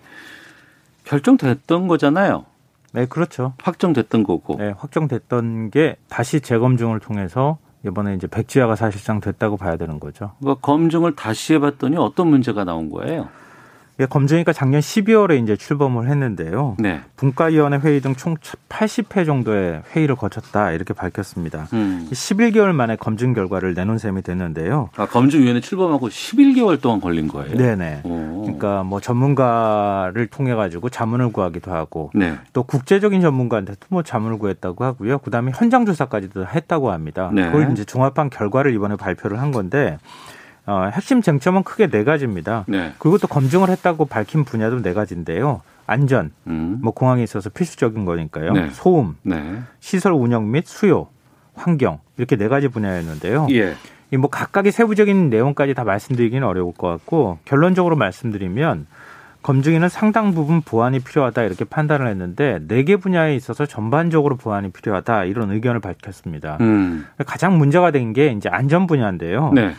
결정됐던 1.05 1.89
거잖아요. 1.89 2.45
네, 2.93 3.07
그렇죠. 3.07 3.55
확정됐던 3.63 4.25
거고. 4.25 4.57
네, 4.59 4.75
확정됐던 4.77 5.71
게 5.71 5.97
다시 6.11 6.43
재검증을 6.43 7.01
통해서 7.01 7.57
이번에 7.83 8.15
이제 8.15 8.27
백지화가 8.27 8.77
사실상 8.77 9.23
됐다고 9.23 9.57
봐야 9.57 9.79
되는 9.79 10.01
거죠. 10.01 10.33
그러니까 10.39 10.61
검증을 10.61 11.17
다시 11.17 11.55
해봤더니 11.55 11.97
어떤 11.97 12.29
문제가 12.29 12.65
나온 12.65 12.91
거예요? 12.91 13.31
이게 13.99 14.05
검증이가 14.07 14.53
작년 14.53 14.81
12월에 14.83 15.43
이제 15.43 15.57
출범을 15.57 16.09
했는데요. 16.11 16.77
네. 16.79 17.01
분과위원회 17.17 17.79
회의 17.79 18.01
등 18.01 18.15
총 18.17 18.37
80회 18.69 19.25
정도의 19.25 19.83
회의를 19.95 20.17
거쳤다 20.17 20.73
이렇게 20.73 20.93
밝혔습니다. 20.95 21.69
음. 21.73 22.07
11개월 22.11 22.73
만에 22.73 22.97
검증 22.97 23.33
결과를 23.33 23.75
내놓은 23.75 23.99
셈이 23.99 24.23
됐는데요. 24.23 24.91
아, 24.97 25.07
검증위원회 25.07 25.61
출범하고 25.61 26.09
11개월 26.09 26.81
동안 26.81 27.01
걸린 27.01 27.29
거예요? 27.29 27.57
네네. 27.57 28.01
오. 28.05 28.43
그러니까 28.43 28.83
뭐 28.83 29.01
전문가를 29.01 30.27
통해 30.29 30.55
가지고 30.55 30.89
자문을 30.89 31.33
구하기도 31.33 31.73
하고 31.73 32.11
네. 32.15 32.35
또 32.53 32.63
국제적인 32.63 33.21
전문가한테도 33.21 33.81
뭐 33.89 34.03
자문을 34.03 34.39
구했다고 34.39 34.85
하고요. 34.85 35.19
그다음에 35.19 35.53
현장 35.55 35.87
조사까지도 35.87 36.47
했다고 36.47 36.91
합니다. 36.91 37.31
네. 37.33 37.47
그걸 37.47 37.71
이제 37.73 37.85
종합한 37.85 38.31
결과를 38.31 38.75
이번에 38.75 38.97
발표를 38.97 39.41
한 39.41 39.53
건데 39.53 39.99
어, 40.67 40.91
핵심 40.93 41.23
쟁점은 41.23 41.63
크게 41.63 41.87
네 41.89 42.05
가지입니다. 42.05 42.65
네. 42.67 42.93
그리고 42.99 43.19
또 43.19 43.27
검증을 43.29 43.69
했다고 43.71 44.07
밝힌 44.07 44.45
분야도 44.45 44.83
네 44.83 44.93
가지인데요. 44.93 45.63
안전, 45.87 46.33
음. 46.49 46.81
뭐 46.83 46.93
공항에 46.93 47.23
있어서 47.23 47.49
필수적인 47.51 48.05
거니까요. 48.05 48.53
네. 48.53 48.71
소음, 48.71 49.17
네. 49.23 49.61
시설 49.79 50.13
운영 50.13 50.51
및 50.51 50.67
수요, 50.67 51.07
환경 51.55 52.01
이렇게 52.17 52.35
네 52.37 52.49
가지 52.49 52.67
분야였는데요. 52.69 53.47
예. 53.53 53.75
이뭐 54.13 54.29
각각의 54.29 54.73
세부적인 54.73 55.31
내용까지 55.31 55.75
다 55.75 55.85
말씀드리기는 55.85 56.47
어려울 56.47 56.73
것 56.73 56.89
같고 56.89 57.39
결론적으로 57.45 57.97
말씀드리면 57.97 58.87
검증위는 59.43 59.89
상당 59.89 60.35
부분 60.35 60.61
보완이 60.61 60.99
필요하다 61.01 61.43
이렇게 61.45 61.65
판단을 61.65 62.09
했는데 62.09 62.59
네 62.67 62.83
개 62.83 62.97
분야에 62.97 63.37
있어서 63.37 63.65
전반적으로 63.67 64.37
보완이 64.37 64.71
필요하다 64.71 65.25
이런 65.25 65.53
의견을 65.53 65.81
밝혔습니다. 65.81 66.59
음. 66.61 67.07
가장 67.27 67.59
문제가 67.59 67.91
된 67.93 68.13
게 68.13 68.27
이제 68.29 68.49
안전 68.49 68.87
분야인데요. 68.89 69.53
네. 69.55 69.75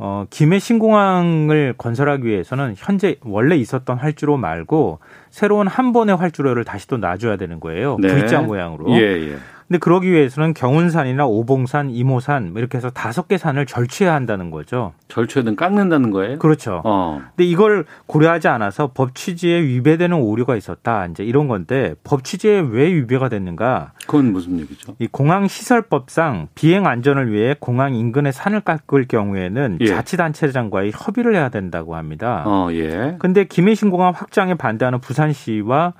어, 0.00 0.26
김해 0.30 0.60
신공항을 0.60 1.74
건설하기 1.76 2.24
위해서는 2.24 2.74
현재 2.76 3.16
원래 3.24 3.56
있었던 3.56 3.98
활주로 3.98 4.36
말고 4.36 5.00
새로운 5.30 5.66
한 5.66 5.92
번의 5.92 6.16
활주로를 6.16 6.64
다시 6.64 6.86
또 6.86 6.98
놔줘야 6.98 7.36
되는 7.36 7.58
거예요. 7.58 7.96
네. 8.00 8.08
V자 8.08 8.40
모양으로. 8.40 8.92
예, 8.92 9.32
예. 9.32 9.36
근데 9.68 9.78
그러기 9.78 10.10
위해서는 10.10 10.54
경운산이나 10.54 11.26
오봉산, 11.26 11.90
이모산 11.90 12.52
뭐 12.52 12.58
이렇게 12.58 12.78
해서 12.78 12.88
다섯 12.88 13.28
개 13.28 13.36
산을 13.36 13.66
절취해야 13.66 14.14
한다는 14.14 14.50
거죠. 14.50 14.94
절취하든 15.08 15.56
깎는다는 15.56 16.10
거예요? 16.10 16.38
그렇죠. 16.38 16.80
어. 16.84 17.20
근데 17.36 17.44
이걸 17.44 17.84
고려하지 18.06 18.48
않아서 18.48 18.90
법 18.94 19.14
취지에 19.14 19.60
위배되는 19.60 20.16
오류가 20.16 20.56
있었다. 20.56 21.04
이제 21.06 21.22
이런 21.22 21.48
건데 21.48 21.94
법 22.02 22.24
취지에 22.24 22.60
왜 22.60 22.90
위배가 22.94 23.28
됐는가? 23.28 23.92
그건 24.06 24.32
무슨 24.32 24.58
얘기죠? 24.58 24.96
이 24.98 25.06
공항 25.06 25.46
시설법상 25.46 26.48
비행 26.54 26.86
안전을 26.86 27.30
위해 27.30 27.54
공항 27.60 27.94
인근에 27.94 28.32
산을 28.32 28.62
깎을 28.62 29.06
경우에는 29.06 29.78
예. 29.82 29.86
자치단체장과의 29.86 30.92
협의를 30.94 31.34
해야 31.34 31.50
된다고 31.50 31.94
합니다. 31.94 32.42
어, 32.46 32.68
예. 32.72 33.16
근데 33.18 33.44
김해신 33.44 33.90
공항 33.90 34.14
확장에 34.16 34.54
반대하는 34.54 35.00
부산시와 35.00 35.92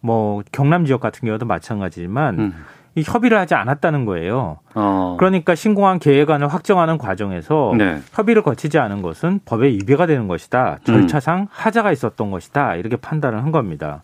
뭐 0.00 0.42
경남 0.52 0.84
지역 0.84 1.00
같은 1.00 1.26
경우도 1.26 1.44
마찬가지지만 1.46 2.38
음. 2.38 2.54
이 2.96 3.02
협의를 3.04 3.38
하지 3.38 3.54
않았다는 3.54 4.06
거예요. 4.06 4.58
어. 4.74 5.16
그러니까 5.18 5.54
신공항 5.54 5.98
계획안을 5.98 6.48
확정하는 6.48 6.96
과정에서 6.96 7.74
네. 7.76 8.00
협의를 8.12 8.42
거치지 8.42 8.78
않은 8.78 9.02
것은 9.02 9.40
법에 9.44 9.68
위배가 9.68 10.06
되는 10.06 10.28
것이다. 10.28 10.78
음. 10.80 10.84
절차상 10.84 11.46
하자가 11.50 11.92
있었던 11.92 12.30
것이다. 12.30 12.76
이렇게 12.76 12.96
판단을 12.96 13.42
한 13.42 13.52
겁니다. 13.52 14.02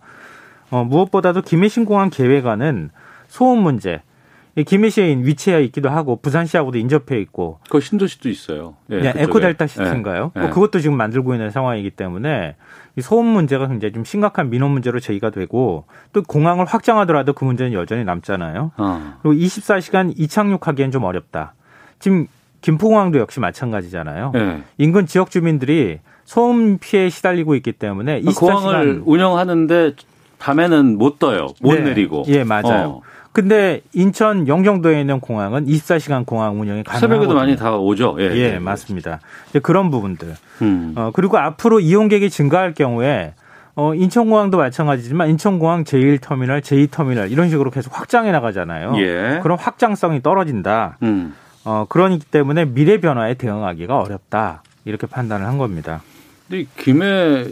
어, 0.71 0.85
무엇보다도 0.85 1.41
김해 1.41 1.69
신공항 1.69 2.11
계획안은 2.11 2.91
소음 3.29 3.63
문제, 3.63 3.95
이 3.95 4.12
김해시에 4.55 5.17
위치해 5.21 5.63
있기도 5.65 5.89
하고 5.89 6.17
부산시하고도 6.17 6.77
인접해 6.77 7.19
있고 7.21 7.59
그 7.71 7.81
신도시도 7.81 8.29
있어요. 8.29 8.75
예. 8.91 9.13
에코델타 9.17 9.67
시티인가요? 9.67 10.33
예, 10.37 10.39
뭐 10.39 10.49
예. 10.49 10.53
그것도 10.53 10.81
지금 10.81 10.97
만들고 10.97 11.33
있는 11.33 11.51
상황이기 11.51 11.91
때문에 11.91 12.57
이 12.97 13.01
소음 13.01 13.27
문제가 13.27 13.67
굉장히 13.67 13.93
좀 13.93 14.05
심각한 14.05 14.51
민원 14.51 14.73
문제로 14.73 15.01
제기가 15.01 15.31
되고 15.31 15.87
또 16.13 16.23
공항을 16.23 16.67
확장하더라도 16.67 17.33
그 17.33 17.45
문제는 17.45 17.73
여전히 17.73 18.05
남잖아요. 18.05 18.73
어. 18.77 19.15
그리고 19.23 19.43
24시간 19.43 20.13
이착륙하기엔 20.19 20.91
좀 20.91 21.05
어렵다. 21.05 21.55
지금 21.99 22.27
김포공항도 22.61 23.19
역시 23.19 23.41
마찬가지잖아요. 23.41 24.33
예. 24.35 24.63
인근 24.77 25.07
지역 25.07 25.31
주민들이 25.31 26.01
소음 26.25 26.79
피해에 26.79 27.09
시달리고 27.09 27.55
있기 27.57 27.73
때문에 27.73 28.21
그 28.21 28.35
공항을 28.35 29.01
24시간 29.01 29.03
운영하는데 29.07 29.95
밤에는 30.39 30.99
못 30.99 31.19
떠요. 31.19 31.49
못 31.61 31.75
네. 31.75 31.81
내리고. 31.83 32.25
예, 32.27 32.45
맞아요. 32.45 32.89
어. 32.89 33.03
근데 33.33 33.81
인천 33.95 34.47
영종도에 34.47 35.01
있는 35.01 35.19
공항은 35.21 35.67
24시간 35.67 36.27
공항 36.27 36.61
운영이 36.61 36.85
가능하거든요. 36.85 37.01
새벽에도 37.01 37.35
많이 37.35 37.57
다 37.57 37.77
오죠. 37.77 38.17
예, 38.19 38.25
예, 38.37 38.59
맞습니다. 38.59 39.21
이제 39.49 39.59
그런 39.59 39.91
부분들. 39.91 40.35
음. 40.61 40.93
어, 40.97 41.11
그리고 41.15 41.39
앞으로 41.39 41.81
이용객이 41.81 42.29
증가할 42.29 42.75
경우에 42.75 43.35
어, 43.75 43.95
인천공항도 43.95 44.59
마찬가지지만 44.59 45.31
인천공항 45.31 45.85
제1터미널, 45.85 46.61
제2터미널 46.61 47.31
이런 47.31 47.49
식으로 47.49 47.71
계속 47.71 47.99
확장해 47.99 48.31
나가잖아요. 48.33 48.95
예. 48.99 49.41
그런 49.43 49.59
확장성이 49.59 50.23
떨어진다. 50.23 50.99
음. 51.03 51.35
어, 51.65 51.87
그러기 51.89 52.19
때문에 52.19 52.67
미래 52.67 53.01
변화에 53.01 53.35
대응하기가 53.35 53.99
어렵다. 53.99 54.63
이렇게 54.85 55.07
판단을 55.07 55.47
한 55.47 55.57
겁니다. 55.57 56.03
근데 56.49 56.67
김해 56.77 57.47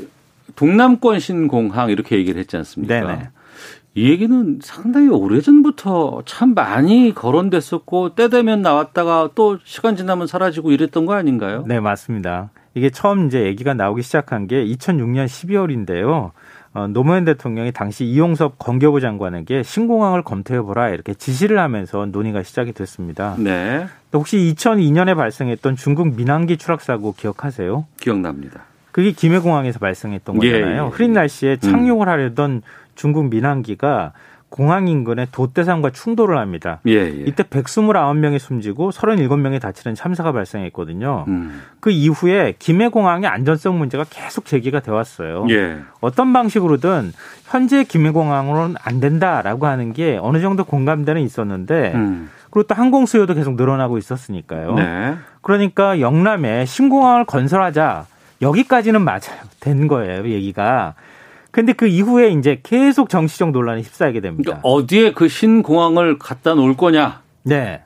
동남권 0.56 1.20
신공항 1.20 1.88
이렇게 1.88 2.16
얘기를 2.16 2.38
했지 2.38 2.56
않습니까? 2.58 3.00
네네. 3.00 3.28
이 4.00 4.08
얘기는 4.08 4.60
상당히 4.62 5.08
오래전부터 5.10 6.22
참 6.24 6.54
많이 6.54 7.14
거론됐었고 7.14 8.14
때 8.14 8.30
되면 8.30 8.62
나왔다가 8.62 9.28
또 9.34 9.58
시간 9.64 9.94
지나면 9.94 10.26
사라지고 10.26 10.72
이랬던 10.72 11.04
거 11.04 11.12
아닌가요? 11.12 11.64
네, 11.66 11.80
맞습니다. 11.80 12.48
이게 12.72 12.88
처음 12.88 13.26
이제 13.26 13.44
얘기가 13.44 13.74
나오기 13.74 14.00
시작한 14.00 14.46
게 14.46 14.64
2006년 14.64 15.26
12월인데요. 15.26 16.30
어, 16.72 16.86
노무현 16.86 17.26
대통령이 17.26 17.72
당시 17.72 18.06
이용섭 18.06 18.58
건교부 18.58 19.02
장관에게 19.02 19.62
신공항을 19.62 20.22
검토해보라 20.22 20.88
이렇게 20.88 21.12
지시를 21.12 21.58
하면서 21.58 22.06
논의가 22.06 22.42
시작이 22.42 22.72
됐습니다. 22.72 23.34
네. 23.36 23.86
또 24.10 24.20
혹시 24.20 24.38
2002년에 24.56 25.14
발생했던 25.14 25.76
중국 25.76 26.16
민항기 26.16 26.56
추락 26.56 26.80
사고 26.80 27.12
기억하세요? 27.12 27.84
기억납니다. 27.98 28.69
그게 28.92 29.12
김해공항에서 29.12 29.78
발생했던 29.78 30.42
예, 30.42 30.52
거잖아요. 30.52 30.84
예, 30.84 30.88
흐린 30.88 31.10
예. 31.10 31.14
날씨에 31.14 31.56
착륙을 31.58 32.08
하려던 32.08 32.62
중국 32.94 33.30
민항기가 33.30 34.12
공항 34.50 34.88
인근에 34.88 35.28
돛대산과 35.30 35.90
충돌을 35.90 36.36
합니다. 36.36 36.80
예, 36.86 36.92
예. 36.92 37.24
이때 37.26 37.44
129명이 37.44 38.40
숨지고 38.40 38.90
37명이 38.90 39.60
다치는 39.60 39.94
참사가 39.94 40.32
발생했거든요. 40.32 41.24
음. 41.28 41.62
그 41.78 41.90
이후에 41.90 42.54
김해공항의 42.58 43.28
안전성 43.28 43.78
문제가 43.78 44.04
계속 44.10 44.44
제기가 44.44 44.80
돼 44.80 44.90
왔어요. 44.90 45.46
예. 45.50 45.78
어떤 46.00 46.32
방식으로든 46.32 47.12
현재 47.46 47.84
김해공항으로는 47.84 48.74
안 48.82 48.98
된다라고 48.98 49.66
하는 49.66 49.92
게 49.92 50.18
어느 50.20 50.40
정도 50.40 50.64
공감대는 50.64 51.22
있었는데 51.22 51.92
음. 51.94 52.28
그리고 52.50 52.66
또 52.66 52.74
항공 52.74 53.06
수요도 53.06 53.34
계속 53.34 53.54
늘어나고 53.54 53.98
있었으니까요. 53.98 54.74
네. 54.74 55.14
그러니까 55.42 56.00
영남에 56.00 56.64
신공항을 56.64 57.24
건설하자 57.24 58.06
여기까지는 58.42 59.02
맞아요. 59.02 59.40
된 59.60 59.88
거예요, 59.88 60.28
얘기가. 60.28 60.94
근데 61.50 61.72
그 61.72 61.86
이후에 61.86 62.30
이제 62.30 62.60
계속 62.62 63.08
정치적 63.08 63.50
논란이 63.50 63.82
휩싸이게 63.82 64.20
됩니다. 64.20 64.50
그러니까 64.50 64.68
어디에 64.68 65.12
그 65.12 65.28
신공항을 65.28 66.18
갖다 66.18 66.54
놓을 66.54 66.76
거냐? 66.76 67.22
네. 67.42 67.82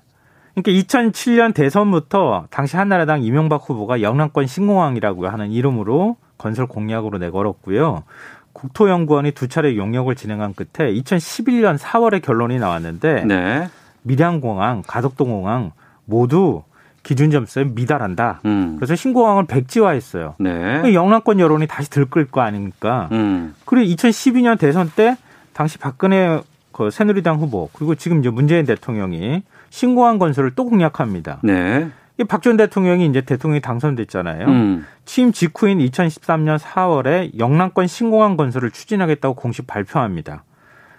그러니까 0.54 0.86
2007년 0.86 1.54
대선부터 1.54 2.46
당시 2.50 2.76
한나라당 2.76 3.22
이명박 3.22 3.68
후보가 3.68 4.02
영남권 4.02 4.46
신공항이라고 4.46 5.26
하는 5.26 5.50
이름으로 5.50 6.16
건설 6.38 6.66
공약으로 6.66 7.18
내걸었고요. 7.18 8.04
국토연구원이 8.52 9.32
두 9.32 9.48
차례 9.48 9.76
용역을 9.76 10.14
진행한 10.14 10.54
끝에 10.54 10.92
2011년 10.92 11.76
4월에 11.76 12.22
결론이 12.22 12.58
나왔는데 12.58 13.24
네. 13.24 13.68
밀양공항, 14.02 14.82
가덕동공항 14.86 15.72
모두 16.04 16.62
기준 17.04 17.30
점수에 17.30 17.64
미달한다. 17.64 18.40
음. 18.46 18.74
그래서 18.76 18.96
신공항을 18.96 19.46
백지화했어요. 19.46 20.34
네. 20.40 20.92
영남권 20.94 21.38
여론이 21.38 21.68
다시 21.68 21.88
들끓 21.90 22.26
거 22.26 22.40
아닙니까? 22.40 23.08
음. 23.12 23.54
그리고 23.64 23.94
2012년 23.94 24.58
대선 24.58 24.90
때 24.96 25.16
당시 25.52 25.78
박근혜 25.78 26.40
그 26.72 26.90
새누리당 26.90 27.36
후보 27.36 27.68
그리고 27.72 27.94
지금 27.94 28.18
이제 28.18 28.30
문재인 28.30 28.66
대통령이 28.66 29.42
신공항 29.70 30.18
건설을 30.18 30.52
또 30.56 30.64
공약합니다. 30.64 31.40
네. 31.44 31.90
박전 32.26 32.56
대통령이 32.56 33.06
이제 33.06 33.20
대통령이 33.20 33.60
당선됐잖아요. 33.60 34.46
음. 34.46 34.86
취임 35.04 35.32
직후인 35.32 35.78
2013년 35.78 36.58
4월에 36.58 37.38
영남권 37.38 37.86
신공항 37.86 38.36
건설을 38.36 38.70
추진하겠다고 38.70 39.34
공식 39.34 39.66
발표합니다. 39.66 40.44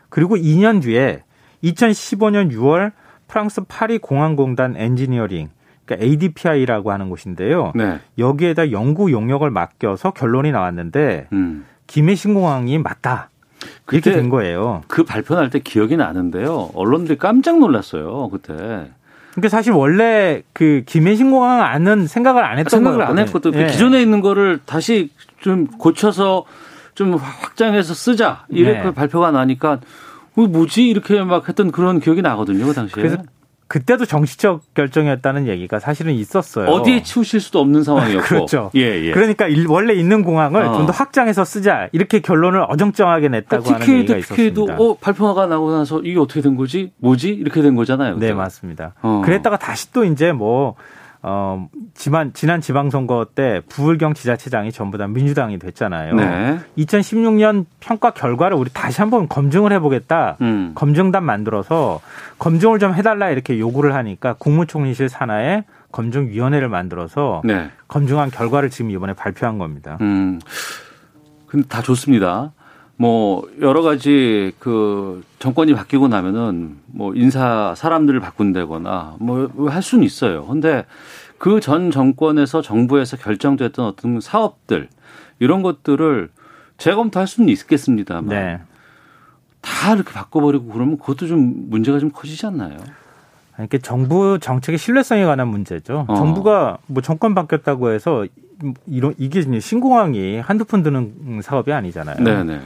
그리고 0.09 0.35
2년 0.35 0.81
뒤에 0.81 1.23
2015년 1.63 2.51
6월 2.51 2.91
프랑스 3.27 3.61
파리 3.67 3.97
공항공단 3.97 4.75
엔지니어링 4.77 5.49
그러니까 5.85 6.05
ADPI라고 6.05 6.91
하는 6.91 7.09
곳인데요. 7.09 7.71
네. 7.75 7.99
여기에다 8.17 8.71
연구 8.71 9.11
용역을 9.11 9.49
맡겨서 9.51 10.11
결론이 10.11 10.51
나왔는데 10.51 11.27
음. 11.33 11.65
김해 11.87 12.15
신 12.15 12.33
공항이 12.33 12.77
맞다. 12.79 13.29
이렇게 13.91 14.11
된 14.11 14.29
거예요. 14.29 14.83
그 14.87 15.03
발표 15.03 15.35
날 15.35 15.49
때 15.49 15.59
기억이 15.59 15.97
나는데요. 15.97 16.71
언론들이 16.73 17.17
깜짝 17.17 17.59
놀랐어요. 17.59 18.29
그때. 18.29 18.53
그러니까 19.31 19.49
사실 19.49 19.73
원래 19.73 20.41
그 20.53 20.83
김해 20.85 21.15
신 21.15 21.29
공항 21.29 21.61
안은 21.61 22.07
생각을 22.07 22.43
안 22.43 22.57
했던 22.57 22.79
생각을 22.79 23.01
안 23.01 23.15
거였거든요. 23.15 23.25
했거든. 23.51 23.61
예. 23.61 23.67
기존에 23.67 24.01
있는 24.01 24.21
거를 24.21 24.59
다시 24.65 25.09
좀 25.39 25.67
고쳐서 25.67 26.45
좀 26.95 27.13
확장해서 27.15 27.93
쓰자. 27.93 28.45
이렇게 28.49 28.81
네. 28.83 28.91
발표가 28.93 29.31
나니까 29.31 29.79
어, 30.37 30.41
뭐지 30.41 30.87
이렇게 30.87 31.21
막 31.23 31.47
했던 31.47 31.71
그런 31.71 31.99
기억이 31.99 32.21
나거든요. 32.21 32.65
그 32.65 32.73
당시에. 32.73 32.93
그래서 32.93 33.17
그때도 33.67 34.05
정치적 34.05 34.75
결정이었다는 34.75 35.47
얘기가 35.47 35.79
사실은 35.79 36.13
있었어요. 36.13 36.67
어디에 36.69 37.01
치우실 37.01 37.39
수도 37.39 37.59
없는 37.59 37.83
상황이었고. 37.83 38.21
그렇죠. 38.27 38.69
예, 38.75 38.81
예. 39.05 39.11
그러니까 39.11 39.47
일- 39.47 39.65
원래 39.67 39.93
있는 39.95 40.23
공항을 40.23 40.61
어. 40.61 40.73
좀더 40.77 40.91
확장해서 40.91 41.43
쓰자 41.45 41.89
이렇게 41.91 42.19
결론을 42.19 42.63
어정쩡하게 42.69 43.29
냈다고 43.29 43.65
하는 43.65 43.79
TK도 43.79 44.13
얘기가 44.13 44.19
TK도 44.35 44.61
있었습니다. 44.63 44.75
어, 44.77 44.97
발표가 44.97 45.47
나고 45.47 45.71
나서 45.71 45.99
이게 46.01 46.19
어떻게 46.19 46.41
된 46.41 46.55
거지? 46.55 46.91
뭐지? 46.97 47.29
이렇게 47.29 47.61
된 47.63 47.75
거잖아요. 47.75 48.13
네 48.15 48.19
그때. 48.19 48.33
맞습니다. 48.33 48.93
어. 49.01 49.23
그랬다가 49.25 49.57
다시 49.57 49.91
또 49.91 50.05
이제 50.05 50.31
뭐 50.31 50.75
어, 51.27 51.67
지난, 51.95 52.33
지난 52.33 52.61
지방선거 52.61 53.29
때 53.33 53.59
부울경 53.67 54.13
지자체장이 54.13 54.71
전부 54.71 54.99
다 54.99 55.07
민주당이 55.07 55.57
됐잖아요. 55.57 56.13
네. 56.13 56.59
2016년 56.77 57.65
평가 57.79 58.11
결과를 58.11 58.55
우리 58.55 58.69
다시 58.71 59.01
한번 59.01 59.27
검증을 59.27 59.73
해보겠다. 59.73 60.37
음. 60.41 60.73
검증단 60.75 61.23
만들어서 61.23 61.99
검증을 62.37 62.77
좀 62.77 62.93
해달라 62.93 63.31
이렇게 63.31 63.57
요구를 63.57 63.95
하니까 63.95 64.33
국무총리실 64.33 65.09
산하에 65.09 65.63
검증위원회를 65.91 66.69
만들어서 66.69 67.41
네. 67.43 67.71
검증한 67.87 68.29
결과를 68.29 68.69
지금 68.69 68.91
이번에 68.91 69.13
발표한 69.13 69.57
겁니다. 69.57 69.97
음. 70.01 70.39
근데 71.47 71.67
다 71.67 71.81
좋습니다. 71.81 72.51
뭐 72.97 73.47
여러 73.61 73.81
가지 73.81 74.53
그 74.59 75.23
정권이 75.39 75.73
바뀌고 75.73 76.07
나면은 76.07 76.77
뭐 76.87 77.13
인사 77.15 77.73
사람들을 77.75 78.19
바꾼다거나 78.21 79.17
뭐 79.19 79.49
할 79.69 79.81
수는 79.81 80.03
있어요. 80.03 80.45
근데 80.45 80.85
그 81.37 81.59
전 81.59 81.91
정권에서 81.91 82.61
정부에서 82.61 83.17
결정됐던 83.17 83.85
어떤 83.85 84.21
사업들 84.21 84.87
이런 85.39 85.61
것들을 85.61 86.29
재검토할 86.77 87.27
수는 87.27 87.49
있겠습니다만 87.49 88.25
네. 88.27 88.59
다 89.61 89.93
이렇게 89.93 90.13
바꿔버리고 90.13 90.67
그러면 90.67 90.97
그것도 90.97 91.27
좀 91.27 91.69
문제가 91.69 91.99
좀 91.99 92.11
커지지 92.11 92.45
않나요? 92.45 92.77
이게 93.61 93.77
정부 93.77 94.37
정책의 94.39 94.77
신뢰성에 94.77 95.25
관한 95.25 95.47
문제죠. 95.47 96.05
어. 96.07 96.15
정부가 96.15 96.77
뭐 96.87 97.01
정권 97.01 97.33
바뀌었다고 97.33 97.91
해서 97.91 98.25
이런 98.85 99.13
이게 99.17 99.41
신공항이 99.59 100.39
한두 100.39 100.65
푼 100.65 100.83
드는 100.83 101.41
사업이 101.41 101.71
아니잖아요. 101.71 102.17
네네. 102.23 102.59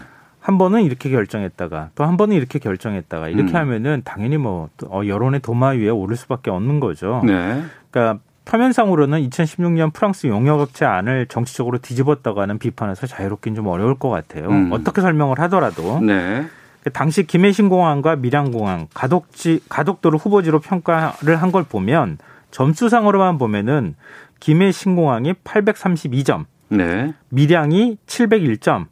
한 0.50 0.58
번은 0.58 0.82
이렇게 0.84 1.10
결정했다가 1.12 1.92
또 1.96 2.04
한 2.04 2.18
번은 2.18 2.36
이렇게 2.36 2.58
결정했다가 2.58 3.30
이렇게 3.30 3.52
음. 3.52 3.56
하면은 3.56 4.02
당연히 4.04 4.38
뭐 4.38 4.70
어, 4.90 5.02
여론의 5.06 5.42
도마 5.42 5.70
위에 5.70 5.90
오를 5.90 6.16
수밖에 6.18 6.50
없는 6.50 6.80
거죠. 6.80 7.22
네. 7.24 7.62
그러니까 7.92 8.20
표면상으로는 8.46 9.30
2016년 9.30 9.94
프랑스 9.94 10.26
용역업체 10.26 10.84
안을 10.86 11.28
정치적으로 11.28 11.78
뒤집었다고 11.78 12.42
하는 12.42 12.58
비판에서 12.58 13.06
자유롭긴 13.06 13.54
좀 13.54 13.68
어려울 13.68 13.94
것 13.94 14.10
같아요. 14.10 14.50
음. 14.50 14.72
어떻게 14.72 15.02
설명을 15.02 15.40
하더라도 15.42 16.00
네. 16.02 16.48
당시 16.94 17.28
김해신공항과 17.28 18.16
밀양공항 18.16 18.88
가덕지 18.94 19.60
가덕도를 19.70 20.18
후보지로 20.18 20.60
평가를 20.62 21.36
한 21.36 21.52
걸 21.52 21.64
보면 21.64 22.18
점수상으로만 22.50 23.38
보면은 23.38 23.94
김해신공항이 24.40 25.34
832점, 25.44 26.46
네. 26.70 27.14
밀양이 27.30 27.98
701점, 28.08 28.86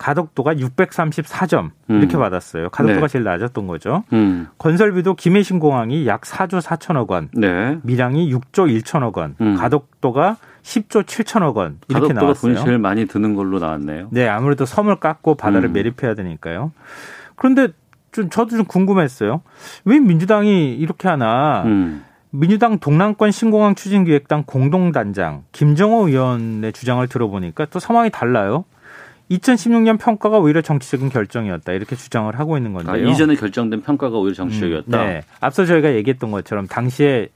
가덕도가 0.00 0.54
634점 0.54 1.70
이렇게 1.88 2.16
음. 2.16 2.20
받았어요. 2.20 2.70
가덕도가 2.70 3.06
네. 3.06 3.12
제일 3.12 3.22
낮았던 3.22 3.66
거죠. 3.66 4.02
음. 4.14 4.48
건설비도 4.56 5.14
김해신 5.14 5.60
공항이 5.60 6.06
약 6.06 6.22
4조 6.22 6.62
4천억 6.62 7.10
원, 7.10 7.28
네. 7.34 7.78
밀양이 7.82 8.32
6조 8.32 8.82
1천억 8.82 9.18
원, 9.18 9.36
음. 9.42 9.56
가덕도가 9.56 10.38
10조 10.62 11.04
7천억 11.04 11.56
원 11.56 11.80
이렇게 11.88 12.08
가덕도가 12.08 12.20
나왔어요. 12.20 12.54
돈이 12.54 12.64
제일 12.64 12.78
많이 12.78 13.04
드는 13.06 13.34
걸로 13.34 13.58
나왔네요. 13.58 14.08
네, 14.10 14.26
아무래도 14.26 14.64
섬을 14.64 14.96
깎고 15.00 15.34
바다를 15.34 15.68
음. 15.68 15.72
매립해야 15.74 16.14
되니까요. 16.14 16.72
그런데 17.36 17.68
좀 18.10 18.30
저도 18.30 18.56
좀 18.56 18.64
궁금했어요. 18.64 19.42
왜 19.84 20.00
민주당이 20.00 20.76
이렇게 20.76 21.08
하나? 21.08 21.62
음. 21.66 22.04
민주당 22.30 22.78
동남권 22.78 23.32
신공항 23.32 23.74
추진기획당 23.74 24.44
공동단장 24.46 25.44
김정호 25.52 26.08
의원의 26.08 26.72
주장을 26.72 27.06
들어보니까 27.06 27.66
또 27.66 27.78
상황이 27.78 28.08
달라요. 28.08 28.64
2016년 29.30 29.98
평가가 29.98 30.38
오히려 30.38 30.60
정치적인 30.60 31.08
결정이었다 31.08 31.72
이렇게 31.72 31.94
주장을 31.94 32.36
하고 32.38 32.56
있는 32.56 32.76
아, 32.76 32.82
건데요. 32.82 33.08
이전에 33.08 33.36
결정된 33.36 33.82
평가가 33.82 34.18
오히려 34.18 34.34
정치적이었다. 34.34 35.04
네. 35.04 35.22
앞서 35.40 35.64
저희가 35.64 35.94
얘기했던 35.94 36.30
것처럼 36.30 36.66
당시에 36.66 37.28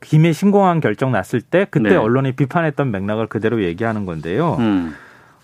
김해 0.00 0.32
신공항 0.32 0.80
결정 0.80 1.12
났을 1.12 1.40
때 1.40 1.66
그때 1.70 1.90
네. 1.90 1.96
언론이 1.96 2.32
비판했던 2.32 2.90
맥락을 2.90 3.26
그대로 3.26 3.62
얘기하는 3.62 4.06
건데요. 4.06 4.56
음. 4.60 4.94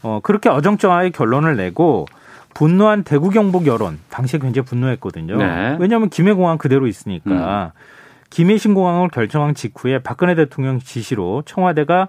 어, 0.02 0.20
그렇게 0.22 0.48
어정쩡하게 0.48 1.10
결론을 1.10 1.56
내고 1.56 2.06
분노한 2.54 3.04
대구 3.04 3.30
경북 3.30 3.66
여론 3.66 3.98
당시에 4.08 4.40
굉장히 4.40 4.64
분노했거든요. 4.64 5.36
네. 5.36 5.76
왜냐하면 5.78 6.08
김해 6.08 6.32
공항 6.32 6.56
그대로 6.56 6.86
있으니까 6.86 7.72
김해 8.30 8.58
신공항을 8.58 9.08
결정한 9.08 9.54
직후에 9.54 9.98
박근혜 10.00 10.34
대통령 10.34 10.80
지시로 10.80 11.42
청와대가 11.44 12.08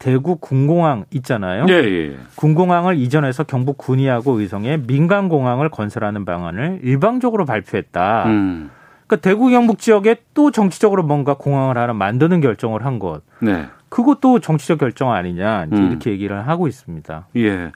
대구 0.00 0.36
군공항 0.36 1.04
있잖아요. 1.12 1.66
예, 1.68 1.74
예. 1.74 2.16
군공항을 2.34 2.96
이전해서 2.96 3.44
경북 3.44 3.76
군위하고 3.76 4.40
의성에 4.40 4.78
민간 4.78 5.28
공항을 5.28 5.68
건설하는 5.68 6.24
방안을 6.24 6.80
일방적으로 6.82 7.44
발표했다. 7.44 8.24
음. 8.24 8.70
그러니까 9.06 9.16
대구 9.28 9.50
경북 9.50 9.78
지역에 9.78 10.16
또 10.32 10.50
정치적으로 10.50 11.02
뭔가 11.02 11.34
공항을 11.34 11.76
하나 11.76 11.92
만드는 11.92 12.40
결정을 12.40 12.86
한 12.86 12.98
것. 12.98 13.20
네. 13.40 13.66
그것도 13.90 14.40
정치적 14.40 14.78
결정 14.78 15.12
아니냐 15.12 15.66
이제 15.66 15.76
음. 15.76 15.90
이렇게 15.90 16.10
얘기를 16.10 16.48
하고 16.48 16.66
있습니다. 16.66 17.26
예. 17.36 17.70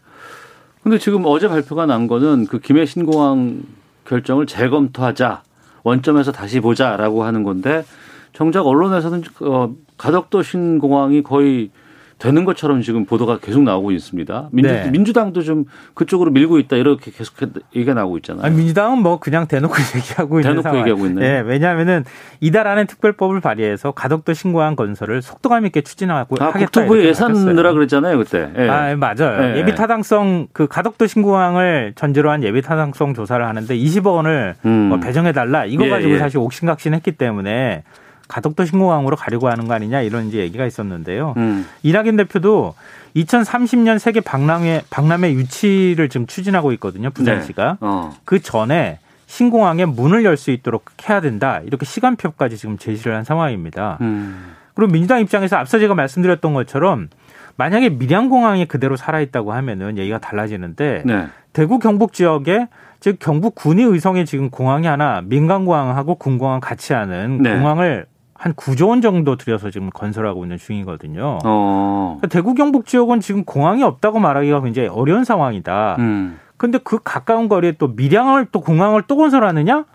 근데 0.83 0.97
지금 0.97 1.25
어제 1.27 1.47
발표가 1.47 1.85
난 1.85 2.07
거는 2.07 2.47
그 2.47 2.59
김해 2.59 2.87
신공항 2.87 3.63
결정을 4.07 4.47
재검토하자. 4.47 5.43
원점에서 5.83 6.33
다시 6.33 6.61
보자라고 6.61 7.25
하는 7.25 7.43
건데 7.43 7.85
정작 8.33 8.67
언론에서는 8.67 9.23
어, 9.43 9.75
가덕도 9.99 10.43
신공항이 10.43 11.23
거의 11.23 11.71
되는 12.19 12.45
것처럼 12.45 12.81
지금 12.83 13.05
보도가 13.05 13.39
계속 13.39 13.63
나오고 13.63 13.91
있습니다. 13.93 14.49
민주, 14.53 14.71
네. 14.73 14.91
민주당도 14.91 15.43
좀 15.43 15.65
그쪽으로 15.95 16.31
밀고 16.31 16.59
있다 16.59 16.77
이렇게 16.77 17.11
계속 17.11 17.35
얘기가 17.75 17.95
나오고 17.95 18.19
있잖아요. 18.19 18.45
아니, 18.45 18.57
민주당은 18.57 18.99
뭐 18.99 19.19
그냥 19.19 19.47
대놓고 19.47 19.75
얘기하고 19.97 20.41
있는 20.41 20.63
대놓고. 20.63 20.79
얘기하고 20.79 21.07
있네. 21.07 21.25
예, 21.27 21.41
왜냐하면은 21.45 22.05
이달 22.41 22.67
안에 22.67 22.85
특별법을 22.85 23.41
발의해서 23.41 23.93
가덕도 23.93 24.33
신공항 24.33 24.77
건설을 24.77 25.23
속도감 25.23 25.67
있게 25.67 25.81
추진하고 25.83 26.37
아, 26.41 26.47
하겠다. 26.47 26.59
국토부에 26.67 26.99
이렇게 26.99 27.09
예산 27.11 27.29
밝혔어요. 27.29 27.53
넣으라 27.55 27.73
그랬잖아요 27.73 28.19
그때. 28.19 28.51
예. 28.59 28.69
아, 28.69 28.91
예, 28.91 28.95
맞아요. 28.95 29.55
예. 29.55 29.59
예비 29.59 29.75
타당성 29.75 30.47
그 30.53 30.67
가덕도 30.67 31.07
신공항을 31.07 31.93
전제로 31.97 32.31
한 32.31 32.43
예비 32.45 32.63
타당성 32.63 33.15
조사를 33.15 33.45
하는데 33.47 33.77
20억 33.77 34.15
원을 34.15 34.55
음. 34.65 34.71
뭐 34.89 35.01
배정해 35.01 35.33
달라. 35.33 35.65
이거 35.65 35.85
예, 35.87 35.91
가지고 35.91 36.13
예. 36.15 36.19
사실 36.19 36.39
옥신각신했기 36.39 37.13
때문에 37.13 37.83
가덕도 38.29 38.65
신공항으로 38.65 39.17
가려고 39.17 39.49
하는 39.49 39.67
거 39.69 39.75
아니냐 39.75 40.01
이런 40.03 40.29
이제 40.29 40.39
얘기가 40.39 40.67
있었는데요. 40.67 41.35
음. 41.37 41.67
이낙연 41.83 42.17
대표도 42.17 42.75
2030년 43.17 43.99
세계 43.99 44.21
박람회 44.21 44.83
박람회 44.91 45.33
유치를 45.33 46.09
지금 46.09 46.27
추진하고 46.27 46.73
있거든요. 46.73 47.11
부산시가. 47.11 47.65
네. 47.73 47.77
어. 47.81 48.13
그 48.25 48.41
전에 48.41 48.99
신공항에 49.27 49.85
문을 49.85 50.25
열 50.25 50.37
수 50.37 50.51
있도록 50.51 50.87
해야 51.09 51.21
된다. 51.21 51.61
이렇게 51.65 51.85
시간표까지 51.87 52.57
지금 52.57 52.77
제시를 52.79 53.15
한 53.15 53.25
상황입니다. 53.25 53.99
음. 54.01 54.55
그리고 54.75 54.93
민주당 54.93 55.21
입장에서 55.21 55.57
앞서 55.57 55.79
제가 55.79 55.95
말씀드렸던 55.95 56.53
것처럼 56.55 57.09
만약에 57.57 57.91
밀양공항이 57.91 58.67
그대로 58.67 58.97
살아있다고 58.97 59.53
하면은 59.53 59.97
얘기가 59.99 60.19
달라지는데 60.19 61.03
네. 61.07 61.27
대구 61.53 61.79
경북 61.79 62.13
지역에 62.13 62.67
즉 62.99 63.19
경북 63.21 63.55
군위 63.55 63.85
의성에 63.85 64.25
지금 64.25 64.51
공항이 64.51 64.87
하나 64.89 65.21
민간공항하고 65.25 66.17
군공항 66.17 66.59
같이 66.61 66.93
하는 66.95 67.39
네. 67.43 67.55
공항을 67.55 68.07
한 68.45 68.53
9조 68.53 68.91
원 68.91 69.01
정도 69.01 69.37
들여서 69.37 69.71
지금 69.71 69.89
건설하고 69.89 70.45
있는 70.45 70.59
중이거든요. 70.59 71.39
어. 71.47 72.19
그러니까 72.19 72.27
대구 72.27 72.53
경북 72.53 72.85
지역은 72.85 73.21
지금 73.21 73.43
공항이 73.43 73.83
없다고 73.83 74.19
말하기가 74.19 74.61
굉장히 74.61 74.89
어려운 74.89 75.25
상황이다. 75.25 75.97
음. 75.99 76.39
근데 76.59 76.77
그 76.77 76.99
가까운 77.03 77.49
거리에 77.49 77.73
또 77.79 77.89
밀양을 77.89 78.49
또 78.53 78.61
공항을 78.61 79.05
또 79.07 79.17
건설하느냐? 79.17 79.87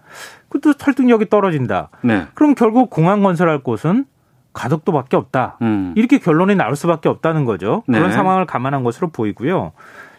그것도 0.49 0.73
설득력이 0.79 1.29
떨어진다. 1.29 1.89
네. 2.01 2.25
그럼 2.33 2.55
결국 2.55 2.89
공항 2.89 3.21
건설할 3.21 3.59
곳은 3.59 4.05
가덕도밖에 4.53 5.15
없다. 5.15 5.57
음. 5.61 5.93
이렇게 5.95 6.17
결론이 6.17 6.55
나올 6.55 6.75
수밖에 6.75 7.07
없다는 7.07 7.45
거죠. 7.45 7.83
네. 7.87 7.99
그런 7.99 8.11
상황을 8.11 8.47
감안한 8.47 8.83
것으로 8.83 9.09
보이고요. 9.09 9.73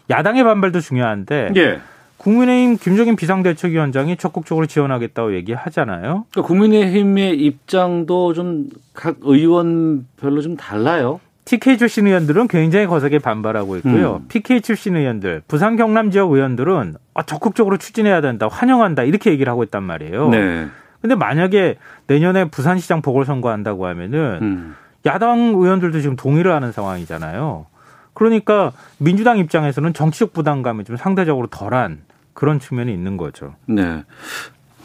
야당의 0.08 0.44
반발도 0.44 0.78
중요한데 0.78 1.50
예. 1.56 1.80
국민의힘 2.20 2.76
김종인 2.76 3.16
비상대책위원장이 3.16 4.16
적극적으로 4.16 4.66
지원하겠다고 4.66 5.34
얘기하잖아요. 5.34 6.26
그러니까 6.30 6.42
국민의힘의 6.42 7.38
입장도 7.38 8.34
좀 8.34 8.68
각 9.00 9.16
의원별로 9.22 10.42
좀 10.42 10.58
달라요. 10.58 11.20
TK 11.46 11.78
출신 11.78 12.06
의원들은 12.06 12.48
굉장히 12.48 12.86
거세게 12.86 13.18
반발하고 13.18 13.78
있고요. 13.78 14.16
음. 14.16 14.28
PK 14.28 14.60
출신 14.60 14.94
의원들, 14.94 15.42
부산 15.48 15.76
경남 15.76 16.10
지역 16.10 16.30
의원들은 16.32 16.96
아, 17.14 17.22
적극적으로 17.22 17.78
추진해야 17.78 18.20
된다, 18.20 18.46
환영한다 18.48 19.04
이렇게 19.04 19.30
얘기를 19.30 19.50
하고 19.50 19.62
있단 19.64 19.82
말이에요. 19.82 20.28
네. 20.28 20.66
근데 21.00 21.14
만약에 21.14 21.76
내년에 22.08 22.44
부산시장 22.50 23.00
보궐선거 23.00 23.48
한다고 23.48 23.86
하면은 23.86 24.38
음. 24.42 24.76
야당 25.06 25.38
의원들도 25.38 26.02
지금 26.02 26.14
동의를 26.14 26.52
하는 26.52 26.70
상황이잖아요. 26.72 27.64
그러니까 28.12 28.72
민주당 28.98 29.38
입장에서는 29.38 29.94
정치적 29.94 30.34
부담감이 30.34 30.84
좀 30.84 30.96
상대적으로 30.98 31.46
덜한 31.46 32.02
그런 32.34 32.58
측면이 32.60 32.92
있는 32.92 33.16
거죠. 33.16 33.54
네. 33.66 34.04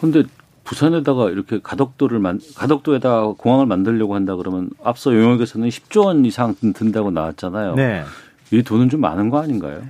근데 0.02 0.24
부산에다가 0.64 1.30
이렇게 1.30 1.60
가덕도를 1.62 2.20
만 2.20 2.40
가덕도에다 2.56 3.34
공항을 3.38 3.66
만들려고 3.68 4.16
한다 4.16 4.36
그러면 4.36 4.70
앞서 4.84 5.14
용역에서는 5.16 5.70
10조 5.70 6.06
원 6.06 6.26
이상 6.26 6.56
든다고 6.74 7.12
나왔잖아요. 7.12 7.76
네. 7.76 8.04
이 8.52 8.64
돈은 8.64 8.90
좀 8.90 9.02
많은 9.02 9.30
거 9.30 9.42
아닌가요? 9.42 9.82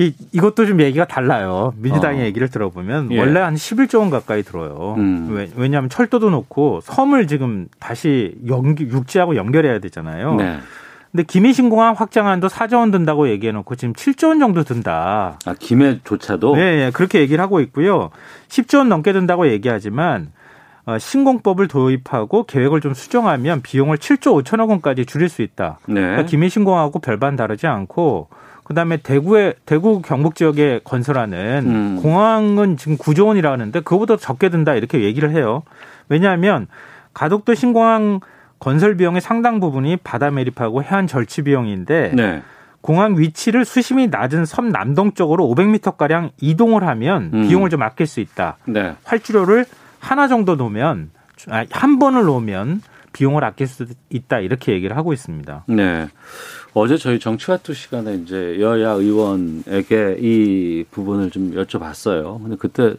이- 0.00 0.14
이것도 0.32 0.66
좀 0.66 0.80
얘기가 0.80 1.06
달라요. 1.06 1.74
민주당의 1.78 2.22
어. 2.22 2.24
얘기를 2.26 2.48
들어보면 2.48 3.10
예. 3.10 3.18
원래 3.18 3.40
한 3.40 3.56
11조 3.56 3.98
원 3.98 4.10
가까이 4.10 4.44
들어요. 4.44 4.94
음. 4.96 5.28
왜, 5.32 5.50
왜냐하면 5.56 5.90
철도도 5.90 6.30
놓고 6.30 6.82
섬을 6.84 7.26
지금 7.26 7.66
다시 7.80 8.36
연기, 8.46 8.84
육지하고 8.84 9.34
연결해야 9.34 9.80
되잖아요. 9.80 10.36
네. 10.36 10.58
근데 11.10 11.22
김해 11.24 11.52
신공항 11.52 11.94
확장안도 11.94 12.48
4조 12.48 12.78
원 12.78 12.90
든다고 12.90 13.30
얘기해 13.30 13.52
놓고 13.52 13.76
지금 13.76 13.94
7조 13.94 14.28
원 14.28 14.38
정도 14.38 14.62
든다. 14.62 15.38
아 15.44 15.54
김해조차도 15.58 16.56
네, 16.56 16.76
네, 16.76 16.90
그렇게 16.90 17.20
얘기를 17.20 17.42
하고 17.42 17.60
있고요. 17.60 18.10
10조 18.48 18.78
원 18.78 18.88
넘게 18.88 19.12
든다고 19.12 19.48
얘기하지만 19.48 20.32
어, 20.84 20.98
신공법을 20.98 21.68
도입하고 21.68 22.44
계획을 22.44 22.80
좀 22.80 22.94
수정하면 22.94 23.60
비용을 23.60 23.98
7조 23.98 24.42
5천억 24.42 24.70
원까지 24.70 25.04
줄일 25.06 25.28
수 25.28 25.42
있다. 25.42 25.78
네. 25.86 26.00
그러니까 26.00 26.22
김해 26.24 26.48
신공항하고 26.48 26.98
별반 27.00 27.36
다르지 27.36 27.66
않고 27.66 28.28
그다음에 28.64 28.98
대구에 28.98 29.54
대구 29.64 30.02
경북 30.02 30.34
지역에 30.34 30.80
건설하는 30.84 31.64
음. 31.66 31.98
공항은 32.02 32.76
지금 32.76 32.96
9조 32.96 33.26
원이라 33.26 33.50
하는데 33.50 33.80
그거보다 33.80 34.16
적게 34.16 34.50
든다 34.50 34.74
이렇게 34.74 35.02
얘기를 35.02 35.30
해요. 35.30 35.62
왜냐하면 36.08 36.68
가덕도 37.14 37.54
신공항 37.54 38.20
건설 38.58 38.96
비용의 38.96 39.20
상당 39.20 39.60
부분이 39.60 39.98
바다 39.98 40.30
매립하고 40.30 40.82
해안 40.82 41.06
절취 41.06 41.42
비용인데 41.42 42.12
네. 42.14 42.42
공항 42.80 43.18
위치를 43.18 43.64
수심이 43.64 44.08
낮은 44.08 44.44
섬 44.44 44.68
남동쪽으로 44.68 45.46
500m 45.48 45.96
가량 45.96 46.30
이동을 46.40 46.86
하면 46.86 47.30
음. 47.34 47.48
비용을 47.48 47.70
좀 47.70 47.82
아낄 47.82 48.06
수 48.06 48.20
있다. 48.20 48.58
네. 48.66 48.94
활주로를 49.04 49.66
하나 49.98 50.28
정도 50.28 50.54
놓으면 50.54 51.10
아, 51.48 51.64
한 51.70 51.98
번을 51.98 52.24
놓으면 52.24 52.82
비용을 53.12 53.44
아낄 53.44 53.66
수 53.66 53.86
있다 54.10 54.40
이렇게 54.40 54.72
얘기를 54.72 54.96
하고 54.96 55.12
있습니다. 55.12 55.64
네. 55.68 56.08
어제 56.74 56.96
저희 56.96 57.18
정치화투 57.18 57.74
시간에 57.74 58.14
이제 58.14 58.58
여야 58.60 58.90
의원에게 58.90 60.16
이 60.20 60.84
부분을 60.90 61.30
좀 61.30 61.52
여쭤봤어요. 61.54 62.40
근데 62.42 62.56
그때 62.56 62.94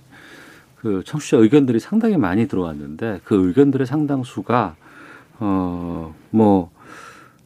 그 0.76 1.04
청취자 1.06 1.38
의견들이 1.38 1.80
상당히 1.80 2.18
많이 2.18 2.48
들어왔는데 2.48 3.22
그 3.24 3.48
의견들의 3.48 3.86
상당수가 3.86 4.76
어 5.40 5.80
뭐 6.32 6.72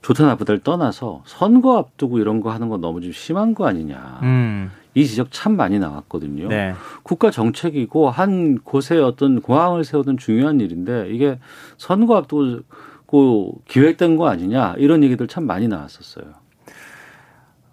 좋다 0.02 0.26
나쁘다를 0.26 0.60
떠나서 0.62 1.24
선거 1.26 1.78
앞두고 1.78 2.20
이런 2.20 2.42
거 2.42 2.52
하는 2.52 2.68
건 2.70 2.82
너무 2.82 3.00
좀 3.02 3.12
심한 3.14 3.56
거 3.56 3.66
아니냐. 3.66 4.20
음, 4.24 4.72
이 4.94 5.06
지적 5.06 5.30
참 5.32 5.56
많이 5.56 5.80
나왔거든요. 5.80 6.50
네. 6.50 6.74
국가 7.04 7.32
정책이고 7.32 8.10
한 8.10 8.60
곳에 8.60 8.98
어떤 9.00 9.42
공항을 9.42 9.86
세우던 9.86 10.18
중요한 10.18 10.60
일인데 10.60 11.08
이게 11.10 11.40
선거 11.78 12.18
앞두고 12.18 13.62
기획된 13.66 14.18
거 14.18 14.28
아니냐 14.28 14.76
이런 14.78 15.04
얘기들 15.04 15.28
참 15.28 15.48
많이 15.48 15.70
나왔었어요. 15.70 16.26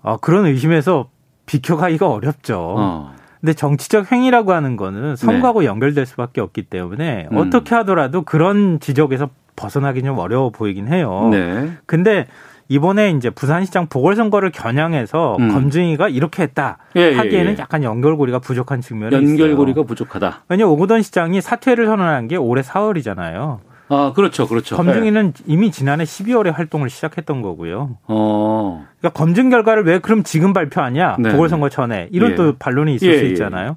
어, 0.03 0.17
그런 0.19 0.47
의심에서 0.47 1.11
비켜가기가 1.47 2.09
어렵죠. 2.09 2.75
어. 2.79 3.13
근데 3.41 3.55
정치적 3.55 4.13
행위라고 4.13 4.53
하는 4.53 4.77
거는 4.77 5.17
선거하고 5.17 5.65
연결될 5.65 6.07
수밖에 6.07 6.41
없기 6.41 6.65
때문에 6.65 7.29
음. 7.33 7.39
어떻게 7.39 7.75
하더라도 7.75 8.23
그런 8.23 8.79
지적에서 8.79 9.31
벗어나기 9.61 10.03
좀 10.03 10.19
어려워 10.19 10.49
보이긴 10.51 10.89
해요. 10.89 11.29
네. 11.31 11.71
근데 11.85 12.27
이번에 12.69 13.11
이제 13.11 13.29
부산시장 13.29 13.89
보궐선거를 13.89 14.51
겨냥해서 14.53 15.37
음. 15.39 15.53
검증이가 15.53 16.09
이렇게 16.09 16.45
했다 16.45 16.79
예, 16.97 17.13
예, 17.13 17.15
하기에는 17.15 17.53
예. 17.53 17.57
약간 17.59 17.83
연결고리가 17.83 18.39
부족한 18.39 18.81
측면이 18.81 19.15
있어요. 19.17 19.29
연결고리가 19.29 19.83
부족하다. 19.83 20.45
왜냐 20.49 20.67
오거돈 20.67 21.03
시장이 21.03 21.41
사퇴를 21.41 21.87
선언한 21.87 22.29
게 22.29 22.37
올해 22.37 22.63
4월이잖아요. 22.63 23.59
아, 23.93 24.13
그렇죠. 24.15 24.47
그렇죠. 24.47 24.77
검증위는 24.77 25.33
이미 25.47 25.73
지난해 25.73 26.05
12월에 26.05 26.53
활동을 26.55 26.89
시작했던 26.89 27.43
거고요. 27.43 27.99
어. 28.07 28.87
그러니까 29.01 29.19
검증 29.19 29.51
결과를 29.51 29.85
왜 29.85 29.99
그럼 29.99 30.23
지금 30.23 30.53
발표하냐? 30.53 31.17
네. 31.19 31.33
보궐선거 31.33 31.69
전에. 31.69 32.09
이런 32.13 32.31
예. 32.31 32.35
또 32.37 32.55
반론이 32.57 32.95
있을 32.95 33.09
예, 33.13 33.19
수 33.19 33.25
예. 33.25 33.29
있잖아요. 33.31 33.77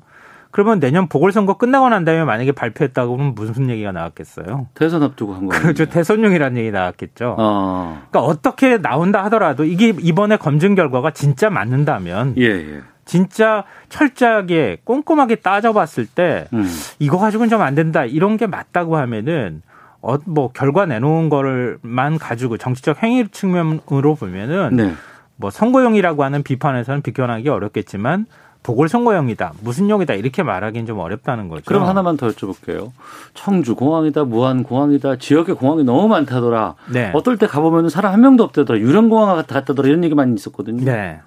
그러면 0.53 0.79
내년 0.79 1.07
보궐선거 1.07 1.57
끝나고 1.57 1.89
난 1.89 2.05
다음에 2.05 2.23
만약에 2.23 2.51
발표했다고 2.51 3.17
하면 3.17 3.33
무슨 3.33 3.71
얘기가 3.71 3.91
나왔겠어요? 3.91 4.67
대선 4.75 5.01
앞두고 5.01 5.33
한 5.33 5.47
거예요. 5.47 5.61
그렇죠. 5.61 5.85
대선용이라는 5.87 6.57
얘기 6.57 6.69
나왔겠죠. 6.69 7.35
어. 7.39 8.03
그러니까 8.11 8.19
어떻게 8.31 8.77
나온다 8.77 9.23
하더라도 9.25 9.63
이게 9.65 9.95
이번에 9.99 10.37
검증 10.37 10.75
결과가 10.75 11.09
진짜 11.09 11.49
맞는다면 11.49 12.35
예, 12.37 12.43
예. 12.43 12.81
진짜 13.03 13.63
철저하게 13.89 14.77
꼼꼼하게 14.83 15.37
따져봤을 15.37 16.05
때 16.05 16.45
음. 16.53 16.69
이거 16.99 17.17
가지고는 17.17 17.49
좀 17.49 17.61
안 17.61 17.73
된다 17.73 18.05
이런 18.05 18.37
게 18.37 18.45
맞다고 18.45 18.95
하면은 18.97 19.63
어 20.01 20.17
뭐 20.25 20.51
결과 20.51 20.85
내놓은 20.85 21.29
거를만 21.29 22.19
가지고 22.19 22.57
정치적 22.59 23.01
행위 23.01 23.27
측면으로 23.27 24.13
보면은 24.15 24.75
네. 24.75 24.93
뭐 25.35 25.49
선거용이라고 25.49 26.23
하는 26.23 26.43
비판에서는 26.43 27.01
비껴나기 27.01 27.49
어렵겠지만 27.49 28.27
보궐선거용이다 28.63 29.53
무슨 29.61 29.89
용이다 29.89 30.13
이렇게 30.13 30.41
말하기는 30.41 30.85
좀 30.85 30.99
어렵다는 30.99 31.49
거죠. 31.49 31.63
그럼 31.65 31.83
하나만 31.83 32.17
더 32.17 32.27
여쭤볼게요. 32.29 32.91
청주 33.33 33.75
공항이다, 33.75 34.23
무안 34.23 34.63
공항이다, 34.63 35.17
지역에 35.17 35.53
공항이 35.53 35.83
너무 35.83 36.07
많다더라. 36.07 36.75
네. 36.91 37.11
어떨 37.13 37.37
때 37.37 37.45
가보면 37.45 37.89
사람 37.89 38.13
한 38.13 38.21
명도 38.21 38.43
없다더라. 38.43 38.79
유령 38.79 39.09
공항 39.09 39.35
갔다더라. 39.35 39.87
이런 39.87 40.03
얘기 40.03 40.15
많이 40.15 40.33
있었거든요. 40.33 40.83
네. 40.85 41.19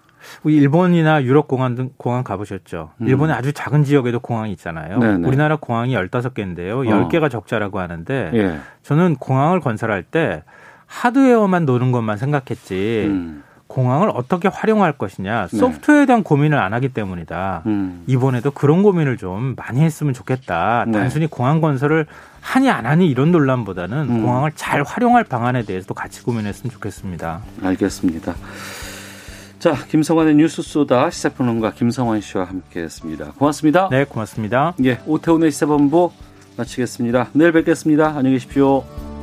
우리 0.43 0.57
일본이나 0.57 1.23
유럽 1.23 1.47
공항 1.47 1.75
등 1.75 1.91
공항 1.97 2.25
가보셨죠? 2.25 2.91
음. 3.01 3.07
일본의 3.07 3.37
아주 3.37 3.53
작은 3.53 3.85
지역에도 3.85 4.19
공항이 4.19 4.51
있잖아요. 4.53 4.99
네네. 4.99 5.29
우리나라 5.29 5.57
공항이 5.57 5.95
15개인데요. 5.95 6.85
10개가 6.89 7.31
적자라고 7.31 7.79
하는데 7.79 8.31
예. 8.35 8.59
저는 8.83 9.17
공항을 9.17 9.61
건설할 9.61 10.03
때 10.03 10.43
하드웨어만 10.87 11.65
노는 11.67 11.93
것만 11.93 12.17
생각했지 12.17 13.05
음. 13.09 13.43
공항을 13.77 14.11
어떻게 14.15 14.49
활용할 14.49 14.93
것이냐 14.93 15.49
네. 15.49 15.59
소프트웨어에 15.59 16.07
대한 16.07 16.23
고민을 16.23 16.59
안 16.59 16.73
하기 16.73 16.89
때문이다. 16.89 17.65
음. 17.67 18.05
이번에도 18.07 18.51
그런 18.51 18.83
고민을 18.83 19.19
좀 19.19 19.55
많이 19.55 19.83
했으면 19.83 20.15
좋겠다. 20.15 20.85
네. 20.87 20.93
단순히 20.93 21.27
공항 21.27 21.61
건설을 21.61 22.07
하니 22.41 22.71
안 22.71 22.87
하니 22.87 23.07
이런 23.07 23.33
논란보다는 23.33 23.99
음. 24.09 24.23
공항을 24.23 24.53
잘 24.55 24.83
활용할 24.83 25.25
방안에 25.25 25.65
대해서도 25.65 25.93
같이 25.93 26.23
고민했으면 26.23 26.73
좋겠습니다. 26.73 27.41
알겠습니다. 27.63 28.35
자, 29.59 29.75
김성환의 29.75 30.37
뉴스 30.37 30.63
소다 30.63 31.11
시사평론가 31.11 31.73
김성환 31.73 32.23
씨와 32.23 32.45
함께했습니다. 32.45 33.33
고맙습니다. 33.33 33.89
네, 33.91 34.05
고맙습니다. 34.05 34.73
예, 34.85 35.01
오태훈의 35.07 35.51
시사본부 35.51 36.13
마치겠습니다. 36.57 37.29
내일 37.35 37.53
뵙겠습니다. 37.53 38.09
안녕히 38.09 38.37
계십시오. 38.37 39.16